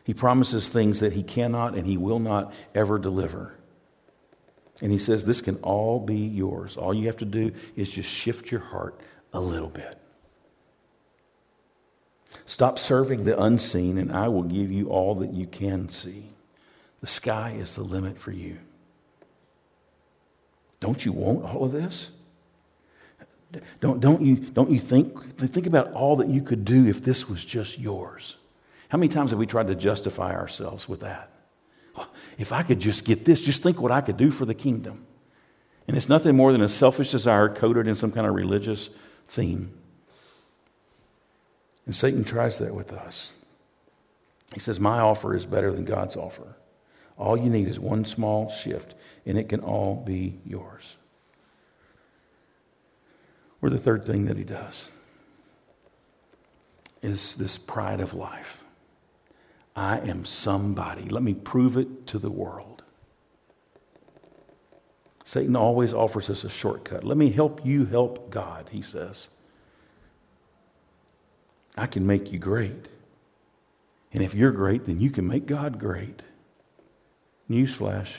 He 0.04 0.12
promises 0.14 0.68
things 0.68 1.00
that 1.00 1.14
he 1.14 1.22
cannot 1.22 1.74
and 1.74 1.86
he 1.86 1.96
will 1.96 2.18
not 2.18 2.52
ever 2.74 2.98
deliver. 2.98 3.54
And 4.80 4.92
he 4.92 4.98
says, 4.98 5.24
This 5.24 5.40
can 5.40 5.56
all 5.56 5.98
be 5.98 6.18
yours. 6.18 6.76
All 6.76 6.92
you 6.92 7.06
have 7.06 7.16
to 7.18 7.24
do 7.24 7.52
is 7.74 7.90
just 7.90 8.08
shift 8.08 8.50
your 8.50 8.60
heart 8.60 9.00
a 9.32 9.40
little 9.40 9.70
bit. 9.70 9.98
Stop 12.46 12.78
serving 12.78 13.24
the 13.24 13.40
unseen, 13.40 13.96
and 13.96 14.12
I 14.12 14.28
will 14.28 14.42
give 14.42 14.70
you 14.70 14.88
all 14.90 15.14
that 15.16 15.32
you 15.32 15.46
can 15.46 15.88
see. 15.88 16.30
The 17.00 17.06
sky 17.06 17.56
is 17.58 17.74
the 17.74 17.82
limit 17.82 18.18
for 18.18 18.32
you. 18.32 18.58
Don't 20.80 21.04
you 21.06 21.12
want 21.12 21.44
all 21.44 21.64
of 21.64 21.72
this? 21.72 22.10
Don't, 23.80 24.00
don't, 24.00 24.20
you, 24.20 24.36
don't 24.36 24.70
you 24.70 24.80
think, 24.80 25.38
think 25.38 25.66
about 25.66 25.92
all 25.92 26.16
that 26.16 26.28
you 26.28 26.42
could 26.42 26.64
do 26.64 26.86
if 26.86 27.04
this 27.04 27.28
was 27.28 27.44
just 27.44 27.78
yours? 27.78 28.36
How 28.88 28.98
many 28.98 29.08
times 29.08 29.30
have 29.30 29.38
we 29.38 29.46
tried 29.46 29.68
to 29.68 29.74
justify 29.74 30.34
ourselves 30.34 30.88
with 30.88 31.00
that? 31.00 31.30
If 32.38 32.52
I 32.52 32.62
could 32.62 32.80
just 32.80 33.04
get 33.04 33.24
this, 33.24 33.42
just 33.42 33.62
think 33.62 33.80
what 33.80 33.92
I 33.92 34.00
could 34.00 34.16
do 34.16 34.30
for 34.30 34.44
the 34.44 34.54
kingdom. 34.54 35.06
And 35.86 35.96
it's 35.96 36.08
nothing 36.08 36.36
more 36.36 36.52
than 36.52 36.62
a 36.62 36.68
selfish 36.68 37.10
desire 37.10 37.48
coded 37.48 37.86
in 37.86 37.96
some 37.96 38.10
kind 38.10 38.26
of 38.26 38.34
religious 38.34 38.90
theme. 39.28 39.72
And 41.86 41.94
Satan 41.94 42.24
tries 42.24 42.58
that 42.58 42.74
with 42.74 42.92
us. 42.92 43.30
He 44.52 44.60
says, 44.60 44.80
My 44.80 45.00
offer 45.00 45.34
is 45.34 45.46
better 45.46 45.72
than 45.72 45.84
God's 45.84 46.16
offer. 46.16 46.56
All 47.16 47.38
you 47.38 47.50
need 47.50 47.68
is 47.68 47.78
one 47.78 48.04
small 48.04 48.50
shift, 48.50 48.94
and 49.24 49.38
it 49.38 49.48
can 49.48 49.60
all 49.60 50.02
be 50.04 50.38
yours. 50.44 50.96
Or 53.62 53.70
the 53.70 53.78
third 53.78 54.04
thing 54.04 54.24
that 54.26 54.36
he 54.36 54.44
does 54.44 54.90
is 57.02 57.36
this 57.36 57.58
pride 57.58 58.00
of 58.00 58.14
life. 58.14 58.63
I 59.76 59.98
am 59.98 60.24
somebody. 60.24 61.08
Let 61.08 61.22
me 61.22 61.34
prove 61.34 61.76
it 61.76 62.06
to 62.08 62.18
the 62.18 62.30
world. 62.30 62.82
Satan 65.24 65.56
always 65.56 65.92
offers 65.92 66.30
us 66.30 66.44
a 66.44 66.48
shortcut. 66.48 67.02
Let 67.02 67.16
me 67.16 67.30
help 67.30 67.64
you 67.64 67.86
help 67.86 68.30
God, 68.30 68.68
he 68.70 68.82
says. 68.82 69.28
I 71.76 71.86
can 71.86 72.06
make 72.06 72.30
you 72.30 72.38
great. 72.38 72.86
And 74.12 74.22
if 74.22 74.34
you're 74.34 74.52
great, 74.52 74.84
then 74.84 75.00
you 75.00 75.10
can 75.10 75.26
make 75.26 75.46
God 75.46 75.80
great. 75.80 76.22
Newsflash 77.50 78.12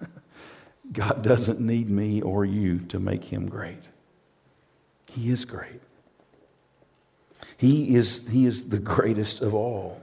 God 0.92 1.22
doesn't 1.22 1.60
need 1.60 1.90
me 1.90 2.22
or 2.22 2.44
you 2.44 2.78
to 2.88 3.00
make 3.00 3.24
him 3.24 3.48
great. 3.48 3.82
He 5.10 5.30
is 5.30 5.44
great. 5.44 5.80
He 7.56 7.96
is, 7.96 8.28
he 8.28 8.46
is 8.46 8.68
the 8.68 8.78
greatest 8.78 9.40
of 9.40 9.54
all. 9.54 10.00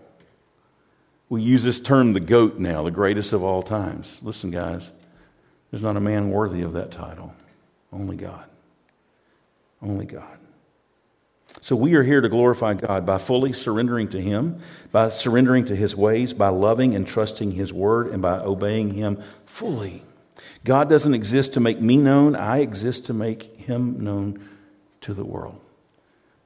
We 1.30 1.42
use 1.42 1.64
this 1.64 1.80
term, 1.80 2.14
the 2.14 2.20
GOAT, 2.20 2.58
now, 2.58 2.84
the 2.84 2.92
greatest 2.92 3.34
of 3.34 3.44
all 3.44 3.62
times. 3.62 4.20
Listen, 4.22 4.50
guys, 4.50 4.92
there's 5.72 5.84
not 5.84 5.98
a 5.98 6.02
man 6.02 6.30
worthy 6.30 6.62
of 6.62 6.74
that 6.74 6.92
title. 6.92 7.34
Only 7.92 8.16
God. 8.16 8.46
Only 9.82 10.06
God. 10.06 10.38
So 11.62 11.76
we 11.76 11.96
are 11.96 12.04
here 12.04 12.22
to 12.22 12.30
glorify 12.30 12.76
God 12.76 13.06
by 13.06 13.18
fully 13.18 13.52
surrendering 13.52 14.10
to 14.10 14.22
Him, 14.22 14.62
by 14.92 15.10
surrendering 15.10 15.66
to 15.66 15.76
His 15.76 15.96
ways, 15.96 16.34
by 16.34 16.50
loving 16.50 16.96
and 16.96 17.08
trusting 17.08 17.52
His 17.52 17.74
word, 17.74 18.08
and 18.08 18.22
by 18.22 18.40
obeying 18.40 18.94
Him 18.94 19.22
fully. 19.46 20.04
God 20.64 20.90
doesn't 20.90 21.14
exist 21.14 21.54
to 21.54 21.60
make 21.60 21.82
me 21.82 21.98
known, 21.98 22.36
I 22.36 22.60
exist 22.60 23.06
to 23.08 23.14
make 23.14 23.58
Him 23.60 24.04
known 24.04 24.48
to 25.02 25.14
the 25.14 25.26
world 25.26 25.60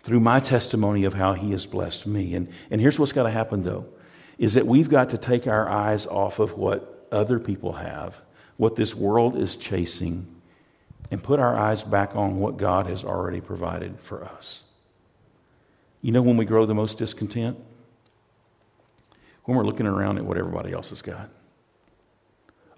through 0.03 0.19
my 0.19 0.39
testimony 0.39 1.03
of 1.03 1.13
how 1.13 1.33
He 1.33 1.51
has 1.51 1.65
blessed 1.65 2.07
me. 2.07 2.33
And, 2.33 2.47
and 2.69 2.79
here's 2.79 2.97
what's 2.97 3.11
got 3.11 3.23
to 3.23 3.29
happen, 3.29 3.63
though, 3.63 3.85
is 4.41 4.55
that 4.55 4.65
we've 4.65 4.89
got 4.89 5.11
to 5.11 5.19
take 5.19 5.45
our 5.45 5.69
eyes 5.69 6.07
off 6.07 6.39
of 6.39 6.57
what 6.57 7.07
other 7.11 7.37
people 7.37 7.73
have, 7.73 8.19
what 8.57 8.75
this 8.75 8.95
world 8.95 9.37
is 9.37 9.55
chasing, 9.55 10.25
and 11.11 11.21
put 11.21 11.39
our 11.39 11.55
eyes 11.55 11.83
back 11.83 12.15
on 12.15 12.39
what 12.39 12.57
God 12.57 12.87
has 12.87 13.03
already 13.03 13.39
provided 13.39 13.99
for 13.99 14.25
us. 14.25 14.63
You 16.01 16.11
know 16.11 16.23
when 16.23 16.37
we 16.37 16.45
grow 16.45 16.65
the 16.65 16.73
most 16.73 16.97
discontent? 16.97 17.55
When 19.43 19.55
we're 19.55 19.63
looking 19.63 19.85
around 19.85 20.17
at 20.17 20.25
what 20.25 20.39
everybody 20.39 20.73
else 20.73 20.89
has 20.89 21.03
got. 21.03 21.29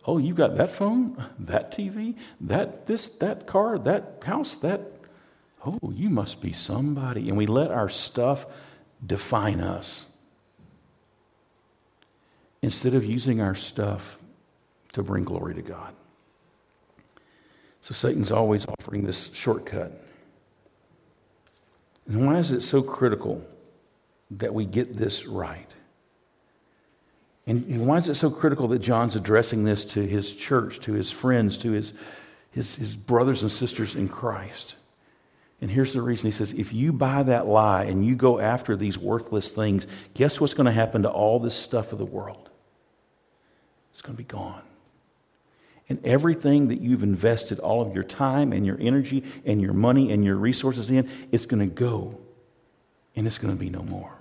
Oh, 0.06 0.18
you've 0.18 0.36
got 0.36 0.58
that 0.58 0.70
phone, 0.70 1.24
that 1.40 1.72
TV, 1.72 2.18
that 2.42 2.88
this, 2.88 3.08
that 3.08 3.48
car, 3.48 3.80
that 3.80 4.22
house, 4.26 4.58
that. 4.58 4.82
Oh, 5.66 5.94
you 5.94 6.10
must 6.10 6.42
be 6.42 6.52
somebody. 6.52 7.30
And 7.30 7.38
we 7.38 7.46
let 7.46 7.72
our 7.72 7.88
stuff 7.88 8.46
define 9.06 9.62
us 9.62 10.08
instead 12.64 12.96
of 12.96 13.04
using 13.04 13.42
our 13.42 13.54
stuff 13.54 14.18
to 14.94 15.04
bring 15.04 15.26
glory 15.26 15.54
to 15.54 15.62
God. 15.62 15.94
So 17.82 17.94
Satan's 17.94 18.32
always 18.32 18.66
offering 18.66 19.04
this 19.04 19.30
shortcut. 19.34 19.92
And 22.08 22.26
why 22.26 22.38
is 22.38 22.54
it 22.54 22.62
so 22.62 22.82
critical 22.82 23.46
that 24.32 24.54
we 24.54 24.66
get 24.66 24.96
this 24.96 25.26
right? 25.26 25.68
And 27.46 27.86
why 27.86 27.98
is 27.98 28.08
it 28.08 28.16
so 28.16 28.30
critical 28.30 28.70
that 28.70 28.80
John's 28.80 29.18
addressing 29.18 29.66
this 29.66 29.84
to 29.86 30.08
his 30.08 30.34
church, 30.34 30.80
to 30.82 30.94
his 30.94 31.12
friends, 31.12 31.58
to 31.60 31.72
his, 31.72 31.92
his, 32.52 32.78
his 32.78 32.96
brothers 32.96 33.42
and 33.42 33.52
sisters 33.52 33.94
in 33.94 34.08
Christ? 34.08 34.76
And 35.60 35.70
here's 35.70 35.92
the 35.92 36.02
reason 36.02 36.28
he 36.28 36.32
says 36.32 36.54
if 36.54 36.72
you 36.72 36.94
buy 36.94 37.24
that 37.24 37.46
lie 37.46 37.84
and 37.84 38.06
you 38.06 38.16
go 38.16 38.40
after 38.40 38.78
these 38.78 38.98
worthless 38.98 39.52
things, 39.52 39.86
guess 40.14 40.40
what's 40.40 40.54
going 40.54 40.66
to 40.66 40.72
happen 40.72 41.04
to 41.04 41.10
all 41.10 41.40
this 41.40 41.56
stuff 41.56 41.92
of 41.92 41.98
the 41.98 42.06
world? 42.06 42.43
It's 43.94 44.02
going 44.02 44.16
to 44.16 44.18
be 44.18 44.28
gone. 44.28 44.62
And 45.90 46.04
everything 46.06 46.70
that 46.70 46.82
you've 46.82 47.04
invested 47.04 47.60
all 47.60 47.82
of 47.82 47.94
your 47.94 48.04
time 48.04 48.54
and 48.54 48.66
your 48.66 48.78
energy 48.80 49.24
and 49.46 49.62
your 49.62 49.74
money 49.74 50.12
and 50.12 50.24
your 50.24 50.36
resources 50.36 50.90
in, 50.90 51.10
it's 51.32 51.46
going 51.46 51.60
to 51.60 51.74
go 51.74 52.20
and 53.16 53.28
it's 53.28 53.38
going 53.38 53.54
to 53.54 53.60
be 53.60 53.70
no 53.70 53.84
more. 53.84 54.12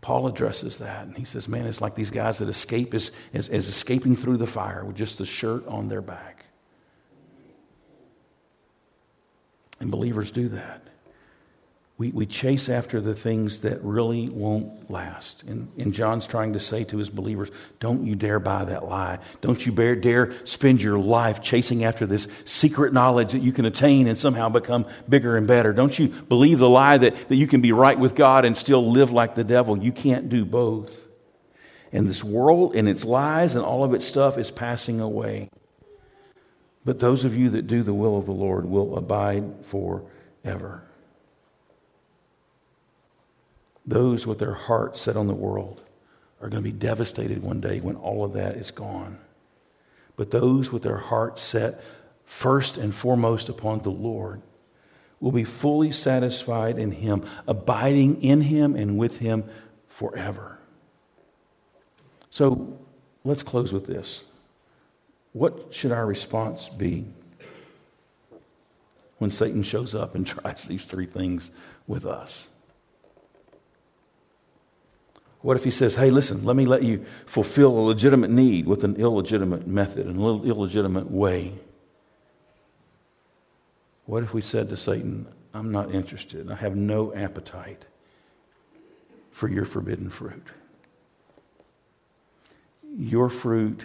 Paul 0.00 0.26
addresses 0.26 0.78
that 0.78 1.06
and 1.06 1.16
he 1.16 1.24
says, 1.24 1.48
Man, 1.48 1.66
it's 1.66 1.80
like 1.80 1.94
these 1.94 2.10
guys 2.10 2.38
that 2.38 2.48
escape 2.48 2.94
is, 2.94 3.10
is, 3.32 3.48
is 3.48 3.68
escaping 3.68 4.16
through 4.16 4.38
the 4.38 4.46
fire 4.46 4.84
with 4.84 4.96
just 4.96 5.18
the 5.18 5.26
shirt 5.26 5.66
on 5.66 5.88
their 5.88 6.02
back. 6.02 6.46
And 9.80 9.90
believers 9.90 10.30
do 10.30 10.48
that 10.48 10.82
we, 11.98 12.12
we 12.12 12.26
chase 12.26 12.68
after 12.68 13.00
the 13.00 13.14
things 13.14 13.62
that 13.62 13.82
really 13.82 14.28
won't 14.28 14.88
last. 14.88 15.42
And, 15.42 15.68
and 15.76 15.92
John's 15.92 16.28
trying 16.28 16.52
to 16.52 16.60
say 16.60 16.84
to 16.84 16.96
his 16.96 17.10
believers, 17.10 17.50
don't 17.80 18.06
you 18.06 18.14
dare 18.14 18.38
buy 18.38 18.64
that 18.66 18.84
lie. 18.84 19.18
Don't 19.40 19.66
you 19.66 19.72
dare, 19.72 19.96
dare 19.96 20.46
spend 20.46 20.80
your 20.80 20.96
life 20.96 21.42
chasing 21.42 21.82
after 21.82 22.06
this 22.06 22.28
secret 22.44 22.92
knowledge 22.92 23.32
that 23.32 23.42
you 23.42 23.50
can 23.50 23.64
attain 23.64 24.06
and 24.06 24.16
somehow 24.16 24.48
become 24.48 24.86
bigger 25.08 25.36
and 25.36 25.48
better. 25.48 25.72
Don't 25.72 25.98
you 25.98 26.06
believe 26.08 26.60
the 26.60 26.68
lie 26.68 26.98
that, 26.98 27.28
that 27.28 27.36
you 27.36 27.48
can 27.48 27.60
be 27.60 27.72
right 27.72 27.98
with 27.98 28.14
God 28.14 28.44
and 28.44 28.56
still 28.56 28.92
live 28.92 29.10
like 29.10 29.34
the 29.34 29.42
devil. 29.42 29.76
You 29.76 29.90
can't 29.90 30.28
do 30.28 30.44
both. 30.44 31.08
And 31.90 32.06
this 32.06 32.22
world 32.22 32.76
and 32.76 32.88
its 32.88 33.04
lies 33.04 33.56
and 33.56 33.64
all 33.64 33.82
of 33.82 33.92
its 33.92 34.04
stuff 34.04 34.38
is 34.38 34.52
passing 34.52 35.00
away. 35.00 35.50
But 36.84 37.00
those 37.00 37.24
of 37.24 37.36
you 37.36 37.50
that 37.50 37.66
do 37.66 37.82
the 37.82 37.92
will 37.92 38.16
of 38.16 38.26
the 38.26 38.32
Lord 38.32 38.66
will 38.66 38.96
abide 38.96 39.64
forever. 39.64 40.87
Those 43.88 44.26
with 44.26 44.38
their 44.38 44.52
hearts 44.52 45.00
set 45.00 45.16
on 45.16 45.28
the 45.28 45.34
world 45.34 45.82
are 46.42 46.50
going 46.50 46.62
to 46.62 46.70
be 46.70 46.76
devastated 46.76 47.42
one 47.42 47.58
day 47.58 47.80
when 47.80 47.96
all 47.96 48.22
of 48.22 48.34
that 48.34 48.56
is 48.56 48.70
gone. 48.70 49.18
But 50.14 50.30
those 50.30 50.70
with 50.70 50.82
their 50.82 50.98
hearts 50.98 51.42
set 51.42 51.82
first 52.26 52.76
and 52.76 52.94
foremost 52.94 53.48
upon 53.48 53.80
the 53.80 53.90
Lord 53.90 54.42
will 55.20 55.32
be 55.32 55.42
fully 55.42 55.90
satisfied 55.90 56.78
in 56.78 56.92
Him, 56.92 57.24
abiding 57.46 58.22
in 58.22 58.42
Him 58.42 58.76
and 58.76 58.98
with 58.98 59.18
Him 59.18 59.44
forever. 59.88 60.58
So 62.28 62.78
let's 63.24 63.42
close 63.42 63.72
with 63.72 63.86
this. 63.86 64.22
What 65.32 65.72
should 65.72 65.92
our 65.92 66.04
response 66.04 66.68
be 66.68 67.06
when 69.16 69.30
Satan 69.30 69.62
shows 69.62 69.94
up 69.94 70.14
and 70.14 70.26
tries 70.26 70.66
these 70.66 70.84
three 70.84 71.06
things 71.06 71.50
with 71.86 72.04
us? 72.04 72.48
What 75.40 75.56
if 75.56 75.64
he 75.64 75.70
says, 75.70 75.94
hey, 75.94 76.10
listen, 76.10 76.44
let 76.44 76.56
me 76.56 76.66
let 76.66 76.82
you 76.82 77.04
fulfill 77.26 77.78
a 77.78 77.80
legitimate 77.80 78.30
need 78.30 78.66
with 78.66 78.82
an 78.82 78.96
illegitimate 78.96 79.66
method, 79.66 80.06
an 80.06 80.18
illegitimate 80.18 81.10
way? 81.10 81.52
What 84.06 84.22
if 84.24 84.34
we 84.34 84.40
said 84.40 84.68
to 84.70 84.76
Satan, 84.76 85.26
I'm 85.54 85.70
not 85.70 85.94
interested, 85.94 86.50
I 86.50 86.56
have 86.56 86.74
no 86.74 87.14
appetite 87.14 87.84
for 89.30 89.48
your 89.48 89.64
forbidden 89.64 90.10
fruit? 90.10 90.46
Your 92.96 93.28
fruit 93.28 93.82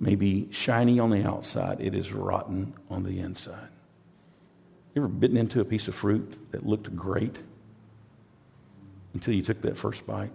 may 0.00 0.16
be 0.16 0.50
shiny 0.52 0.98
on 0.98 1.10
the 1.10 1.24
outside, 1.24 1.80
it 1.80 1.94
is 1.94 2.12
rotten 2.12 2.74
on 2.90 3.04
the 3.04 3.20
inside. 3.20 3.68
You 4.94 5.02
ever 5.02 5.08
bitten 5.08 5.36
into 5.36 5.60
a 5.60 5.64
piece 5.64 5.86
of 5.86 5.94
fruit 5.94 6.50
that 6.50 6.66
looked 6.66 6.94
great 6.96 7.36
until 9.14 9.34
you 9.34 9.42
took 9.42 9.60
that 9.62 9.76
first 9.76 10.04
bite? 10.06 10.32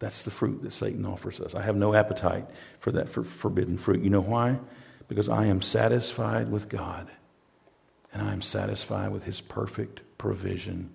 That's 0.00 0.24
the 0.24 0.30
fruit 0.30 0.62
that 0.62 0.72
Satan 0.72 1.06
offers 1.06 1.40
us. 1.40 1.54
I 1.54 1.62
have 1.62 1.76
no 1.76 1.94
appetite 1.94 2.46
for 2.80 2.90
that 2.92 3.08
for 3.08 3.22
forbidden 3.22 3.78
fruit. 3.78 4.02
You 4.02 4.10
know 4.10 4.22
why? 4.22 4.58
Because 5.08 5.28
I 5.28 5.46
am 5.46 5.62
satisfied 5.62 6.50
with 6.50 6.68
God 6.68 7.08
and 8.12 8.22
I 8.22 8.32
am 8.32 8.42
satisfied 8.42 9.12
with 9.12 9.24
his 9.24 9.40
perfect 9.40 10.00
provision 10.18 10.90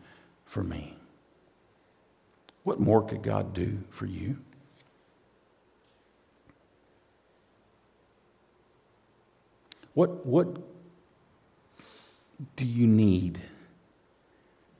for 0.45 0.64
me. 0.64 0.97
What 2.64 2.80
more 2.80 3.03
could 3.03 3.22
God 3.22 3.53
do 3.53 3.78
for 3.91 4.08
you? 4.08 4.38
What, 9.93 10.26
what 10.26 10.47
do 12.56 12.66
you 12.66 12.88
need 12.88 13.39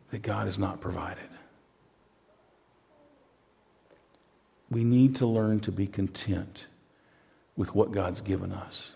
that 0.09 0.23
God 0.23 0.45
has 0.47 0.57
not 0.57 0.82
provided? 0.82 1.30
We 4.70 4.84
need 4.84 5.16
to 5.18 5.26
learn 5.26 5.59
to 5.61 5.72
be 5.72 5.88
content 5.88 6.66
with 7.55 7.74
what 7.76 7.91
God's 7.91 8.22
given 8.22 8.51
us, 8.51 8.91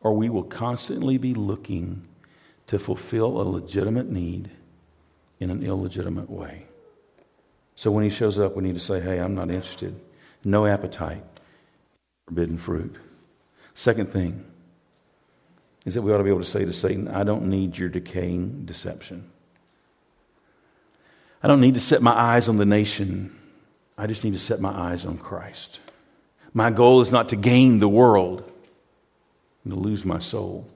or 0.00 0.14
we 0.14 0.28
will 0.28 0.42
constantly 0.42 1.18
be 1.18 1.34
looking 1.34 2.06
to 2.66 2.78
fulfill 2.78 3.40
a 3.40 3.44
legitimate 3.44 4.10
need 4.10 4.50
in 5.38 5.50
an 5.50 5.62
illegitimate 5.62 6.30
way. 6.30 6.66
So 7.76 7.90
when 7.90 8.04
he 8.04 8.10
shows 8.10 8.38
up, 8.38 8.56
we 8.56 8.64
need 8.64 8.74
to 8.74 8.80
say, 8.80 9.00
hey, 9.00 9.20
I'm 9.20 9.34
not 9.34 9.50
interested. 9.50 10.00
No 10.44 10.66
appetite. 10.66 11.22
Forbidden 12.26 12.58
fruit. 12.58 12.96
Second 13.74 14.10
thing 14.10 14.44
is 15.84 15.94
that 15.94 16.02
we 16.02 16.12
ought 16.12 16.18
to 16.18 16.24
be 16.24 16.30
able 16.30 16.40
to 16.40 16.46
say 16.46 16.64
to 16.64 16.72
Satan, 16.72 17.06
I 17.06 17.22
don't 17.22 17.44
need 17.46 17.78
your 17.78 17.88
decaying 17.88 18.64
deception. 18.64 19.30
I 21.42 21.48
don't 21.48 21.60
need 21.60 21.74
to 21.74 21.80
set 21.80 22.02
my 22.02 22.12
eyes 22.12 22.48
on 22.48 22.56
the 22.56 22.64
nation. 22.64 23.38
I 23.98 24.06
just 24.06 24.24
need 24.24 24.34
to 24.34 24.38
set 24.38 24.60
my 24.60 24.70
eyes 24.70 25.04
on 25.04 25.18
Christ. 25.18 25.80
My 26.52 26.70
goal 26.70 27.00
is 27.00 27.10
not 27.10 27.30
to 27.30 27.36
gain 27.36 27.78
the 27.78 27.88
world 27.88 28.50
and 29.64 29.72
to 29.72 29.78
lose 29.78 30.04
my 30.04 30.18
soul, 30.18 30.68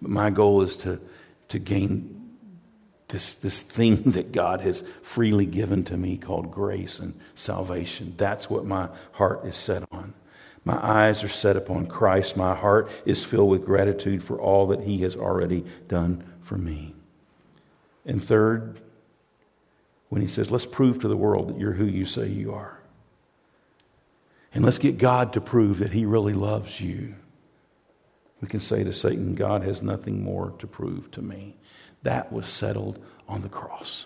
but 0.00 0.10
my 0.10 0.30
goal 0.30 0.62
is 0.62 0.76
to, 0.78 1.00
to 1.48 1.58
gain 1.58 2.22
this, 3.08 3.34
this 3.34 3.60
thing 3.60 3.96
that 4.12 4.32
God 4.32 4.60
has 4.62 4.84
freely 5.02 5.46
given 5.46 5.84
to 5.84 5.96
me 5.96 6.16
called 6.16 6.50
grace 6.50 6.98
and 6.98 7.14
salvation. 7.34 8.14
That's 8.16 8.50
what 8.50 8.64
my 8.64 8.88
heart 9.12 9.44
is 9.44 9.56
set 9.56 9.84
on. 9.92 10.14
My 10.64 10.78
eyes 10.80 11.24
are 11.24 11.28
set 11.28 11.56
upon 11.56 11.86
Christ. 11.86 12.36
My 12.36 12.54
heart 12.54 12.88
is 13.04 13.24
filled 13.24 13.50
with 13.50 13.64
gratitude 13.64 14.22
for 14.22 14.40
all 14.40 14.68
that 14.68 14.80
He 14.82 14.98
has 14.98 15.16
already 15.16 15.64
done 15.88 16.24
for 16.42 16.56
me. 16.56 16.94
And 18.06 18.22
third, 18.22 18.80
when 20.12 20.20
He 20.20 20.28
says, 20.28 20.50
let's 20.50 20.66
prove 20.66 20.98
to 20.98 21.08
the 21.08 21.16
world 21.16 21.48
that 21.48 21.58
you're 21.58 21.72
who 21.72 21.86
you 21.86 22.04
say 22.04 22.28
you 22.28 22.52
are. 22.52 22.78
And 24.52 24.62
let's 24.62 24.76
get 24.76 24.98
God 24.98 25.32
to 25.32 25.40
prove 25.40 25.78
that 25.78 25.92
He 25.92 26.04
really 26.04 26.34
loves 26.34 26.82
you. 26.82 27.14
We 28.42 28.46
can 28.46 28.60
say 28.60 28.84
to 28.84 28.92
Satan, 28.92 29.34
God 29.34 29.62
has 29.62 29.80
nothing 29.80 30.22
more 30.22 30.50
to 30.58 30.66
prove 30.66 31.10
to 31.12 31.22
me. 31.22 31.56
That 32.02 32.30
was 32.30 32.46
settled 32.46 33.02
on 33.26 33.40
the 33.40 33.48
cross. 33.48 34.04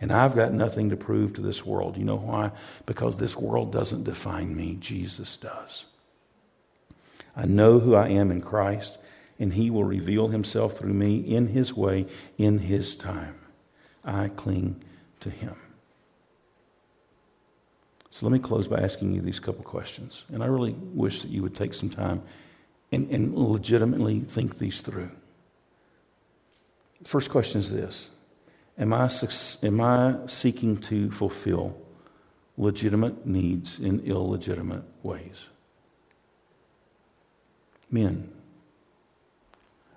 And 0.00 0.12
I've 0.12 0.36
got 0.36 0.52
nothing 0.52 0.90
to 0.90 0.96
prove 0.96 1.32
to 1.32 1.40
this 1.40 1.66
world. 1.66 1.96
You 1.96 2.04
know 2.04 2.14
why? 2.14 2.52
Because 2.86 3.18
this 3.18 3.34
world 3.34 3.72
doesn't 3.72 4.04
define 4.04 4.56
me, 4.56 4.76
Jesus 4.78 5.36
does. 5.36 5.86
I 7.36 7.46
know 7.46 7.80
who 7.80 7.96
I 7.96 8.06
am 8.10 8.30
in 8.30 8.40
Christ, 8.40 8.98
and 9.40 9.54
He 9.54 9.68
will 9.68 9.82
reveal 9.82 10.28
Himself 10.28 10.74
through 10.74 10.94
me 10.94 11.16
in 11.16 11.48
His 11.48 11.74
way, 11.74 12.06
in 12.38 12.60
His 12.60 12.94
time. 12.94 13.34
I 14.04 14.28
cling 14.28 14.82
to 15.20 15.30
Him. 15.30 15.56
So 18.10 18.26
let 18.26 18.32
me 18.32 18.38
close 18.38 18.68
by 18.68 18.78
asking 18.78 19.12
you 19.12 19.20
these 19.20 19.40
couple 19.40 19.64
questions. 19.64 20.24
And 20.28 20.42
I 20.42 20.46
really 20.46 20.72
wish 20.72 21.22
that 21.22 21.30
you 21.30 21.42
would 21.42 21.56
take 21.56 21.74
some 21.74 21.90
time 21.90 22.22
and, 22.92 23.10
and 23.10 23.36
legitimately 23.36 24.20
think 24.20 24.58
these 24.58 24.82
through. 24.82 25.10
First 27.04 27.30
question 27.30 27.60
is 27.60 27.70
this 27.70 28.10
Am 28.78 28.92
I, 28.92 29.10
am 29.62 29.80
I 29.80 30.20
seeking 30.26 30.78
to 30.82 31.10
fulfill 31.10 31.76
legitimate 32.56 33.26
needs 33.26 33.78
in 33.78 34.00
illegitimate 34.00 34.84
ways? 35.02 35.48
Men, 37.90 38.32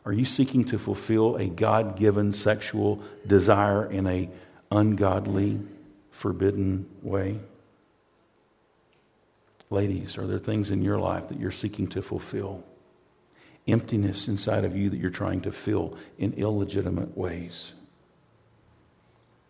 are 0.07 0.13
you 0.13 0.25
seeking 0.25 0.65
to 0.65 0.79
fulfill 0.79 1.35
a 1.35 1.47
God 1.47 1.97
given 1.97 2.33
sexual 2.33 3.03
desire 3.27 3.85
in 3.91 4.07
a 4.07 4.29
ungodly, 4.71 5.61
forbidden 6.09 6.89
way? 7.03 7.39
Ladies, 9.69 10.17
are 10.17 10.25
there 10.25 10.39
things 10.39 10.71
in 10.71 10.81
your 10.81 10.97
life 10.97 11.27
that 11.27 11.39
you're 11.39 11.51
seeking 11.51 11.87
to 11.89 12.01
fulfill? 12.01 12.63
emptiness 13.67 14.27
inside 14.27 14.63
of 14.63 14.75
you 14.75 14.89
that 14.89 14.97
you're 14.97 15.09
trying 15.09 15.41
to 15.41 15.51
fill 15.51 15.97
in 16.17 16.33
illegitimate 16.33 17.17
ways? 17.17 17.73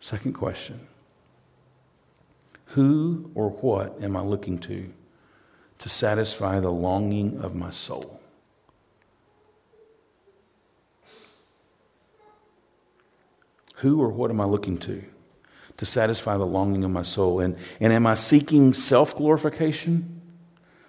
Second 0.00 0.32
question 0.32 0.80
Who 2.66 3.30
or 3.34 3.50
what 3.50 4.02
am 4.02 4.16
I 4.16 4.22
looking 4.22 4.58
to 4.60 4.92
to 5.78 5.88
satisfy 5.88 6.58
the 6.58 6.70
longing 6.70 7.38
of 7.40 7.54
my 7.54 7.70
soul? 7.70 8.20
Who 13.78 14.00
or 14.00 14.08
what 14.08 14.30
am 14.30 14.40
I 14.40 14.44
looking 14.44 14.78
to 14.78 15.04
to 15.76 15.86
satisfy 15.86 16.36
the 16.36 16.46
longing 16.46 16.84
of 16.84 16.90
my 16.90 17.02
soul? 17.02 17.40
And, 17.40 17.56
and 17.80 17.92
am 17.92 18.06
I 18.06 18.14
seeking 18.14 18.74
self 18.74 19.16
glorification 19.16 20.20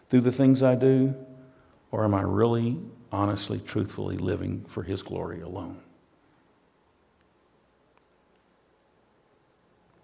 through 0.09 0.21
the 0.21 0.31
things 0.31 0.63
I 0.63 0.75
do? 0.75 1.15
Or 1.91 2.03
am 2.03 2.13
I 2.13 2.21
really 2.21 2.77
honestly, 3.11 3.59
truthfully 3.59 4.17
living 4.17 4.65
for 4.67 4.83
His 4.83 5.01
glory 5.01 5.41
alone. 5.41 5.81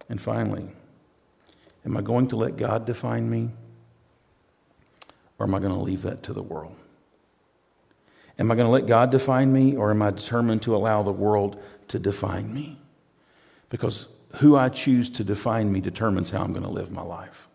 And 0.09 0.21
finally, 0.21 0.71
am 1.85 1.97
I 1.97 2.01
going 2.01 2.27
to 2.29 2.35
let 2.35 2.57
God 2.57 2.85
define 2.85 3.29
me? 3.29 3.49
Or 5.37 5.45
am 5.45 5.55
I 5.55 5.59
going 5.59 5.73
to 5.73 5.79
leave 5.79 6.03
that 6.03 6.23
to 6.23 6.33
the 6.33 6.43
world? 6.43 6.75
Am 8.37 8.51
I 8.51 8.55
going 8.55 8.67
to 8.67 8.71
let 8.71 8.85
God 8.85 9.11
define 9.11 9.51
me, 9.51 9.75
or 9.75 9.91
am 9.91 10.01
I 10.01 10.11
determined 10.11 10.61
to 10.63 10.75
allow 10.75 11.03
the 11.03 11.11
world 11.11 11.61
to 11.89 11.99
define 11.99 12.53
me? 12.53 12.79
Because 13.69 14.07
who 14.35 14.55
I 14.55 14.69
choose 14.69 15.09
to 15.11 15.23
define 15.23 15.71
me 15.71 15.81
determines 15.81 16.29
how 16.29 16.43
I'm 16.43 16.51
going 16.51 16.63
to 16.63 16.69
live 16.69 16.91
my 16.91 17.01
life. 17.01 17.47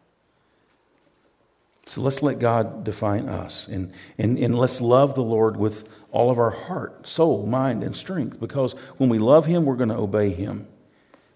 So 1.86 2.02
let's 2.02 2.22
let 2.22 2.38
God 2.38 2.84
define 2.84 3.28
us 3.28 3.66
and, 3.66 3.92
and, 4.16 4.38
and 4.38 4.56
let's 4.56 4.80
love 4.80 5.16
the 5.16 5.24
Lord 5.24 5.56
with 5.56 5.88
all 6.12 6.30
of 6.30 6.38
our 6.38 6.50
heart, 6.50 7.06
soul, 7.06 7.46
mind, 7.46 7.82
and 7.82 7.96
strength 7.96 8.38
because 8.38 8.74
when 8.98 9.08
we 9.08 9.18
love 9.18 9.44
Him, 9.44 9.64
we're 9.64 9.76
going 9.76 9.88
to 9.88 9.96
obey 9.96 10.30
Him. 10.30 10.68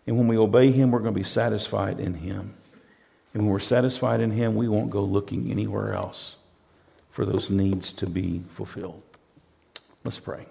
And 0.06 0.16
when 0.16 0.28
we 0.28 0.36
obey 0.36 0.70
Him, 0.70 0.90
we're 0.92 1.00
going 1.00 1.12
to 1.14 1.18
be 1.18 1.24
satisfied 1.24 1.98
in 1.98 2.14
Him. 2.14 2.54
And 3.32 3.42
when 3.42 3.50
we're 3.50 3.58
satisfied 3.58 4.20
in 4.20 4.30
Him, 4.30 4.54
we 4.54 4.68
won't 4.68 4.90
go 4.90 5.02
looking 5.02 5.50
anywhere 5.50 5.92
else 5.92 6.36
for 7.10 7.24
those 7.26 7.50
needs 7.50 7.90
to 7.92 8.06
be 8.06 8.44
fulfilled. 8.54 9.02
Let's 10.04 10.20
pray. 10.20 10.46